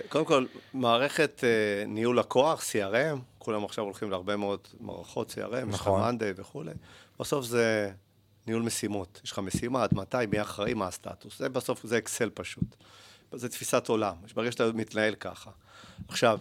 קודם 0.09 0.25
כל, 0.25 0.45
מערכת 0.75 1.45
אה, 1.45 1.87
ניהול 1.87 2.19
לקוח, 2.19 2.63
CRM, 2.63 3.19
כולם 3.39 3.65
עכשיו 3.65 3.85
הולכים 3.85 4.11
להרבה 4.11 4.37
מאוד 4.37 4.61
מערכות 4.81 5.31
CRM, 5.31 5.69
יש 5.69 5.75
לך 5.75 5.81
נכון. 5.81 6.01
מאנדיי 6.01 6.33
וכולי. 6.37 6.73
בסוף 7.21 7.45
זה 7.45 7.91
ניהול 8.47 8.63
משימות. 8.63 9.21
יש 9.25 9.33
לך 9.33 9.39
משימה, 9.39 9.83
עד 9.83 9.95
מתי, 9.95 10.17
מי 10.31 10.43
אחראי, 10.43 10.75
מה 10.75 10.87
הסטטוס. 10.87 11.39
זה 11.39 11.49
בסוף, 11.49 11.87
זה 11.87 11.99
אקסל 11.99 12.31
פשוט. 12.35 12.77
זה 13.33 13.49
תפיסת 13.49 13.89
עולם. 13.89 14.15
ברגע 14.35 14.53
שאתה 14.53 14.73
מתנהל 14.73 15.15
ככה. 15.15 15.51
עכשיו, 16.09 16.39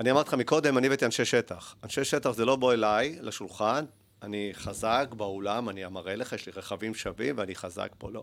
אני 0.00 0.10
אמרתי 0.10 0.28
לך 0.28 0.34
מקודם, 0.34 0.78
אני 0.78 0.86
הבאתי 0.86 1.04
אנשי 1.04 1.24
שטח. 1.24 1.74
אנשי 1.84 2.04
שטח 2.04 2.30
זה 2.30 2.44
לא 2.44 2.56
בוא 2.56 2.72
אליי, 2.72 3.18
לשולחן, 3.20 3.84
אני 4.22 4.50
חזק 4.54 5.08
באולם, 5.16 5.68
אני 5.68 5.86
אמראה 5.86 6.16
לך, 6.16 6.32
יש 6.32 6.46
לי 6.46 6.52
רכבים 6.56 6.94
שווים 6.94 7.38
ואני 7.38 7.54
חזק 7.54 7.92
פה, 7.98 8.10
לא. 8.10 8.22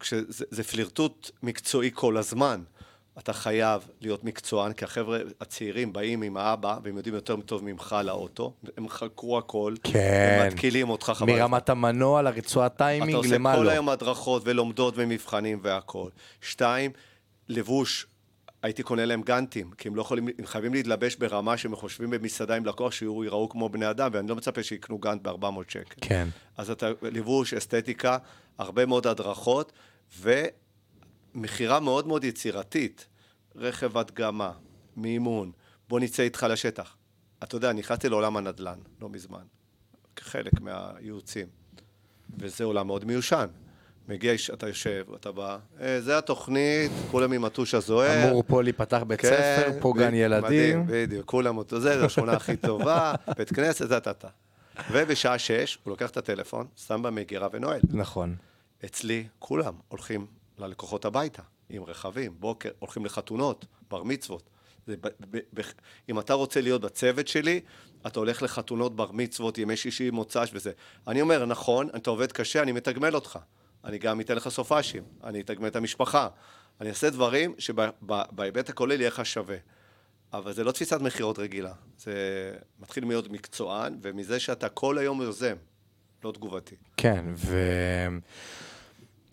כשזה 0.00 0.44
זה 0.50 0.64
פלירטוט 0.64 1.30
מקצועי 1.42 1.90
כל 1.94 2.16
הזמן. 2.16 2.62
אתה 3.18 3.32
חייב 3.32 3.88
להיות 4.00 4.24
מקצוען, 4.24 4.72
כי 4.72 4.84
החבר'ה 4.84 5.18
הצעירים 5.40 5.92
באים 5.92 6.22
עם 6.22 6.36
האבא, 6.36 6.78
והם 6.82 6.96
יודעים 6.96 7.14
יותר 7.14 7.36
טוב 7.36 7.64
ממך 7.64 7.96
לאוטו, 8.04 8.52
הם 8.76 8.88
חקרו 8.88 9.38
הכל, 9.38 9.74
כן. 9.82 10.38
הם 10.42 10.52
מתקילים 10.52 10.90
אותך 10.90 11.12
חבל. 11.14 11.32
מרמת 11.32 11.68
המנוע 11.68 12.22
לרצועת 12.22 12.72
אתה 12.76 12.84
טיימינג, 12.84 13.14
עושה 13.14 13.34
למה 13.34 13.56
כל 13.56 13.62
לא. 13.62 13.70
היום 13.70 13.88
הדרכות 13.88 14.42
ולומדות 14.44 14.94
ומבחנים 14.96 15.60
והכל. 15.62 16.08
שתיים, 16.40 16.90
לבוש, 17.48 18.06
הייתי 18.62 18.82
קונה 18.82 19.04
להם 19.04 19.22
גאנטים, 19.22 19.70
כי 19.78 19.88
הם 19.88 19.96
לא 19.96 20.00
יכולים, 20.00 20.28
הם 20.38 20.46
חייבים 20.46 20.74
להתלבש 20.74 21.16
ברמה 21.16 21.56
שהם 21.56 21.76
חושבים 21.76 22.10
במסעדה 22.10 22.56
עם 22.56 22.66
לקוח 22.66 22.92
שיראו 22.92 23.48
כמו 23.48 23.68
בני 23.68 23.90
אדם, 23.90 24.10
ואני 24.12 24.28
לא 24.28 24.36
מצפה 24.36 24.62
שיקנו 24.62 24.98
גאנט 24.98 25.22
ב-400 25.22 25.46
שקל. 25.68 25.94
כן. 26.00 26.28
אז 26.56 26.70
אתה, 26.70 26.90
לבוש, 27.02 27.54
אסתטיקה, 27.54 28.18
הרבה 28.58 28.86
מאוד 28.86 29.06
הדרכות, 29.06 29.72
ומכירה 31.34 31.80
מאוד 31.80 32.06
מאוד 32.06 32.24
יצירתית. 32.24 33.06
רכב 33.56 33.98
הדגמה, 33.98 34.52
מימון, 34.96 35.52
בוא 35.88 36.00
נצא 36.00 36.22
איתך 36.22 36.46
לשטח. 36.50 36.96
אתה 37.42 37.56
יודע, 37.56 37.72
נכנסתי 37.72 38.08
לעולם 38.08 38.36
הנדל"ן 38.36 38.78
לא 39.00 39.08
מזמן, 39.08 39.42
כחלק 40.16 40.60
מהייעוצים, 40.60 41.46
וזה 42.38 42.64
עולם 42.64 42.86
מאוד 42.86 43.04
מיושן. 43.04 43.46
מגיע, 44.08 44.32
אתה 44.54 44.68
יושב, 44.68 45.04
אתה 45.14 45.32
בא, 45.32 45.58
"אה, 45.80 46.00
זה 46.00 46.18
התוכנית, 46.18 46.90
כולם 47.10 47.32
עם 47.32 47.44
הטוש 47.44 47.74
הזוהר. 47.74 48.28
אמור 48.28 48.42
פה 48.46 48.62
להיפתח 48.62 49.02
בית 49.06 49.20
כן, 49.20 49.28
ספר, 49.28 49.80
פה 49.80 49.92
גן 49.96 50.14
ילדים. 50.14 50.44
מדהים, 50.44 50.84
בדיוק, 50.88 51.26
כולם 51.26 51.56
אותו, 51.58 51.80
זה, 51.80 51.98
זה 51.98 52.04
השכונה 52.06 52.32
הכי 52.32 52.56
טובה, 52.56 53.14
בית 53.38 53.52
כנסת, 53.52 53.88
זה 53.88 53.96
אתה. 53.96 54.28
ובשעה 54.92 55.38
שש, 55.38 55.78
הוא 55.84 55.90
לוקח 55.90 56.10
את 56.10 56.16
הטלפון, 56.16 56.66
שם 56.76 57.02
במגירה 57.02 57.48
ונועל. 57.52 57.80
נכון. 57.90 58.36
אצלי 58.84 59.26
כולם 59.38 59.74
הולכים 59.88 60.26
ללקוחות 60.62 61.04
הביתה, 61.04 61.42
עם 61.68 61.84
רכבים, 61.84 62.34
בוקר, 62.38 62.70
הולכים 62.78 63.04
לחתונות, 63.04 63.66
בר 63.90 64.02
מצוות. 64.02 64.50
זה 64.86 64.96
ב, 64.96 65.08
ב, 65.30 65.38
ב, 65.54 65.60
אם 66.08 66.18
אתה 66.18 66.34
רוצה 66.34 66.60
להיות 66.60 66.80
בצוות 66.80 67.28
שלי, 67.28 67.60
אתה 68.06 68.18
הולך 68.18 68.42
לחתונות, 68.42 68.96
בר 68.96 69.12
מצוות, 69.12 69.58
ימי 69.58 69.76
שישי, 69.76 70.10
מוצ"ש 70.10 70.50
וזה. 70.52 70.72
אני 71.08 71.20
אומר, 71.20 71.46
נכון, 71.46 71.88
אתה 71.96 72.10
עובד 72.10 72.32
קשה, 72.32 72.62
אני 72.62 72.72
מתגמל 72.72 73.14
אותך. 73.14 73.38
אני 73.84 73.98
גם 73.98 74.20
אתן 74.20 74.36
לך 74.36 74.48
סופאשים, 74.48 75.02
אני 75.24 75.40
אתגמל 75.40 75.68
את 75.68 75.76
המשפחה. 75.76 76.28
אני 76.80 76.88
אעשה 76.88 77.10
דברים 77.10 77.54
שבהיבט 77.58 78.68
הכולל 78.68 79.00
יהיה 79.00 79.08
לך 79.08 79.26
שווה. 79.26 79.56
אבל 80.32 80.52
זה 80.52 80.64
לא 80.64 80.72
תפיסת 80.72 81.00
מכירות 81.00 81.38
רגילה. 81.38 81.72
זה 81.98 82.14
מתחיל 82.78 83.08
להיות 83.08 83.30
מקצוען, 83.30 83.98
ומזה 84.02 84.40
שאתה 84.40 84.68
כל 84.68 84.98
היום 84.98 85.22
יוזם, 85.22 85.56
לא 86.24 86.32
תגובתי. 86.32 86.76
כן, 86.96 87.24
ו... 87.36 87.56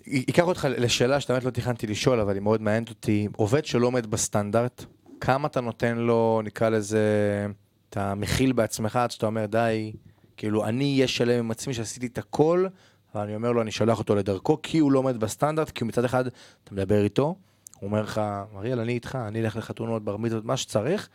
ייקח 0.10 0.44
אותך 0.44 0.68
לשאלה 0.78 1.20
שאתה 1.20 1.34
באמת 1.34 1.46
לא 1.46 1.50
תכננתי 1.50 1.88
לשאול, 1.88 2.20
אבל 2.20 2.34
היא 2.34 2.42
מאוד 2.42 2.62
מעניינת 2.62 2.90
אותי. 2.90 3.28
עובד 3.36 3.66
שלא 3.66 3.88
עומד 3.88 4.06
בסטנדרט, 4.06 4.86
כמה 5.22 5.48
אתה 5.48 5.62
נותן 5.62 5.98
לו, 5.98 6.42
נקרא 6.44 6.70
לזה, 6.70 7.48
אתה 7.90 8.16
מכיל 8.16 8.52
בעצמך 8.52 8.96
עד 8.96 9.12
שאתה 9.12 9.26
אומר, 9.26 9.46
די, 9.46 9.92
כאילו, 10.38 10.66
אני 10.66 10.94
אהיה 10.94 11.08
שלם 11.08 11.40
עם 11.40 11.52
עצמי 11.52 11.74
שעשיתי 11.74 12.06
את 12.08 12.18
הכל, 12.18 12.68
אבל 13.16 13.24
אני 13.24 13.36
אומר 13.36 13.52
לו, 13.52 13.62
אני 13.62 13.72
שולח 13.72 14.00
אותו 14.00 14.16
לדרכו, 14.16 14.62
כי 14.64 14.78
הוא 14.78 14.92
לא 14.92 15.00
עומד 15.00 15.20
בסטנדרט, 15.20 15.70
כי 15.70 15.84
הוא 15.84 15.88
מצד 15.88 16.06
אחד, 16.06 16.28
אתה 16.28 16.74
מדבר 16.74 17.04
איתו, 17.04 17.24
הוא 17.24 17.88
אומר 17.88 18.02
לך, 18.02 18.22
אריאל, 18.56 18.80
אני 18.80 18.94
איתך, 18.94 19.18
אני 19.28 19.42
אלך 19.42 19.56
לחתונות, 19.56 20.04
בר 20.04 20.18
מצוות, 20.18 20.46
מה 20.46 20.58
שצריך. 20.58 21.10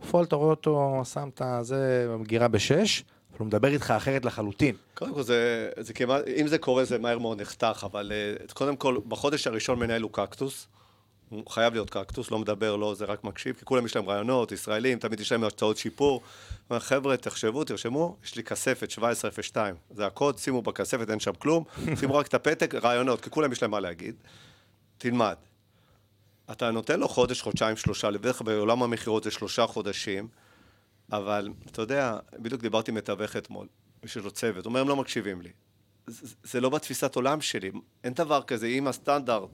בפועל 0.00 0.24
אתה 0.24 0.36
רואה 0.36 0.50
אותו, 0.50 1.02
שם 1.12 1.28
את 1.28 1.42
זה 1.60 2.08
במגירה 2.10 2.48
בשש, 2.48 3.04
אבל 3.36 3.44
הוא 3.44 3.46
מדבר 3.46 3.68
איתך 3.68 3.90
אחרת 3.90 4.24
לחלוטין. 4.24 4.76
קודם 4.94 5.14
כל, 5.14 5.22
זה, 5.22 5.70
זה 5.78 5.92
כמעט, 5.92 6.22
אם 6.40 6.46
זה 6.46 6.58
קורה, 6.58 6.84
זה 6.84 6.98
מהר 6.98 7.18
מאוד 7.18 7.40
נחתך, 7.40 7.86
אבל 7.92 8.12
uh, 8.48 8.52
קודם 8.52 8.76
כל, 8.76 8.98
בחודש 9.08 9.46
הראשון 9.46 9.78
מנהל 9.78 10.02
הוא 10.02 10.10
קקטוס. 10.12 10.66
הוא 11.28 11.50
חייב 11.50 11.72
להיות 11.72 11.90
קקטוס, 11.90 12.30
לא 12.30 12.38
מדבר, 12.38 12.76
לא, 12.76 12.94
זה 12.94 13.04
רק 13.04 13.24
מקשיב, 13.24 13.56
כי 13.56 13.64
כולם 13.64 13.86
יש 13.86 13.96
להם 13.96 14.08
רעיונות, 14.08 14.52
ישראלים, 14.52 14.98
תמיד 14.98 15.20
יש 15.20 15.32
להם 15.32 15.44
הצעות 15.44 15.76
שיפור. 15.76 16.22
אומר, 16.70 16.80
חבר'ה, 16.80 17.16
תחשבו, 17.16 17.64
תרשמו, 17.64 18.16
יש 18.24 18.36
לי 18.36 18.42
כספת 18.42 18.82
1702, 18.82 19.74
זה 19.90 20.06
הקוד, 20.06 20.38
שימו 20.38 20.62
בכספת, 20.62 21.10
אין 21.10 21.20
שם 21.20 21.32
כלום, 21.38 21.64
שימו 22.00 22.14
רק 22.14 22.26
את 22.26 22.34
הפתק, 22.34 22.74
רעיונות, 22.74 23.20
כי 23.20 23.30
כולם 23.30 23.52
יש 23.52 23.62
להם 23.62 23.70
מה 23.70 23.80
להגיד. 23.80 24.14
תלמד. 24.98 25.36
אתה 26.50 26.70
נותן 26.70 27.00
לו 27.00 27.08
חודש, 27.08 27.42
חודשיים, 27.42 27.76
שלושה, 27.76 28.10
לבדרך 28.10 28.38
כלל 28.38 28.46
בעולם 28.46 28.82
המכירות 28.82 29.24
זה 29.24 29.30
שלושה 29.30 29.66
חודשים, 29.66 30.28
אבל 31.12 31.48
אתה 31.66 31.82
יודע, 31.82 32.18
בדיוק 32.38 32.62
דיברתי 32.62 32.90
עם 32.90 32.96
מתווך 32.96 33.36
אתמול, 33.36 33.66
יש 34.04 34.16
לו 34.16 34.30
צוות, 34.30 34.64
הוא 34.64 34.70
אומר, 34.70 34.80
הם 34.80 34.88
לא 34.88 34.96
מקשיבים 34.96 35.42
לי. 35.42 35.50
זה, 36.06 36.34
זה 36.44 36.60
לא 36.60 36.68
בתפיסת 36.68 37.16
עולם 37.16 37.40
שלי, 37.40 37.70
אין 38.04 38.12
דבר 38.12 38.42
כזה, 38.42 38.66
אם 38.66 38.86
הסטנדרט 38.86 39.48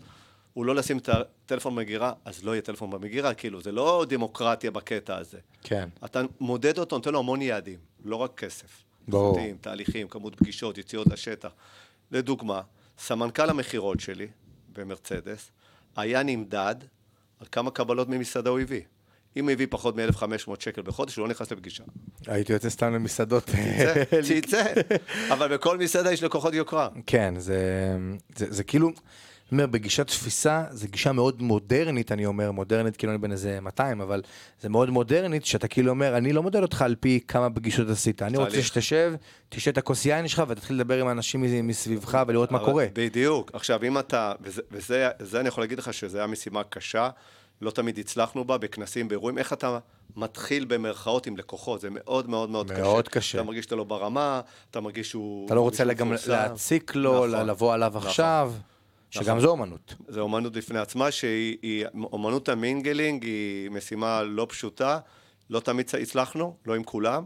הוא 0.53 0.67
לא 0.67 0.75
לשים 0.75 0.99
את 0.99 1.09
הטלפון 1.09 1.75
במגירה, 1.75 2.13
אז 2.25 2.45
לא 2.45 2.51
יהיה 2.51 2.63
טלפון 2.63 2.91
במגירה, 2.91 3.35
כאילו, 3.35 3.61
זה 3.61 3.73
לא 3.73 4.05
דמוקרטיה 4.09 4.71
בקטע 4.71 5.17
הזה. 5.17 5.39
כן. 5.63 5.89
אתה 6.05 6.23
מודד 6.41 6.79
אותו, 6.79 6.97
נותן 6.97 7.13
לו 7.13 7.19
המון 7.19 7.43
יעדים, 7.43 7.79
לא 8.05 8.17
רק 8.17 8.39
כסף. 8.39 8.85
ברור. 9.09 9.29
איכותיים, 9.29 9.57
תהליכים, 9.61 10.09
כמות 10.09 10.35
פגישות, 10.35 10.79
יציאות 10.79 11.07
לשטח. 11.07 11.53
לדוגמה, 12.11 12.61
סמנכ"ל 12.99 13.51
המכירות 13.51 14.01
שלי 14.01 14.27
במרצדס 14.73 15.51
היה 15.97 16.23
נמדד 16.23 16.75
על 17.41 17.47
כמה 17.53 17.71
קבלות 17.71 18.09
ממסעדה 18.09 18.51
הוא 18.51 18.61
הביא. 18.61 18.83
אם 19.37 19.45
הוא 19.45 19.53
הביא 19.53 19.67
פחות 19.71 19.97
מ-1,500 19.97 20.51
שקל 20.59 20.83
בחודש, 20.83 21.17
הוא 21.17 21.23
לא 21.23 21.29
נכנס 21.29 21.53
לפגישה. 21.53 21.85
הייתי 22.27 22.53
יוצא 22.53 22.71
סתם 22.71 22.95
למסעדות. 22.95 23.51
שיצא, 23.51 24.23
שיצא. 24.23 24.65
אבל 25.33 25.55
בכל 25.55 25.79
מסעדה 25.79 26.13
יש 26.13 26.23
לקוחות 26.23 26.55
יוקרה. 26.55 26.89
כן, 27.07 27.35
זה, 27.39 27.57
זה, 28.37 28.47
זה 28.51 28.65
כאילו, 28.65 28.89
אני 28.89 28.95
אומר, 29.53 29.67
בגישת 29.67 30.07
תפיסה, 30.07 30.65
זו 30.71 30.87
גישה 30.91 31.13
מאוד 31.13 31.43
מודרנית, 31.43 32.13
אני 32.13 32.27
אומר, 32.27 32.51
מודרנית 32.51 32.97
כאילו 32.97 33.13
אני 33.13 33.19
בן 33.19 33.33
איזה 33.33 33.61
200, 33.61 34.01
אבל 34.01 34.23
זה 34.61 34.69
מאוד 34.69 34.91
מודרנית, 34.91 35.45
שאתה 35.47 35.69
כאילו 35.69 35.91
אומר, 35.91 36.17
אני 36.17 36.33
לא 36.33 36.43
מודד 36.43 36.63
אותך 36.63 36.83
על 36.83 36.95
פי 37.01 37.21
כמה 37.29 37.51
פגישות 37.51 37.89
עשית, 37.89 38.23
אני 38.23 38.39
רוצה. 38.39 38.63
שתשב, 38.63 39.15
תשתה 39.49 39.71
את 39.71 39.79
הכוס 39.79 40.07
יין 40.07 40.29
שלך 40.29 40.43
ותתחיל 40.49 40.77
לדבר 40.77 41.01
עם 41.01 41.09
אנשים 41.09 41.67
מסביבך 41.67 42.23
ולראות 42.27 42.53
מה 42.53 42.59
קורה. 42.59 42.87
בדיוק. 42.93 43.51
עכשיו, 43.55 43.85
אם 43.85 43.99
אתה, 43.99 44.33
וזה, 44.41 44.63
וזה 44.71 45.09
זה 45.19 45.41
אני 45.41 45.49
יכול 45.49 45.65
להגיד 45.65 45.79
לך 45.79 45.95
שזו 45.95 46.19
הייתה 46.19 46.33
משימה 46.33 46.65
קשה, 46.65 47.11
לא 47.63 47.71
תמיד 47.71 47.99
הצלחנו 47.99 48.45
בה, 48.45 48.59
בכנסים, 48.59 49.09
באירועים, 49.09 49.39
איך 49.39 49.53
אתה 49.53 49.79
מתחיל 50.17 50.65
במרכאות 50.65 51.27
עם 51.27 51.37
לקוחות, 51.37 51.81
זה 51.81 51.89
מאוד 51.91 52.29
מאוד 52.29 52.51
מאוד 52.51 52.71
קשה. 52.71 52.83
מאוד 52.83 53.09
קשה. 53.09 53.39
אתה 53.39 53.47
מרגיש 53.47 53.65
שאתה 53.65 53.77
לא 53.77 53.85
ברמה, 53.85 54.41
אתה 54.71 54.81
מרגיש 54.81 55.11
שהוא... 55.11 55.47
אתה 55.47 55.55
לא 55.55 55.61
רוצה 55.61 55.85
גם. 55.95 56.13
להציק 56.27 56.95
לו, 56.95 57.27
נכון, 57.27 57.47
לבוא 57.47 57.75
עליו 57.75 57.93
נכון. 57.97 58.09
עכשיו, 58.09 58.53
שגם 59.11 59.23
נכון. 59.25 59.41
זו 59.41 59.49
אומנות. 59.49 59.95
זו 60.09 60.21
אומנות 60.21 60.53
בפני 60.53 60.79
עצמה, 60.79 61.11
שהיא, 61.11 61.57
היא- 61.63 61.87
אומנות 62.13 62.49
המינגלינג 62.49 63.25
היא 63.25 63.71
משימה 63.71 64.23
לא 64.23 64.47
פשוטה, 64.49 64.99
לא 65.51 65.61
תמיד 65.61 65.91
הצלחנו, 66.03 66.57
לא 66.67 66.75
עם 66.75 66.85
כולם. 66.85 67.25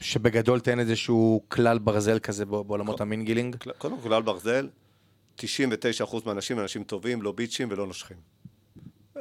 שבגדול 0.00 0.60
תן 0.60 0.78
איזשהו 0.78 1.42
כלל 1.48 1.78
ברזל 1.78 2.18
כזה 2.18 2.44
בע- 2.44 2.62
בעולמות 2.62 3.00
המינגלינג. 3.00 3.56
קודם 3.78 4.00
כל, 4.00 4.12
על 4.12 4.22
ברזל, 4.22 4.68
99% 5.40 5.44
מהאנשים 6.26 6.56
הם 6.56 6.62
אנשים 6.62 6.84
טובים, 6.84 7.22
לא 7.22 7.32
ביצ'ים 7.32 7.68
ולא 7.70 7.86
נושכים. 7.86 8.16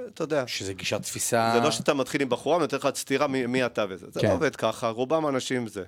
אתה 0.08 0.24
יודע, 0.24 0.48
שזה 0.48 0.74
גישת 0.74 1.02
תפיסה... 1.02 1.52
זה 1.54 1.60
לא 1.60 1.72
שאתה 1.72 1.94
מתחיל 1.94 2.22
עם 2.22 2.30
בחורה 2.30 2.58
ונותן 2.58 2.78
לך 2.78 2.90
סטירה 2.96 3.28
מי, 3.28 3.46
מי 3.46 3.66
אתה 3.66 3.86
וזה. 3.90 4.08
זה 4.12 4.20
כן. 4.20 4.28
לא 4.28 4.34
עובד 4.34 4.56
ככה, 4.56 4.90
רובם 4.90 5.28
אנשים 5.28 5.68
זה. 5.68 5.84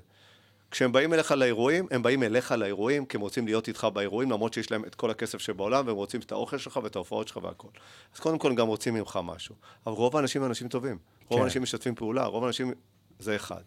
כשהם 0.71 0.91
באים 0.91 1.13
אליך 1.13 1.31
לאירועים, 1.31 1.87
הם 1.91 2.03
באים 2.03 2.23
אליך 2.23 2.51
לאירועים, 2.51 3.05
כי 3.05 3.17
הם 3.17 3.21
רוצים 3.21 3.45
להיות 3.45 3.67
איתך 3.67 3.87
באירועים, 3.93 4.31
למרות 4.31 4.53
שיש 4.53 4.71
להם 4.71 4.85
את 4.85 4.95
כל 4.95 5.11
הכסף 5.11 5.37
שבעולם, 5.37 5.87
והם 5.87 5.95
רוצים 5.95 6.21
את 6.21 6.31
האוכל 6.31 6.57
שלך 6.57 6.79
ואת 6.83 6.95
ההופעות 6.95 7.27
שלך 7.27 7.37
והכל. 7.37 7.67
אז 8.13 8.19
קודם 8.19 8.37
כל 8.37 8.49
הם 8.49 8.55
גם 8.55 8.67
רוצים 8.67 8.93
ממך 8.93 9.19
משהו. 9.23 9.55
אבל 9.85 9.95
רוב 9.95 10.17
האנשים 10.17 10.43
הם 10.43 10.49
אנשים 10.49 10.67
טובים. 10.67 10.97
רוב 11.27 11.37
כן. 11.39 11.43
האנשים 11.43 11.61
משתפים 11.61 11.95
פעולה, 11.95 12.25
רוב 12.25 12.43
האנשים... 12.43 12.73
זה 13.19 13.35
אחד. 13.35 13.61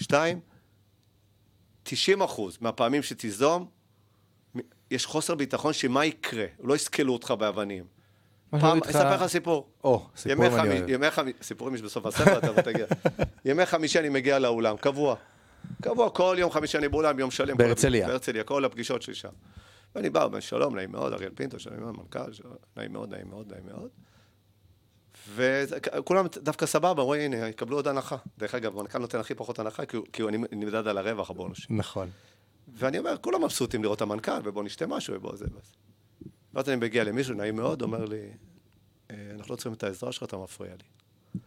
שתיים, 0.00 0.40
90 1.82 2.22
אחוז 2.22 2.58
מהפעמים 2.60 3.02
שתיזום, 3.02 3.68
יש 4.90 5.06
חוסר 5.06 5.34
ביטחון 5.34 5.72
שמה 5.72 6.04
יקרה, 6.04 6.46
לא 6.60 6.74
יסקלו 6.74 7.12
אותך 7.12 7.30
באבנים. 7.30 7.95
פעם, 8.50 8.64
אני 8.64 8.80
אספר 8.90 9.14
לך 9.14 9.26
סיפור. 9.26 9.68
או, 9.84 10.06
סיפור 10.16 10.46
אני 10.46 10.56
חמי- 10.56 10.68
אוהב. 10.80 10.88
ימי 10.88 11.10
חמי... 11.10 11.32
סיפורים 11.42 11.74
יש 11.74 11.82
בסוף 11.82 12.06
הספר, 12.06 12.38
אתה 12.38 12.62
תגיע. 12.62 12.86
ימי 13.44 13.66
חמישי 13.66 13.98
אני 13.98 14.08
מגיע 14.08 14.38
לאולם, 14.38 14.76
קבוע. 14.76 15.14
קבוע, 15.82 16.10
כל 16.10 16.36
יום 16.38 16.50
חמישי 16.50 16.78
אני 16.78 16.88
באולם, 16.88 17.18
יום 17.18 17.30
שלם. 17.30 17.56
בהרצליה. 17.56 18.08
בהרצליה, 18.08 18.44
כל 18.44 18.64
הפגישות 18.64 19.02
שלי 19.02 19.14
שם. 19.14 19.28
ואני 19.94 20.10
בא, 20.10 20.24
אומר, 20.24 20.40
שלום, 20.40 20.76
נעים 20.76 20.92
מאוד, 20.92 21.12
אריאל 21.12 21.30
פינטו, 21.34 21.58
שלום 21.58 21.80
מאוד, 21.80 21.94
מנכ"ל, 21.98 22.32
שלום, 22.32 22.52
נעים 22.76 22.92
מאוד, 22.92 23.10
נעים 23.10 23.26
מאוד, 23.30 23.52
נעים 23.52 23.66
מאוד. 23.66 23.88
וכולם 25.34 26.26
דווקא 26.36 26.66
סבבה, 26.66 27.02
רואים, 27.02 27.32
הנה, 27.32 27.48
יקבלו 27.48 27.76
עוד 27.76 27.88
הנחה. 27.88 28.16
דרך 28.38 28.54
אגב, 28.54 28.78
המנכ"ל 28.78 28.98
נותן 28.98 29.18
הכי 29.20 29.34
פחות 29.34 29.58
הנחה, 29.58 29.82
כי 30.12 30.22
אני 30.28 30.38
נמדד 30.52 30.86
על 30.88 30.98
הרווח 30.98 31.30
הבונוס. 31.30 31.58
נכון. 31.70 32.10
ואני 32.74 32.98
אומר, 32.98 33.16
כולם 33.20 33.44
מבסוטים 33.44 33.82
לראות 33.82 33.96
את 33.96 34.02
המנכ"ל, 34.02 34.40
ובוא 34.44 34.62
נשתה 34.64 34.86
משהו, 34.86 35.14
ובוא 35.14 35.36
זה 35.36 35.44
וזה. 35.44 35.72
ואז 36.56 36.68
אני 36.68 36.76
מגיע 36.76 37.04
למישהו, 37.04 37.34
נעים 37.34 37.56
מאוד, 37.56 37.82
אומר 37.82 38.04
לי, 38.04 38.20
"אה, 39.10 39.16
אנחנו 39.34 39.52
לא 39.52 39.56
צריכים 39.56 39.72
את 39.72 39.82
העזרה 39.82 40.12
שלך, 40.12 40.22
אתה 40.22 40.36
מפריע 40.36 40.72
לי. 40.72 41.38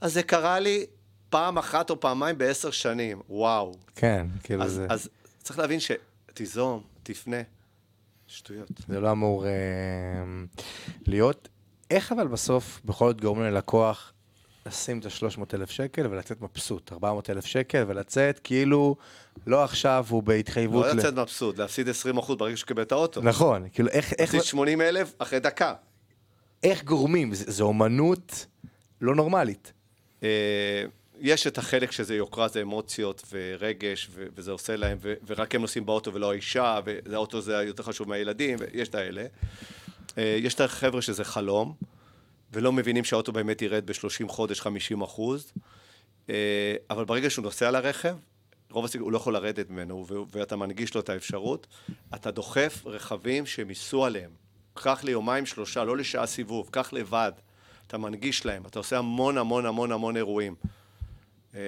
אז 0.00 0.12
זה 0.14 0.22
קרה 0.22 0.58
לי 0.60 0.86
פעם 1.30 1.58
אחת 1.58 1.90
או 1.90 2.00
פעמיים 2.00 2.38
בעשר 2.38 2.70
שנים, 2.70 3.20
וואו. 3.28 3.74
כן, 3.94 4.26
כאילו 4.42 4.62
אז, 4.62 4.72
זה... 4.72 4.86
אז 4.90 5.08
צריך 5.42 5.58
להבין 5.58 5.78
שתיזום, 5.80 6.82
תפנה, 7.02 7.36
שטויות. 8.26 8.68
זה 8.88 9.00
לא 9.00 9.10
אמור 9.12 9.46
אה, 9.46 9.52
להיות. 11.06 11.48
איך 11.90 12.12
אבל 12.12 12.26
בסוף 12.26 12.80
בכל 12.84 13.08
זאת 13.08 13.20
גורמים 13.20 13.44
ללקוח 13.44 14.12
לשים 14.66 14.98
את 14.98 15.06
ה-300,000 15.06 15.66
שקל 15.72 16.06
ולצאת 16.10 16.40
מבסוט, 16.40 16.92
400,000 16.92 17.46
שקל 17.46 17.84
ולצאת 17.88 18.38
כאילו 18.44 18.96
לא 19.46 19.64
עכשיו 19.64 20.06
הוא 20.08 20.22
בהתחייבות. 20.22 20.86
לא 20.86 20.92
ל- 20.92 20.96
לצאת 20.96 21.14
מבסוט, 21.14 21.58
להפסיד 21.58 21.88
20% 21.88 21.92
ברגע 22.38 22.56
שקיבל 22.56 22.82
את 22.82 22.92
האוטו. 22.92 23.22
נכון, 23.22 23.66
כאילו 23.72 23.88
איך, 23.88 24.12
איך, 24.12 24.34
להפסיד 24.34 24.42
80 24.50 24.80
אלף 24.80 25.14
אחרי 25.18 25.40
דקה. 25.40 25.74
איך 26.62 26.84
גורמים? 26.84 27.34
זה- 27.34 27.50
זו 27.52 27.64
אומנות 27.64 28.46
לא 29.00 29.14
נורמלית. 29.14 29.72
אה, 30.22 30.28
יש 31.20 31.46
את 31.46 31.58
החלק 31.58 31.90
שזה 31.92 32.14
יוקרה, 32.14 32.48
זה 32.48 32.62
אמוציות 32.62 33.22
ורגש, 33.32 34.08
ו- 34.14 34.26
וזה 34.34 34.50
עושה 34.52 34.76
להם, 34.76 34.98
ו- 35.00 35.14
ורק 35.26 35.54
הם 35.54 35.60
נוסעים 35.60 35.86
באוטו 35.86 36.14
ולא 36.14 36.30
האישה, 36.32 36.80
והאוטו 36.84 37.40
זה 37.40 37.52
יותר 37.52 37.82
חשוב 37.82 38.08
מהילדים, 38.08 38.58
ויש 38.60 38.88
את 38.88 38.94
האלה. 38.94 39.26
אה, 40.18 40.36
יש 40.40 40.54
את 40.54 40.60
החבר'ה 40.60 41.02
שזה 41.02 41.24
חלום, 41.24 41.74
ולא 42.52 42.72
מבינים 42.72 43.04
שהאוטו 43.04 43.32
באמת 43.32 43.62
ירד 43.62 43.86
ב-30 43.86 44.28
חודש 44.28 44.60
50 44.60 45.02
אחוז, 45.02 45.52
אה, 46.30 46.74
אבל 46.90 47.04
ברגע 47.04 47.30
שהוא 47.30 47.42
נוסע 47.42 47.70
לרכב, 47.70 48.16
רוב 48.70 48.84
הסיכוי, 48.84 49.04
הוא 49.04 49.12
לא 49.12 49.16
יכול 49.16 49.34
לרדת 49.34 49.70
ממנו, 49.70 50.06
ואתה 50.32 50.56
מנגיש 50.56 50.94
לו 50.94 51.00
את 51.00 51.08
האפשרות, 51.08 51.66
אתה 52.14 52.30
דוחף 52.30 52.82
רכבים 52.86 53.46
שהם 53.46 53.68
ייסעו 53.68 54.04
עליהם. 54.04 54.30
קח 54.74 55.04
ליומיים 55.04 55.46
שלושה, 55.46 55.84
לא 55.84 55.96
לשעה 55.96 56.26
סיבוב, 56.26 56.68
קח 56.70 56.92
לבד. 56.92 57.32
אתה 57.86 57.98
מנגיש 57.98 58.46
להם, 58.46 58.66
אתה 58.66 58.78
עושה 58.78 58.98
המון 58.98 59.38
המון 59.38 59.66
המון 59.66 59.92
המון 59.92 60.16
אירועים. 60.16 60.54
אה, 61.54 61.60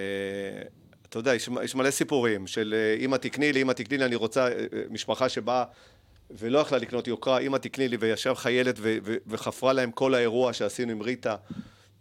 אתה 1.08 1.18
יודע, 1.18 1.34
יש, 1.34 1.74
מלא 1.74 1.90
סיפורים 1.90 2.46
של 2.46 2.74
אה, 2.76 3.04
אמא 3.04 3.16
תקני 3.16 3.52
לי, 3.52 3.62
אמא 3.62 3.72
תקני 3.72 3.98
לי, 3.98 4.04
אני 4.04 4.16
רוצה 4.16 4.48
משפחה 4.90 5.28
שבאה 5.28 5.64
ולא 6.30 6.58
יכלה 6.58 6.78
לקנות 6.78 7.08
יוקרה, 7.08 7.38
אמא 7.38 7.56
תקני 7.56 7.88
לי, 7.88 7.96
וישב 8.00 8.34
חיילת 8.34 8.74
ו- 8.78 8.98
ו- 9.04 9.16
וחפרה 9.26 9.72
להם 9.72 9.90
כל 9.90 10.14
האירוע 10.14 10.52
שעשינו 10.52 10.92
עם 10.92 11.00
ריטה, 11.00 11.36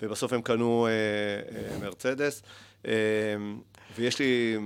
ובסוף 0.02 0.34
הם 0.34 0.42
קנו 0.42 0.88
אה, 0.88 0.92
אה, 0.92 1.78
מרצדס. 1.80 2.42
אה, 2.88 2.94
ויש 3.96 4.20
לי 4.20 4.58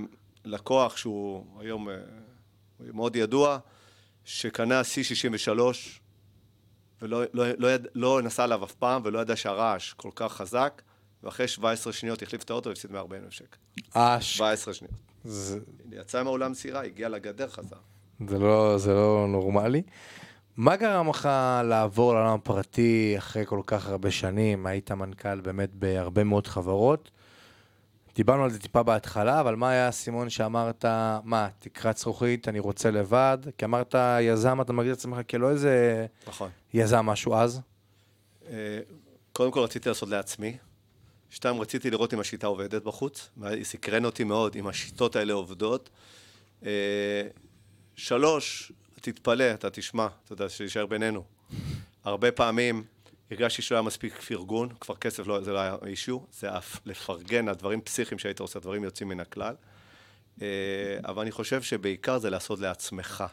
לקוח 0.44 0.96
שהוא 0.96 1.44
היום 1.60 1.88
אה, 1.88 1.94
מאוד 2.80 3.16
ידוע, 3.16 3.58
שקנה 4.24 4.80
C63, 4.80 5.58
ולא 7.02 7.22
לא, 7.32 7.44
לא, 7.58 7.72
יד, 7.72 7.86
לא 7.94 8.22
נסע 8.22 8.44
עליו 8.44 8.64
אף 8.64 8.72
פעם, 8.72 9.02
ולא 9.04 9.18
ידע 9.18 9.36
שהרעש 9.36 9.92
כל 9.92 10.10
כך 10.14 10.32
חזק, 10.32 10.82
ואחרי 11.22 11.48
17 11.48 11.92
שניות 11.92 12.22
החליף 12.22 12.42
את 12.42 12.50
האוטו 12.50 12.68
והפסיד 12.68 12.92
140 12.92 13.24
אלף 13.24 13.32
שקל. 13.32 13.56
אש. 13.94 14.36
17 14.36 14.74
שניות. 14.74 14.94
זה, 15.24 15.58
יצא 15.92 16.22
מהאולם 16.22 16.54
סירה, 16.54 16.82
הגיע 16.84 17.08
לגדר, 17.08 17.48
חזר. 17.48 17.76
זה, 18.28 18.38
לא, 18.38 18.78
זה 18.78 18.94
לא 18.94 19.26
נורמלי. 19.28 19.82
מה 20.56 20.76
גרם 20.76 21.08
לך 21.08 21.28
לעבור 21.64 22.14
לעולם 22.14 22.34
הפרטי 22.34 23.14
אחרי 23.18 23.46
כל 23.46 23.60
כך 23.66 23.88
הרבה 23.88 24.10
שנים? 24.10 24.66
היית 24.66 24.92
מנכ"ל 24.92 25.40
באמת 25.40 25.74
בהרבה 25.74 26.24
מאוד 26.24 26.46
חברות. 26.46 27.10
דיברנו 28.14 28.44
על 28.44 28.50
זה 28.50 28.58
טיפה 28.58 28.82
בהתחלה, 28.82 29.40
אבל 29.40 29.56
מה 29.56 29.70
היה 29.70 29.86
האסימון 29.86 30.30
שאמרת, 30.30 30.84
מה, 31.24 31.48
תקרת 31.58 31.96
זכוכית, 31.96 32.48
אני 32.48 32.58
רוצה 32.58 32.90
לבד? 32.90 33.38
כי 33.58 33.64
אמרת 33.64 33.94
יזם, 34.20 34.60
אתה 34.60 34.72
מגדיר 34.72 34.92
את 34.92 34.98
עצמך 34.98 35.18
כלא 35.30 35.50
איזה 35.50 36.06
נכון. 36.26 36.50
יזם 36.74 37.06
משהו 37.06 37.34
אז. 37.34 37.60
אה, 38.50 38.78
קודם 39.32 39.50
כל 39.50 39.60
רציתי 39.60 39.88
לעשות 39.88 40.08
לעצמי. 40.08 40.56
שתיים, 41.30 41.60
רציתי 41.60 41.90
לראות 41.90 42.14
אם 42.14 42.20
השיטה 42.20 42.46
עובדת 42.46 42.82
בחוץ. 42.82 43.30
היא 43.42 43.64
סקרן 43.64 44.04
אותי 44.04 44.24
מאוד 44.24 44.56
אם 44.56 44.66
השיטות 44.66 45.16
האלה 45.16 45.32
עובדות. 45.32 45.90
שלוש, 48.02 48.72
תתפלא, 49.00 49.54
אתה 49.54 49.70
תשמע, 49.70 50.06
אתה 50.24 50.32
יודע, 50.32 50.48
שישאר 50.48 50.86
בינינו. 50.86 51.24
הרבה 52.04 52.32
פעמים 52.32 52.84
הרגשתי 53.30 53.62
שלא 53.62 53.76
היה 53.76 53.82
מספיק 53.82 54.20
פרגון, 54.20 54.68
כבר 54.80 54.96
כסף 54.96 55.26
לא, 55.26 55.42
זה 55.42 55.52
לא 55.52 55.58
היה 55.58 55.76
אישיו, 55.86 56.18
זה 56.32 56.56
אף 56.58 56.80
לפרגן 56.86 57.48
על 57.48 57.54
דברים 57.54 57.80
פסיכיים 57.80 58.18
שהיית 58.18 58.40
עושה, 58.40 58.60
דברים 58.60 58.84
יוצאים 58.84 59.08
מן 59.08 59.20
הכלל. 59.20 59.54
אה, 60.42 60.46
אבל 61.04 61.22
אני 61.22 61.30
חושב 61.30 61.62
שבעיקר 61.62 62.18
זה 62.18 62.30
לעשות 62.30 62.58
לעצמך, 62.58 63.24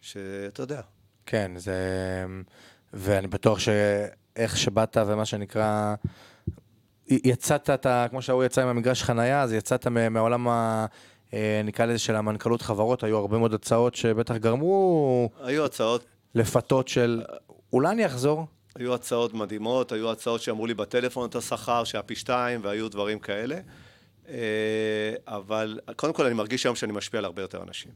שאתה 0.00 0.62
יודע. 0.62 0.80
כן, 1.26 1.52
זה... 1.56 1.76
ואני 2.92 3.26
בטוח 3.26 3.58
שאיך 3.58 4.56
שבאת 4.56 4.96
ומה 5.06 5.24
שנקרא... 5.24 5.94
יצאת, 7.06 7.70
אתה, 7.70 8.06
כמו 8.10 8.22
שההוא 8.22 8.44
יצא 8.44 8.62
עם 8.62 8.68
המגרש 8.68 9.02
חנייה, 9.02 9.42
אז 9.42 9.52
יצאת 9.52 9.86
מעולם 9.86 10.48
ה... 10.48 10.86
אה, 11.34 11.60
נקרא 11.64 11.86
לזה 11.86 11.98
של 11.98 12.16
המנכ"לות 12.16 12.62
חברות, 12.62 13.04
היו 13.04 13.16
הרבה 13.16 13.38
מאוד 13.38 13.54
הצעות 13.54 13.94
שבטח 13.94 14.36
גרמו... 14.36 15.30
היו 15.42 15.64
הצעות... 15.64 16.04
לפתות 16.34 16.88
של 16.88 17.22
אולי 17.72 17.90
אני 17.90 18.06
אחזור. 18.06 18.46
היו 18.76 18.94
הצעות 18.94 19.34
מדהימות, 19.34 19.92
היו 19.92 20.10
הצעות 20.10 20.40
שאמרו 20.40 20.66
לי 20.66 20.74
בטלפון 20.74 21.28
את 21.28 21.34
השכר, 21.34 21.84
שהיה 21.84 22.02
פי 22.02 22.14
שתיים, 22.14 22.60
והיו 22.62 22.88
דברים 22.88 23.18
כאלה. 23.18 23.58
אה, 24.28 24.34
אבל 25.26 25.80
קודם 25.96 26.12
כל 26.12 26.26
אני 26.26 26.34
מרגיש 26.34 26.66
היום 26.66 26.76
שאני 26.76 26.92
משפיע 26.92 27.18
על 27.18 27.24
הרבה 27.24 27.42
יותר 27.42 27.62
אנשים. 27.62 27.92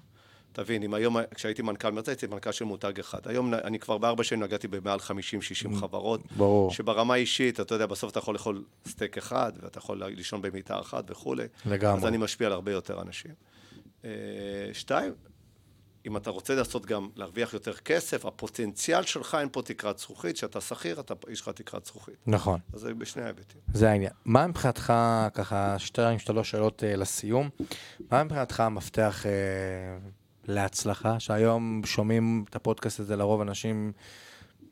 תבין, 0.53 0.82
אם 0.82 0.94
היום, 0.94 1.16
כשהייתי 1.34 1.62
מנכ"ל 1.62 1.90
מרצה, 1.90 2.11
הייתי 2.11 2.26
מנכ"ל 2.26 2.53
של 2.53 2.64
מותג 2.64 2.98
אחד. 3.00 3.18
היום 3.24 3.55
אני 3.55 3.78
כבר 3.78 3.98
בארבע 3.98 4.24
שנים 4.24 4.42
נגעתי 4.42 4.68
במעל 4.68 4.98
50-60 4.98 5.76
חברות. 5.80 6.20
ברור. 6.36 6.70
שברמה 6.70 7.14
אישית, 7.14 7.61
אתה 7.61 7.74
יודע, 7.74 7.86
בסוף 7.86 8.11
אתה 8.11 8.18
יכול 8.18 8.34
לאכול 8.34 8.64
סטייק 8.88 9.18
אחד, 9.18 9.53
ואתה 9.62 9.78
יכול 9.78 10.05
לישון 10.05 10.42
במיטה 10.42 10.80
אחת 10.80 11.11
וכולי. 11.11 11.44
לגמרי. 11.66 11.98
אז 11.98 12.07
אני 12.07 12.16
משפיע 12.16 12.46
על 12.46 12.53
הרבה 12.53 12.72
יותר 12.72 13.03
אנשים. 13.03 13.30
אה, 14.05 14.11
שתיים, 14.72 15.12
אם 16.07 16.16
אתה 16.16 16.30
רוצה 16.30 16.55
לעשות 16.55 16.86
גם, 16.86 17.09
להרוויח 17.16 17.55
יותר 17.55 17.74
כסף, 17.74 18.26
הפוטנציאל 18.26 19.03
שלך 19.03 19.36
אין 19.40 19.48
פה 19.53 19.62
תקרת 19.62 19.98
זכוכית, 19.98 20.36
כשאתה 20.36 20.61
שכיר, 20.61 21.00
אתה, 21.00 21.14
יש 21.28 21.40
לך 21.40 21.48
תקרת 21.48 21.86
זכוכית. 21.86 22.14
נכון. 22.26 22.61
אז 22.72 22.80
זה 22.80 22.94
בשני 22.94 23.22
ההיבטים. 23.22 23.61
זה 23.74 23.90
העניין. 23.90 24.12
מה 24.24 24.46
מבחינתך, 24.46 24.92
ככה, 25.34 25.78
שתיים, 25.78 26.18
שלוש 26.18 26.50
שאלות 26.50 26.84
אה, 26.84 26.96
לסיום, 26.96 27.50
מה 28.11 28.24
מבחינתך 28.24 28.61
המפתח 28.61 29.26
אה, 29.26 29.30
להצלחה, 30.49 31.20
שהיום 31.20 31.82
שומעים 31.84 32.45
את 32.51 32.57
הפודקאסט 32.57 33.01
הזה 33.01 33.16
לרוב 33.16 33.40
אנשים, 33.40 33.93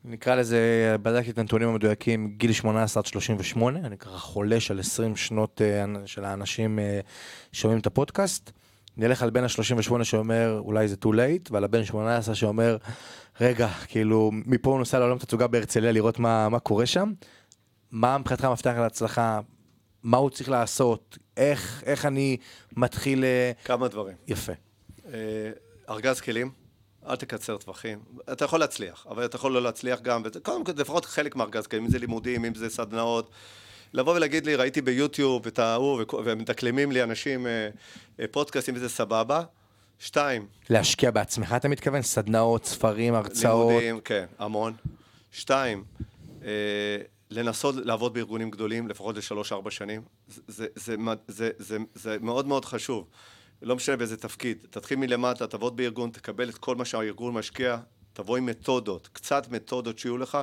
נקרא 0.05 0.35
לזה, 0.35 0.97
בדקתי 1.03 1.31
את 1.31 1.39
הנתונים 1.39 1.69
המדויקים, 1.69 2.35
גיל 2.37 2.53
18 2.53 3.01
עד 3.01 3.07
38, 3.07 3.79
אני 3.79 3.97
ככה 3.99 4.19
חולש 4.19 4.71
על 4.71 4.81
20 4.81 5.17
שנות 5.17 5.63
אה, 5.63 6.07
של 6.07 6.25
האנשים 6.25 6.79
אה, 6.79 7.01
שומעים 7.53 7.81
את 7.81 7.87
הפודקאסט. 7.87 8.51
נלך 8.97 9.23
על 9.23 9.31
בן 9.31 9.45
ה-38 9.45 10.05
שאומר, 10.05 10.61
אולי 10.65 10.89
זה 10.89 10.97
too 11.05 11.09
late, 11.09 11.49
ועל 11.51 11.65
הבן 11.65 11.85
18 11.85 12.35
שאומר, 12.35 12.77
רגע, 13.41 13.69
כאילו, 13.89 14.31
מפה 14.33 14.71
הוא 14.71 14.79
נוסע 14.79 14.99
לעולם 14.99 15.19
תצוגה 15.19 15.47
בהרצליה 15.47 15.93
לראות 15.93 16.19
מה, 16.19 16.49
מה 16.49 16.59
קורה 16.59 16.87
שם. 16.87 17.13
מה 17.91 18.19
מבחינתך 18.19 18.45
המפתח 18.45 18.75
להצלחה? 18.79 19.41
מה 20.03 20.17
הוא 20.17 20.31
צריך 20.31 20.49
לעשות? 20.49 21.19
איך, 21.37 21.83
איך 21.87 22.07
אני 22.07 22.37
מתחיל... 22.77 23.25
אה, 23.25 23.53
כמה 23.65 23.89
דברים. 23.89 24.17
יפה. 24.29 24.53
אה, 25.15 25.51
ארגז 25.91 26.21
כלים, 26.21 26.51
אל 27.09 27.17
תקצר 27.17 27.57
טווחים. 27.57 27.99
אתה 28.33 28.45
יכול 28.45 28.61
להצליח, 28.61 29.07
אבל 29.11 29.25
אתה 29.25 29.37
יכול 29.37 29.53
לא 29.53 29.63
להצליח 29.63 30.01
גם, 30.01 30.23
קודם 30.43 30.65
כל, 30.65 30.73
לפחות 30.77 31.05
חלק 31.05 31.37
מארגז 31.37 31.67
כלים, 31.67 31.85
אם 31.85 31.91
זה 31.91 31.99
לימודים, 31.99 32.45
אם 32.45 32.55
זה 32.55 32.71
סדנאות. 32.71 33.31
לבוא 33.93 34.15
ולהגיד 34.15 34.47
לי, 34.47 34.57
ראיתי 34.57 34.81
ביוטיוב 34.81 35.47
את 35.47 35.59
ההוא, 35.59 36.03
ומדקלמים 36.25 36.93
לי 36.93 37.03
אנשים 37.03 37.47
אה, 37.47 37.69
אה, 38.21 38.25
פודקאסטים, 38.31 38.75
וזה 38.77 38.89
סבבה. 38.89 39.43
שתיים. 39.99 40.47
להשקיע 40.71 41.11
בעצמך, 41.11 41.55
אתה 41.57 41.69
מתכוון? 41.69 42.03
סדנאות, 42.03 42.65
ספרים, 42.65 43.15
הרצאות? 43.15 43.69
לימודים, 43.69 44.01
כן, 44.01 44.27
המון. 44.39 44.73
שתיים, 45.33 45.85
לנסות 47.31 47.75
לעבוד 47.77 48.15
בארגונים 48.15 48.51
גדולים, 48.51 48.89
לפחות 48.89 49.17
לשלוש-ארבע 49.17 49.71
שנים. 49.71 50.03
זה, 50.29 50.43
זה, 50.49 50.67
זה, 50.77 50.97
זה, 51.29 51.51
זה, 51.59 51.79
זה 51.95 52.17
מאוד 52.21 52.47
מאוד 52.47 52.65
חשוב. 52.65 53.07
לא 53.63 53.77
משנה 53.77 53.97
באיזה 53.97 54.17
תפקיד, 54.17 54.67
תתחיל 54.71 54.99
מלמטה, 54.99 55.47
תעבוד 55.47 55.77
בארגון, 55.77 56.11
תקבל 56.11 56.49
את 56.49 56.59
כל 56.59 56.77
מה 56.77 56.85
שהארגון 56.85 57.35
משקיע, 57.35 57.79
תבוא 58.13 58.37
עם 58.37 58.47
מתודות, 58.47 59.09
קצת 59.13 59.49
מתודות 59.51 59.99
שיהיו 59.99 60.19
לך, 60.19 60.39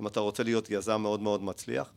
אם 0.00 0.06
אתה 0.06 0.20
רוצה 0.20 0.42
להיות 0.42 0.70
יזם 0.70 1.00
מאוד 1.00 1.20
מאוד 1.20 1.42
מצליח. 1.42 1.92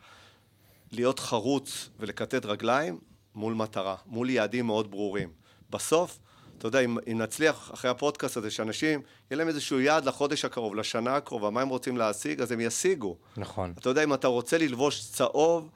להיות 0.91 1.19
חרוץ 1.19 1.89
ולכתת 1.99 2.45
רגליים 2.45 2.99
מול 3.35 3.53
מטרה, 3.53 3.95
מול 4.05 4.29
יעדים 4.29 4.65
מאוד 4.65 4.91
ברורים. 4.91 5.29
בסוף, 5.69 6.19
אתה 6.57 6.67
יודע, 6.67 6.79
אם, 6.79 6.97
אם 7.11 7.17
נצליח 7.21 7.71
אחרי 7.73 7.91
הפודקאסט 7.91 8.37
הזה, 8.37 8.51
שאנשים, 8.51 9.01
יהיה 9.31 9.37
להם 9.37 9.47
איזשהו 9.47 9.79
יעד 9.79 10.05
לחודש 10.05 10.45
הקרוב, 10.45 10.75
לשנה 10.75 11.15
הקרובה, 11.15 11.49
מה 11.49 11.61
הם 11.61 11.69
רוצים 11.69 11.97
להשיג, 11.97 12.41
אז 12.41 12.51
הם 12.51 12.59
ישיגו. 12.59 13.17
נכון. 13.37 13.73
אתה 13.79 13.89
יודע, 13.89 14.03
אם 14.03 14.13
אתה 14.13 14.27
רוצה 14.27 14.57
ללבוש 14.57 15.09
צהוב, 15.11 15.69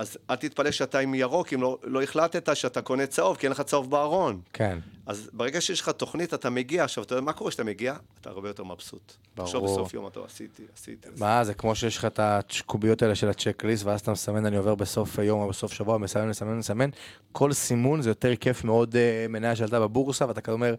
אז 0.00 0.18
אל 0.30 0.36
תתפלא 0.36 0.70
שאתה 0.70 0.98
עם 0.98 1.14
ירוק, 1.14 1.52
אם 1.52 1.62
לא, 1.62 1.78
לא 1.84 2.02
החלטת 2.02 2.56
שאתה 2.56 2.82
קונה 2.82 3.06
צהוב, 3.06 3.36
כי 3.36 3.46
אין 3.46 3.52
לך 3.52 3.60
צהוב 3.60 3.90
בארון. 3.90 4.40
כן. 4.52 4.78
אז 5.06 5.30
ברגע 5.32 5.60
שיש 5.60 5.80
לך 5.80 5.88
תוכנית, 5.88 6.34
אתה 6.34 6.50
מגיע. 6.50 6.84
עכשיו, 6.84 7.04
אתה 7.04 7.14
יודע 7.14 7.24
מה 7.24 7.32
קורה 7.32 7.50
כשאתה 7.50 7.64
מגיע? 7.64 7.94
אתה 8.20 8.30
הרבה 8.30 8.48
יותר 8.48 8.64
מבסוט. 8.64 9.12
ברור. 9.36 9.46
עכשיו 9.46 9.62
בסוף 9.62 9.94
יום 9.94 10.06
אתה 10.06 10.20
עשיתי, 10.26 10.62
עשיתי. 10.76 11.08
מה, 11.18 11.44
זה 11.44 11.54
כמו 11.54 11.74
שיש 11.74 11.96
לך 11.96 12.04
את 12.04 12.20
הקוביות 12.22 13.02
האלה 13.02 13.14
של 13.14 13.28
הצ'קליסט, 13.28 13.84
ואז 13.84 14.00
אתה 14.00 14.12
מסמן, 14.12 14.46
אני 14.46 14.56
עובר 14.56 14.74
בסוף 14.74 15.18
יום 15.18 15.40
או 15.40 15.48
בסוף 15.48 15.72
שבוע, 15.72 15.98
מסמן, 15.98 16.28
מסמן, 16.28 16.58
מסמן. 16.58 16.90
כל 17.32 17.52
סימון 17.52 18.02
זה 18.02 18.10
יותר 18.10 18.36
כיף 18.36 18.64
מאוד 18.64 18.94
uh, 18.94 19.28
מניה 19.28 19.56
שעלתה 19.56 19.80
בבורסה, 19.80 20.28
ואתה 20.28 20.40
כזה 20.40 20.52
אומר... 20.52 20.74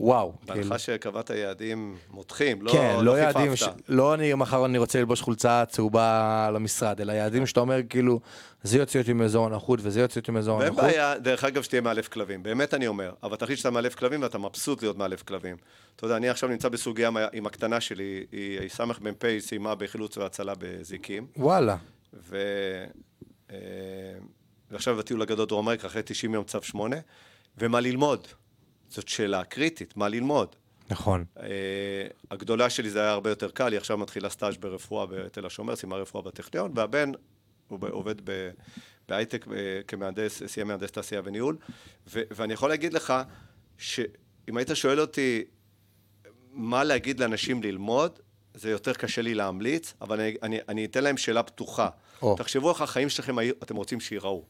וואו. 0.00 0.32
בהנחה 0.46 0.60
כאילו... 0.62 0.78
שקבעת 0.78 1.30
יעדים 1.30 1.96
מותחים, 2.10 2.62
לא, 2.62 2.72
כן, 2.72 2.94
לא, 2.96 3.04
לא 3.04 3.18
יעדים, 3.18 3.56
ש... 3.56 3.62
לא 3.88 4.14
אני 4.14 4.34
מחר 4.34 4.64
אני 4.66 4.78
רוצה 4.78 4.98
ללבוש 4.98 5.20
חולצה 5.20 5.64
צהובה 5.68 6.50
למשרד, 6.54 7.00
אלא 7.00 7.12
יעדים 7.12 7.46
שאתה 7.46 7.60
אומר 7.60 7.80
כאילו, 7.88 8.20
זה 8.62 8.78
יוציא 8.78 9.00
אותי 9.00 9.12
מאזור 9.12 9.46
הנוחות 9.46 9.80
וזה 9.82 10.00
יוציא 10.00 10.20
אותי 10.20 10.32
מאזור 10.32 10.62
הנוחות. 10.62 10.84
ואין 10.84 10.90
בעיה, 10.90 11.18
דרך 11.18 11.44
אגב, 11.44 11.62
שתהיה 11.62 11.80
מאלף 11.80 12.08
כלבים, 12.08 12.42
באמת 12.42 12.74
אני 12.74 12.86
אומר, 12.86 13.12
אבל 13.22 13.36
תחליט 13.36 13.58
שאתה 13.58 13.70
מאלף 13.70 13.94
כלבים 13.94 14.22
ואתה 14.22 14.38
מבסוט 14.38 14.82
להיות 14.82 14.96
מאלף 14.96 15.22
כלבים. 15.22 15.56
אתה 15.96 16.04
יודע, 16.04 16.16
אני 16.16 16.28
עכשיו 16.28 16.48
נמצא 16.48 16.68
בסוגיה 16.68 17.10
עם 17.32 17.46
הקטנה 17.46 17.80
שלי, 17.80 18.26
היא 18.32 18.68
סמ"פ 18.68 19.24
סיימה 19.38 19.74
בחילוץ 19.74 20.18
והצלה 20.18 20.52
בזיקים. 20.58 21.26
וואלה. 21.36 21.76
ו... 22.28 22.36
אה, 23.50 23.56
ועכשיו 24.70 24.96
בטיול 24.96 25.22
הגדול 25.22 25.46
דרום 25.46 25.64
אמריקה, 25.64 25.86
אחרי 25.86 26.02
90 26.04 26.34
יום 26.34 26.44
צו 26.44 26.62
8, 26.62 26.96
ומה 27.58 27.80
ללמוד. 27.80 28.28
זאת 28.88 29.08
שאלה 29.08 29.44
קריטית, 29.44 29.96
מה 29.96 30.08
ללמוד. 30.08 30.56
נכון. 30.90 31.24
Uh, 31.36 31.40
הגדולה 32.30 32.70
שלי 32.70 32.90
זה 32.90 33.00
היה 33.00 33.10
הרבה 33.10 33.30
יותר 33.30 33.50
קל, 33.50 33.72
היא 33.72 33.78
עכשיו 33.78 33.98
מתחילה 33.98 34.28
סטאז' 34.28 34.56
ברפואה 34.56 35.06
בתל 35.06 35.46
השומר, 35.46 35.76
סיימה 35.76 35.96
רפואה 35.96 36.22
בטכניון, 36.22 36.72
והבן, 36.74 37.12
הוא 37.68 37.78
עובד 37.90 38.14
בהייטק 39.08 39.46
כמהנדס, 39.86 40.42
סיים 40.46 40.68
מהנדס 40.68 40.90
תעשייה 40.90 41.20
וניהול, 41.24 41.56
ו- 42.08 42.22
ואני 42.30 42.52
יכול 42.52 42.68
להגיד 42.68 42.92
לך, 42.92 43.14
שאם 43.78 44.56
היית 44.56 44.70
שואל 44.74 45.00
אותי 45.00 45.44
מה 46.52 46.84
להגיד 46.84 47.20
לאנשים 47.20 47.62
ללמוד, 47.62 48.18
זה 48.54 48.70
יותר 48.70 48.92
קשה 48.92 49.22
לי 49.22 49.34
להמליץ, 49.34 49.94
אבל 50.00 50.20
אני, 50.20 50.36
אני, 50.42 50.58
אני 50.68 50.84
אתן 50.84 51.04
להם 51.04 51.16
שאלה 51.16 51.42
פתוחה. 51.42 51.88
Oh. 52.22 52.26
תחשבו 52.36 52.70
איך 52.70 52.80
החיים 52.80 53.08
שלכם 53.08 53.38
אתם 53.62 53.76
רוצים 53.76 54.00
שייראו. 54.00 54.44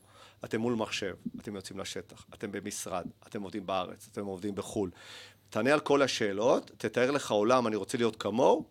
אתם 0.44 0.60
מול 0.60 0.74
מחשב, 0.74 1.14
אתם 1.40 1.56
יוצאים 1.56 1.78
לשטח, 1.78 2.24
אתם 2.34 2.52
במשרד, 2.52 3.06
אתם 3.26 3.42
עובדים 3.42 3.66
בארץ, 3.66 4.08
אתם 4.12 4.26
עובדים 4.26 4.54
בחו"ל. 4.54 4.90
תענה 5.50 5.72
על 5.72 5.80
כל 5.80 6.02
השאלות, 6.02 6.70
תתאר 6.78 7.10
לך 7.10 7.30
עולם, 7.30 7.66
אני 7.66 7.76
רוצה 7.76 7.98
להיות 7.98 8.16
כמוהו, 8.16 8.64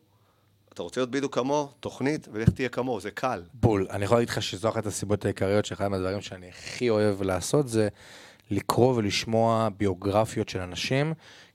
אתה 0.73 0.83
רוצה 0.83 1.01
להיות 1.01 1.11
בדיוק 1.11 1.35
כמוהו, 1.35 1.67
תוכנית, 1.79 2.27
ולך 2.31 2.49
תהיה 2.49 2.69
כמוהו, 2.69 2.99
זה 2.99 3.11
קל. 3.11 3.43
בול. 3.53 3.87
אני 3.89 4.05
יכול 4.05 4.17
להגיד 4.17 4.29
לך 4.29 4.41
שזו 4.41 4.69
אחת 4.69 4.85
הסיבות 4.85 5.25
העיקריות 5.25 5.65
שאחד 5.65 5.87
מהדברים 5.87 6.21
שאני 6.21 6.49
הכי 6.49 6.89
אוהב 6.89 7.21
לעשות 7.21 7.67
זה 7.67 7.87
לקרוא 8.51 8.95
ולשמוע 8.95 9.69
ביוגרפיות 9.77 10.49
של 10.49 10.59
אנשים, 10.59 11.13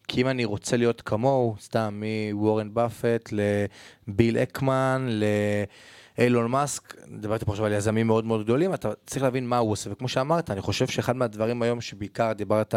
כי 0.09 0.21
אם 0.21 0.29
אני 0.29 0.45
רוצה 0.45 0.77
להיות 0.77 1.01
כמוהו, 1.01 1.57
סתם 1.61 2.03
מוורן 2.33 2.75
באפט 2.75 3.33
לביל 3.33 4.39
אקמן, 4.39 5.07
ל... 5.09 5.25
אילון 6.19 6.51
מאסק, 6.51 6.95
דיברתי 7.21 7.45
פה 7.45 7.53
עכשיו 7.53 7.67
על 7.67 7.73
יזמים 7.73 8.07
מאוד 8.07 8.25
מאוד 8.25 8.45
גדולים, 8.45 8.75
אתה 8.75 8.91
צריך 9.07 9.23
להבין 9.23 9.47
מה 9.47 9.59
הוא 9.59 9.73
עושה, 9.73 9.93
וכמו 9.93 10.09
שאמרת, 10.09 10.51
אני 10.51 10.61
חושב 10.61 10.87
שאחד 10.87 11.17
מהדברים 11.17 11.63
היום 11.63 11.81
שבעיקר 11.81 12.33
דיברת 12.33 12.75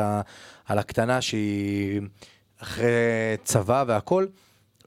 על 0.65 0.79
הקטנה 0.79 1.21
שהיא 1.21 2.01
אחרי 2.61 2.87
צבא 3.43 3.83
והכל, 3.87 4.25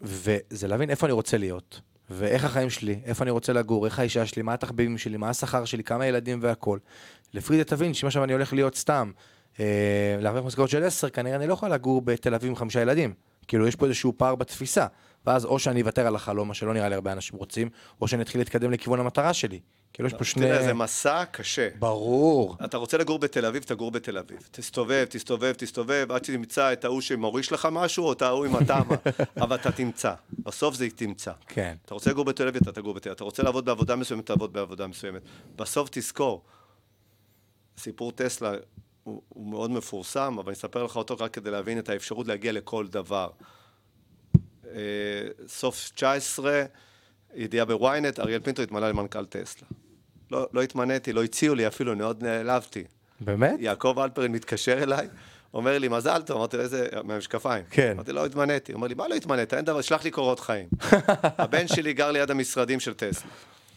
וזה 0.02 0.68
להבין 0.68 0.90
איפה 0.90 1.06
אני 1.06 1.12
רוצה 1.12 1.38
להיות, 1.38 1.80
ואיך 2.10 2.44
החיים 2.44 2.70
שלי, 2.70 3.00
איפה 3.04 3.22
אני 3.24 3.30
רוצה 3.30 3.52
לגור, 3.52 3.86
איך 3.86 3.98
האישה 3.98 4.26
שלי, 4.26 4.42
מה 4.42 4.54
התחביבים 4.54 4.98
שלי, 4.98 5.16
מה 5.16 5.28
השכר 5.28 5.64
שלי, 5.64 5.84
כמה 5.84 6.06
ילדים 6.06 6.38
והכל. 6.42 6.78
לפי 7.34 7.56
זה 7.56 7.64
תבין 7.64 7.94
שאם 7.94 8.06
עכשיו 8.06 8.24
אני 8.24 8.32
הולך 8.32 8.52
להיות 8.52 8.74
סתם, 8.74 9.10
אה, 9.60 10.16
להרוויח 10.20 10.44
משכורת 10.44 10.68
של 10.68 10.84
עשר, 10.84 11.10
כנראה 11.10 11.36
אני 11.36 11.46
לא 11.46 11.52
יכול 11.52 11.72
לגור 11.72 12.02
בתל 12.02 12.34
אביב 12.34 12.48
עם 12.48 12.56
חמישה 12.56 12.80
ילדים. 12.80 13.14
כאילו, 13.48 13.66
יש 13.66 13.76
פה 13.76 13.86
איזשהו 13.86 14.12
פער 14.16 14.34
בתפיסה. 14.34 14.86
ואז 15.26 15.44
או 15.44 15.58
שאני 15.58 15.80
אוותר 15.80 16.06
על 16.06 16.16
החלום, 16.16 16.48
מה 16.48 16.54
שלא 16.54 16.74
נראה 16.74 16.88
לי 16.88 16.94
הרבה 16.94 17.12
אנשים 17.12 17.38
רוצים, 17.38 17.68
או 18.00 18.08
שאני 18.08 18.22
אתחיל 18.22 18.40
להתקדם 18.40 18.70
לכיוון 18.70 19.00
המטרה 19.00 19.34
שלי. 19.34 19.60
כאילו 19.92 20.06
יש 20.08 20.14
פה 20.14 20.24
שני... 20.24 20.46
תראה, 20.46 20.62
זה 20.62 20.74
מסע 20.74 21.24
קשה. 21.24 21.68
ברור. 21.78 22.56
אתה 22.64 22.76
רוצה 22.76 22.98
לגור 22.98 23.18
בתל 23.18 23.46
אביב, 23.46 23.62
תגור 23.62 23.90
בתל 23.90 24.18
אביב. 24.18 24.48
תסתובב, 24.50 25.04
תסתובב, 25.10 25.52
תסתובב, 25.52 26.06
עד 26.10 26.24
שתמצא 26.24 26.72
את 26.72 26.84
ההוא 26.84 27.00
שמוריש 27.00 27.52
לך 27.52 27.68
משהו, 27.72 28.04
או 28.04 28.12
את 28.12 28.22
ההוא 28.22 28.44
עם 28.44 28.56
התמה. 28.56 28.96
אבל 29.42 29.56
אתה 29.56 29.72
תמצא. 29.72 30.14
בסוף 30.38 30.74
זה 30.74 30.86
תמצא. 30.96 31.32
כן. 31.46 31.76
אתה 31.84 31.94
רוצה 31.94 32.10
לגור 32.10 32.24
בתל 32.24 32.48
אביב, 32.48 32.62
אתה 32.62 32.72
תגור 32.72 32.94
בתל 32.94 33.08
אביב. 33.08 33.14
אתה 33.14 33.24
רוצה 33.24 33.42
לעבוד 33.42 33.64
בעבודה 33.64 33.96
מסוימת, 33.96 34.26
תעבוד 34.26 34.52
בעבודה 34.52 34.86
מסוימת. 34.86 35.22
בסוף 35.56 35.88
תזכור, 35.92 36.42
סיפור 37.78 38.12
טסלה 38.12 38.52
הוא, 39.04 39.22
הוא 39.28 39.46
מאוד 39.46 39.70
מפורסם, 39.70 40.36
אבל 40.38 40.48
אני 40.48 40.54
אספר 40.54 40.84
לך 40.84 40.96
אותו 40.96 41.16
רק 41.20 41.34
כדי 41.34 41.50
להבין 41.50 41.78
את 41.78 41.88
האפשרות 41.88 42.26
להגיע 42.28 42.52
לכל 42.52 42.86
דבר. 42.86 43.28
אה, 44.74 44.80
סוף 45.46 45.90
19, 45.94 46.64
ידיעה 47.34 47.64
בוויינט, 47.64 48.20
אריאל 48.20 48.40
פינטו 48.40 48.62
התמנה 48.62 48.88
למנכ"ל 48.88 49.24
טסלה. 49.24 49.68
לא, 50.30 50.48
לא 50.52 50.62
התמניתי, 50.62 51.12
לא 51.12 51.24
הציעו 51.24 51.54
לי 51.54 51.66
אפילו, 51.66 51.92
אני 51.92 52.00
מאוד 52.00 52.22
נעלבתי. 52.22 52.84
באמת? 53.20 53.54
יעקב 53.58 53.98
אלפרין 53.98 54.32
מתקשר 54.32 54.82
אליי, 54.82 55.08
אומר 55.54 55.78
לי, 55.78 55.88
מזל 55.88 56.22
טוב, 56.22 56.36
אמרתי 56.36 56.56
לו, 56.56 56.62
איזה, 56.62 56.86
מהמשקפיים. 57.04 57.64
כן. 57.70 57.92
אמרתי, 57.94 58.12
לא 58.12 58.26
התמניתי. 58.26 58.72
הוא 58.72 58.76
אומר 58.76 58.88
לי, 58.88 58.94
מה 58.94 59.08
לא 59.08 59.14
התמנית? 59.14 59.54
אין 59.54 59.64
דבר, 59.64 59.80
שלח 59.80 60.04
לי 60.04 60.10
קורות 60.10 60.40
חיים. 60.40 60.68
הבן 61.44 61.68
שלי 61.68 61.92
גר 61.92 62.10
ליד 62.10 62.30
המשרדים 62.30 62.80
של 62.80 62.94
טסלה. 62.94 63.30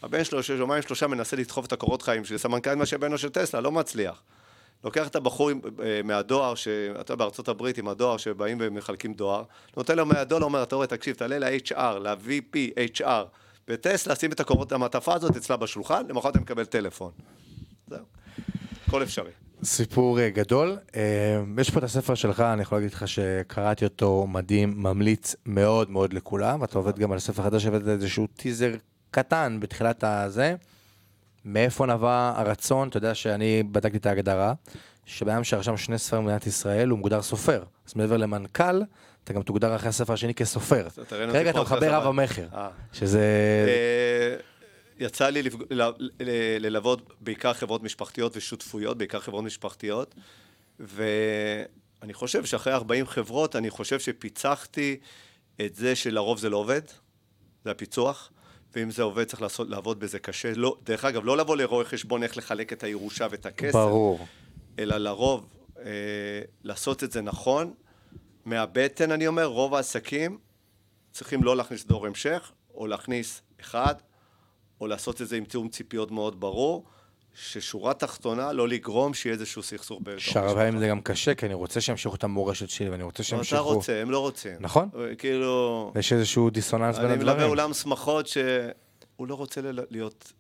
הבן 0.04 0.24
שלו, 0.24 0.44
שיומיים 0.44 0.82
שלושה 0.82 1.08
מנסה 1.08 1.36
לדחוף 1.38 1.66
את 1.66 1.74
הקורות 1.74 2.02
חיים 2.02 2.26
שלי, 2.26 2.38
סמנכ"ל 2.38 2.76
משאבינו 2.76 3.18
של 3.18 3.30
טסלה, 3.30 3.62
לא 3.62 3.72
מצליח. 3.72 4.22
לוקח 4.84 5.08
את 5.08 5.16
הבחור 5.16 5.50
עם- 5.50 5.62
אה, 5.84 6.02
מהדואר, 6.04 6.56
שאתה 6.56 7.16
בארצות 7.16 7.48
הברית 7.48 7.78
עם 7.78 7.88
הדואר, 7.88 8.18
שבאים 8.18 8.58
ומחלקים 8.62 9.14
דואר, 9.14 9.44
נותן 9.78 9.98
לו 9.98 10.06
100 10.06 10.24
דולר, 10.24 10.46
אומר, 10.46 10.64
אתה 10.64 10.76
רואה, 10.76 10.88
תקשיב, 10.88 11.16
תעלה 11.16 11.40
ל-HR, 11.40 11.78
ל-VP, 12.00 12.58
HR, 13.00 13.26
בטסלה, 13.68 14.16
שים 14.16 14.32
את 14.32 14.40
הקורות, 14.40 14.72
המעטפה 14.72 15.14
הזאת 15.14 15.36
אצלה 15.36 15.58
בשולחן, 15.58 16.04
למחרת 16.10 16.32
אתה 16.32 16.40
מקבל 16.42 16.66
טלפון. 16.66 17.12
זהו. 17.88 18.00
הכל 18.88 19.04
אפשרי. 19.04 19.32
סיפור 19.64 20.20
אה, 20.20 20.30
גדול. 20.30 20.78
אה, 20.96 21.02
יש 21.62 21.70
פה 21.70 21.80
את 21.80 21.84
הספר 21.84 22.16
שלך, 22.16 22.40
אני 22.40 22.62
יכול 22.62 22.78
להגיד 22.78 22.94
לך 22.94 23.08
שקראתי 23.08 23.86
אותו 23.86 24.28
מדהים, 24.28 24.74
ממליץ 24.78 25.36
מאוד 25.46 25.90
מאוד 25.90 26.14
לכולם. 26.14 26.64
אתה 26.64 26.78
עובד 26.78 27.00
גם 27.00 27.12
על 27.12 27.20
ספר 27.20 27.44
חדש, 27.44 27.66
הבאת 27.66 27.88
איזשהו 27.88 28.28
טיזר 28.28 28.72
קטן 29.12 29.58
בתחילת 29.62 30.04
הזה. 30.04 30.56
מאיפה 31.46 31.86
נבע 31.86 32.34
הרצון? 32.36 32.88
אתה 32.88 32.98
יודע 32.98 33.16
שאני 33.16 33.64
בדקתי 33.64 33.98
את 33.98 34.06
ההגדרה, 34.06 34.54
שבן 35.06 35.32
אדם 35.32 35.44
שרשם 35.44 35.78
שני 35.78 35.98
ספרים 35.98 36.24
במדינת 36.24 36.48
ישראל 36.48 36.90
הוא 36.90 36.98
מוגדר 36.98 37.22
סופר. 37.22 37.64
אז 37.88 37.94
מעבר 37.96 38.18
למנכ"ל, 38.18 38.82
אתה 39.24 39.34
גם 39.34 39.42
תוגדר 39.42 39.76
אחרי 39.76 39.90
הספר 39.90 40.14
השני 40.14 40.34
כסופר. 40.34 40.88
כרגע 41.10 41.50
אתה 41.50 41.62
מחבר 41.62 41.94
רב 41.94 42.08
המכר, 42.08 42.48
אה. 42.54 42.70
שזה... 42.94 43.20
אה, 43.68 44.36
יצא 45.00 45.30
לי 45.30 45.42
ללוות 46.60 47.14
בעיקר 47.22 47.54
חברות 47.54 47.84
משפחתיות 47.84 48.38
ושותפויות, 48.38 48.98
בעיקר 48.98 49.20
חברות 49.20 49.44
משפחתיות, 49.44 50.16
ואני 50.80 52.14
חושב 52.14 52.46
שאחרי 52.46 52.74
40 52.74 53.08
חברות, 53.08 53.56
אני 53.56 53.70
חושב 53.70 54.00
שפיצחתי 54.00 54.98
את 55.66 55.76
זה 55.76 55.96
שלרוב 55.96 56.40
זה 56.40 56.50
לא 56.50 56.58
עובד, 56.58 56.82
זה 57.66 57.72
הפיצוח, 57.72 58.32
ואם 58.76 58.92
זה 58.92 59.04
עובד 59.04 59.24
צריך 59.24 59.42
לעשות, 59.42 59.70
לעבוד 59.70 60.00
בזה 60.00 60.20
קשה. 60.20 60.54
לא, 60.56 60.78
דרך 60.84 61.06
אגב, 61.06 61.26
לא 61.26 61.38
לבוא 61.38 61.58
לרואה 61.58 61.86
חשבון 61.86 62.24
איך 62.24 62.38
לחלק 62.38 62.74
את 62.74 62.84
הירושה 62.84 63.28
ואת 63.32 63.46
הכסף, 63.46 63.74
ברור. 63.74 64.28
אלא 64.80 64.98
לרוב 64.98 65.50
אה, 65.80 66.42
לעשות 66.64 67.04
את 67.04 67.12
זה 67.12 67.22
נכון. 67.22 67.74
מהבטן, 68.46 69.12
אני 69.12 69.28
אומר, 69.28 69.46
רוב 69.46 69.76
העסקים 69.76 70.38
צריכים 71.12 71.44
לא 71.44 71.58
להכניס 71.58 71.86
דור 71.86 72.08
המשך, 72.08 72.52
או 72.74 72.88
להכניס 72.88 73.42
אחד, 73.62 73.96
או 74.82 74.88
לעשות 74.88 75.22
את 75.22 75.28
זה 75.28 75.36
עם 75.36 75.46
תיאום 75.46 75.70
ציפיות 75.70 76.12
מאוד 76.12 76.40
ברור, 76.40 76.86
ששורה 77.36 77.94
תחתונה, 77.94 78.54
לא 78.54 78.68
לגרום 78.68 79.14
שיהיה 79.14 79.34
איזשהו 79.34 79.64
סכסוך 79.64 80.00
בתוך 80.04 80.20
שהרבה 80.20 80.54
פעמים 80.54 80.80
זה 80.80 80.88
גם 80.88 81.02
קשה, 81.02 81.36
כי 81.36 81.46
אני 81.46 81.54
רוצה 81.54 81.82
שימשיכו 81.82 82.16
את 82.16 82.24
המורשת 82.24 82.70
שלי, 82.70 82.90
ואני 82.90 83.04
רוצה 83.04 83.16
אתה 83.16 83.24
שימשיכו... 83.24 83.64
רוצה, 83.64 84.02
הם 84.02 84.12
לא 84.12 84.20
רוצים. 84.20 84.54
נכון. 84.60 84.90
כאילו, 85.18 85.92
יש 85.96 86.14
איזשהו 86.14 86.50
דיסוננס 86.50 86.98
בין 86.98 87.06
אני 87.06 87.16
מלווה 87.16 87.32
הדברים. 87.32 87.50
אולם 87.50 87.74
שמחות 87.74 88.28
שהוא 88.28 89.28
לא 89.28 89.36
רוצה 89.36 89.62
להיות... 89.90 90.34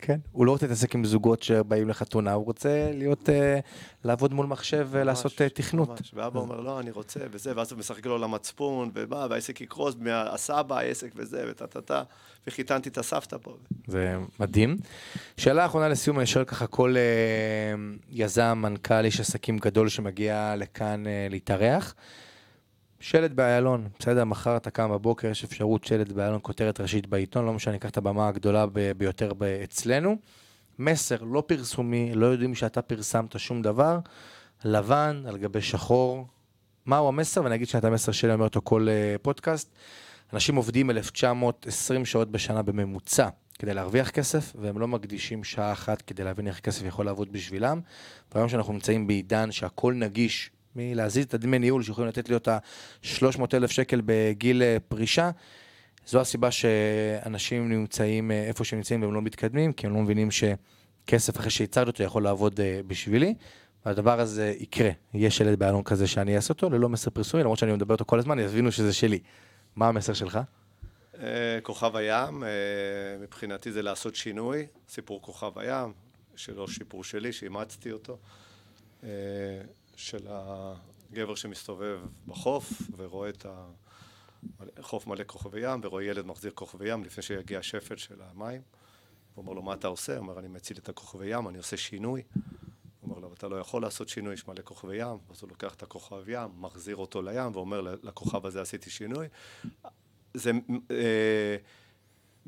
כן, 0.00 0.18
הוא 0.32 0.46
לא 0.46 0.50
רוצה 0.50 0.66
להתעסק 0.66 0.94
עם 0.94 1.04
זוגות 1.04 1.42
שבאים 1.42 1.88
לחתונה, 1.88 2.32
הוא 2.32 2.44
רוצה 2.44 2.90
להיות, 2.94 3.28
אה, 3.28 3.58
לעבוד 4.04 4.34
מול 4.34 4.46
מחשב 4.46 4.88
ולעשות 4.90 5.42
אה, 5.42 5.48
תכנות. 5.48 5.88
ממש. 5.88 6.10
ואבא 6.14 6.40
אומר, 6.40 6.60
לא, 6.60 6.80
אני 6.80 6.90
רוצה, 6.90 7.20
וזה, 7.30 7.52
ואז 7.56 7.72
הוא 7.72 7.78
משחק 7.78 8.06
לו 8.06 8.18
למצפון, 8.18 8.90
ובא, 8.94 9.26
והעסק 9.30 9.60
יקרוס, 9.60 9.94
מהסבא, 9.98 10.78
העסק 10.78 11.10
וזה, 11.16 11.44
וטה-טה-טה, 11.48 12.02
וחיתנתי 12.46 12.88
את 12.88 12.98
הסבתא 12.98 13.36
פה. 13.42 13.56
זה 13.86 14.16
מדהים. 14.40 14.76
שאלה 15.36 15.66
אחרונה 15.66 15.88
לסיום, 15.88 16.18
אני 16.18 16.26
שואל 16.26 16.44
ככה 16.44 16.66
כל 16.66 16.94
אה, 16.96 17.74
יזם, 18.10 18.58
מנכ"ל, 18.62 19.04
איש 19.04 19.20
עסקים 19.20 19.58
גדול 19.58 19.88
שמגיע 19.88 20.54
לכאן 20.56 21.06
אה, 21.06 21.26
להתארח. 21.30 21.94
שלט 23.00 23.30
באיילון, 23.30 23.88
בסדר, 23.98 24.24
מחר 24.24 24.56
אתה 24.56 24.70
קם 24.70 24.90
בבוקר, 24.90 25.28
יש 25.28 25.44
אפשרות 25.44 25.84
שלט 25.84 26.08
באיילון, 26.08 26.38
כותרת 26.42 26.80
ראשית 26.80 27.06
בעיתון, 27.06 27.46
לא 27.46 27.52
משנה, 27.52 27.72
ניקח 27.72 27.90
את 27.90 27.96
הבמה 27.96 28.28
הגדולה 28.28 28.66
ביותר 28.96 29.32
אצלנו. 29.64 30.16
מסר 30.78 31.22
לא 31.22 31.42
פרסומי, 31.46 32.14
לא 32.14 32.26
יודעים 32.26 32.54
שאתה 32.54 32.82
פרסמת 32.82 33.38
שום 33.38 33.62
דבר, 33.62 33.98
לבן 34.64 35.22
על 35.28 35.38
גבי 35.38 35.60
שחור. 35.60 36.26
מהו 36.86 37.08
המסר? 37.08 37.44
ואני 37.44 37.54
אגיד 37.54 37.68
שאת 37.68 37.84
המסר 37.84 38.12
שלי, 38.12 38.32
אומר 38.32 38.44
אותו 38.44 38.60
כל 38.64 38.88
אה, 38.88 39.16
פודקאסט. 39.22 39.70
אנשים 40.32 40.56
עובדים 40.56 40.90
1920 40.90 42.04
שעות 42.04 42.30
בשנה 42.30 42.62
בממוצע 42.62 43.28
כדי 43.58 43.74
להרוויח 43.74 44.10
כסף, 44.10 44.52
והם 44.60 44.78
לא 44.78 44.88
מקדישים 44.88 45.44
שעה 45.44 45.72
אחת 45.72 46.02
כדי 46.02 46.24
להבין 46.24 46.46
איך 46.46 46.60
כסף 46.60 46.82
יכול 46.86 47.06
לעבוד 47.06 47.32
בשבילם. 47.32 47.80
והיום 48.34 48.48
שאנחנו 48.48 48.72
נמצאים 48.72 49.06
בעידן 49.06 49.52
שהכל 49.52 49.94
נגיש, 49.94 50.50
מלהזיז 50.76 51.24
את 51.24 51.34
הדמי 51.34 51.58
ניהול 51.58 51.82
שיכולים 51.82 52.08
לתת 52.08 52.28
לי 52.28 52.34
אותה 52.34 52.58
300 53.02 53.54
אלף 53.54 53.70
שקל 53.70 54.00
בגיל 54.04 54.62
אה, 54.62 54.76
פרישה, 54.88 55.30
זו 56.06 56.20
הסיבה 56.20 56.50
שאנשים 56.50 57.68
נמצאים 57.68 58.30
אה, 58.30 58.44
איפה 58.44 58.64
שהם 58.64 58.78
נמצאים 58.78 59.02
והם 59.02 59.14
לא 59.14 59.22
מתקדמים, 59.22 59.72
כי 59.72 59.86
הם 59.86 59.94
לא 59.94 60.00
מבינים 60.00 60.28
שכסף 60.30 61.36
אחרי 61.36 61.50
שהצגתי 61.50 61.90
אותו 61.90 62.02
יכול 62.02 62.22
לעבוד 62.22 62.60
אה, 62.60 62.80
בשבילי. 62.86 63.34
והדבר 63.86 64.20
הזה 64.20 64.54
יקרה, 64.58 64.90
יהיה 65.14 65.30
שלט 65.30 65.58
באלון 65.58 65.82
כזה 65.82 66.06
שאני 66.06 66.36
אעשה 66.36 66.54
אותו 66.54 66.70
ללא 66.70 66.88
מסר 66.88 67.10
פרסומי, 67.10 67.42
למרות 67.42 67.58
שאני 67.58 67.72
מדבר 67.72 67.94
אותו 67.94 68.04
כל 68.04 68.18
הזמן, 68.18 68.38
יבינו 68.38 68.72
שזה 68.72 68.92
שלי. 68.92 69.18
מה 69.76 69.88
המסר 69.88 70.12
שלך? 70.12 70.38
כוכב 71.62 71.96
הים, 71.96 72.42
מבחינתי 73.20 73.72
זה 73.72 73.82
לעשות 73.82 74.16
שינוי, 74.16 74.66
סיפור 74.88 75.22
כוכב 75.22 75.58
הים, 75.58 75.92
שלא 76.36 76.66
סיפור 76.70 77.04
שלי, 77.04 77.32
שאימצתי 77.32 77.92
אותו, 77.92 78.18
של 80.00 80.26
הגבר 80.30 81.34
שמסתובב 81.34 82.00
בחוף 82.26 82.72
ורואה 82.96 83.28
את 83.28 83.46
החוף 84.76 85.06
מלא 85.06 85.24
כוכבי 85.26 85.60
ים, 85.72 85.80
ורואה 85.82 86.04
ילד 86.04 86.26
מחזיר 86.26 86.52
כוכבי 86.54 86.92
ים 86.92 87.04
לפני 87.04 87.22
שיגיע 87.22 87.58
השפל 87.58 87.96
של 87.96 88.22
המים. 88.22 88.62
הוא 89.34 89.42
אומר 89.42 89.52
לו, 89.52 89.62
מה 89.62 89.74
אתה 89.74 89.88
עושה? 89.88 90.12
הוא 90.12 90.20
אומר, 90.20 90.38
אני 90.38 90.48
מציל 90.48 90.76
את 90.76 90.88
הכוכבי 90.88 91.26
ים, 91.26 91.48
אני 91.48 91.58
עושה 91.58 91.76
שינוי. 91.76 92.22
הוא 93.00 93.10
אומר 93.10 93.18
לו, 93.18 93.32
אתה 93.32 93.48
לא 93.48 93.56
יכול 93.56 93.82
לעשות 93.82 94.08
שינוי, 94.08 94.34
יש 94.34 94.48
מלא 94.48 94.62
כוכבי 94.64 94.96
ים. 94.96 95.18
אז 95.30 95.42
הוא 95.42 95.48
לוקח 95.48 95.74
את 95.74 95.82
הכוכב 95.82 96.28
ים, 96.28 96.50
מחזיר 96.58 96.96
אותו 96.96 97.22
לים, 97.22 97.50
ואומר, 97.52 97.80
לכוכב 97.80 98.46
הזה 98.46 98.60
עשיתי 98.60 98.90
שינוי. 98.90 99.28
זה 100.34 100.50
אה, 100.90 101.56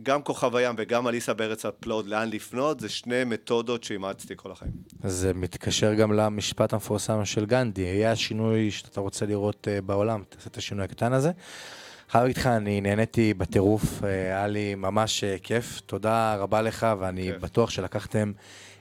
גם 0.03 0.23
כוכב 0.23 0.57
הים 0.57 0.75
וגם 0.79 1.09
אליסה 1.09 1.35
בארץ 1.35 1.67
הפלאות, 1.67 2.07
לאן 2.07 2.31
לפנות, 2.31 2.81
זה 2.81 2.89
שני 2.89 3.25
מתודות 3.25 3.85
שאימצתי 3.85 4.35
כל 4.37 4.53
החיים. 4.53 4.73
זה 5.05 5.35
מתקשר 5.35 5.95
גם 5.95 6.13
למשפט 6.13 6.73
המפורסם 6.73 7.25
של 7.25 7.47
גנדי, 7.47 7.83
יהיה 7.83 8.13
השינוי 8.13 8.71
שאתה 8.71 9.01
רוצה 9.01 9.27
לראות 9.27 9.69
אה, 9.71 9.81
בעולם, 9.81 10.23
תעשה 10.29 10.51
את 10.51 10.57
השינוי 10.57 10.85
הקטן 10.85 11.13
הזה. 11.13 11.31
חייב 12.11 12.23
להגיד 12.25 12.37
לך, 12.37 12.47
אני 12.47 12.81
נהניתי 12.81 13.35
בטירוף, 13.35 14.05
אה, 14.05 14.09
היה 14.09 14.47
לי 14.47 14.75
ממש 14.75 15.25
אה, 15.25 15.37
כיף, 15.43 15.81
תודה 15.87 16.35
רבה 16.35 16.63
לך, 16.63 16.87
ואני. 16.99 17.33
בטוח 17.33 17.71
שלקחתם 17.71 18.33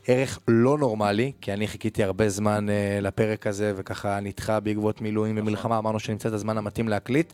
ערך 0.08 0.40
לא 0.48 0.78
נורמלי, 0.78 1.32
כי 1.42 1.54
אני 1.54 1.68
חיכיתי 1.68 2.04
הרבה 2.04 2.30
זמן 2.30 2.70
אה, 2.70 3.00
לפרק 3.02 3.48
הזה, 3.48 3.74
וככה 3.76 4.20
נדחה 4.20 4.60
בעקבות 4.60 5.02
מילואים 5.02 5.36
ומלחמה, 5.38 5.78
אמרנו 5.78 6.00
שנמצא 6.00 6.30
את 6.30 6.34
הזמן 6.34 6.58
המתאים 6.58 6.88
להקליט. 6.88 7.34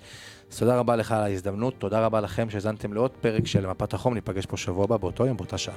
אז 0.51 0.59
תודה 0.59 0.77
רבה 0.79 0.95
לך 0.95 1.11
על 1.11 1.23
ההזדמנות, 1.23 1.73
תודה 1.77 2.05
רבה 2.05 2.21
לכם 2.21 2.49
שהאזנתם 2.49 2.93
לעוד 2.93 3.11
פרק 3.11 3.47
של 3.47 3.67
מפת 3.67 3.93
החום, 3.93 4.13
ניפגש 4.13 4.45
פה 4.45 4.57
שבוע 4.57 4.83
הבא 4.83 4.97
באותו 4.97 5.25
יום, 5.25 5.37
באותה 5.37 5.57
שעה. 5.57 5.75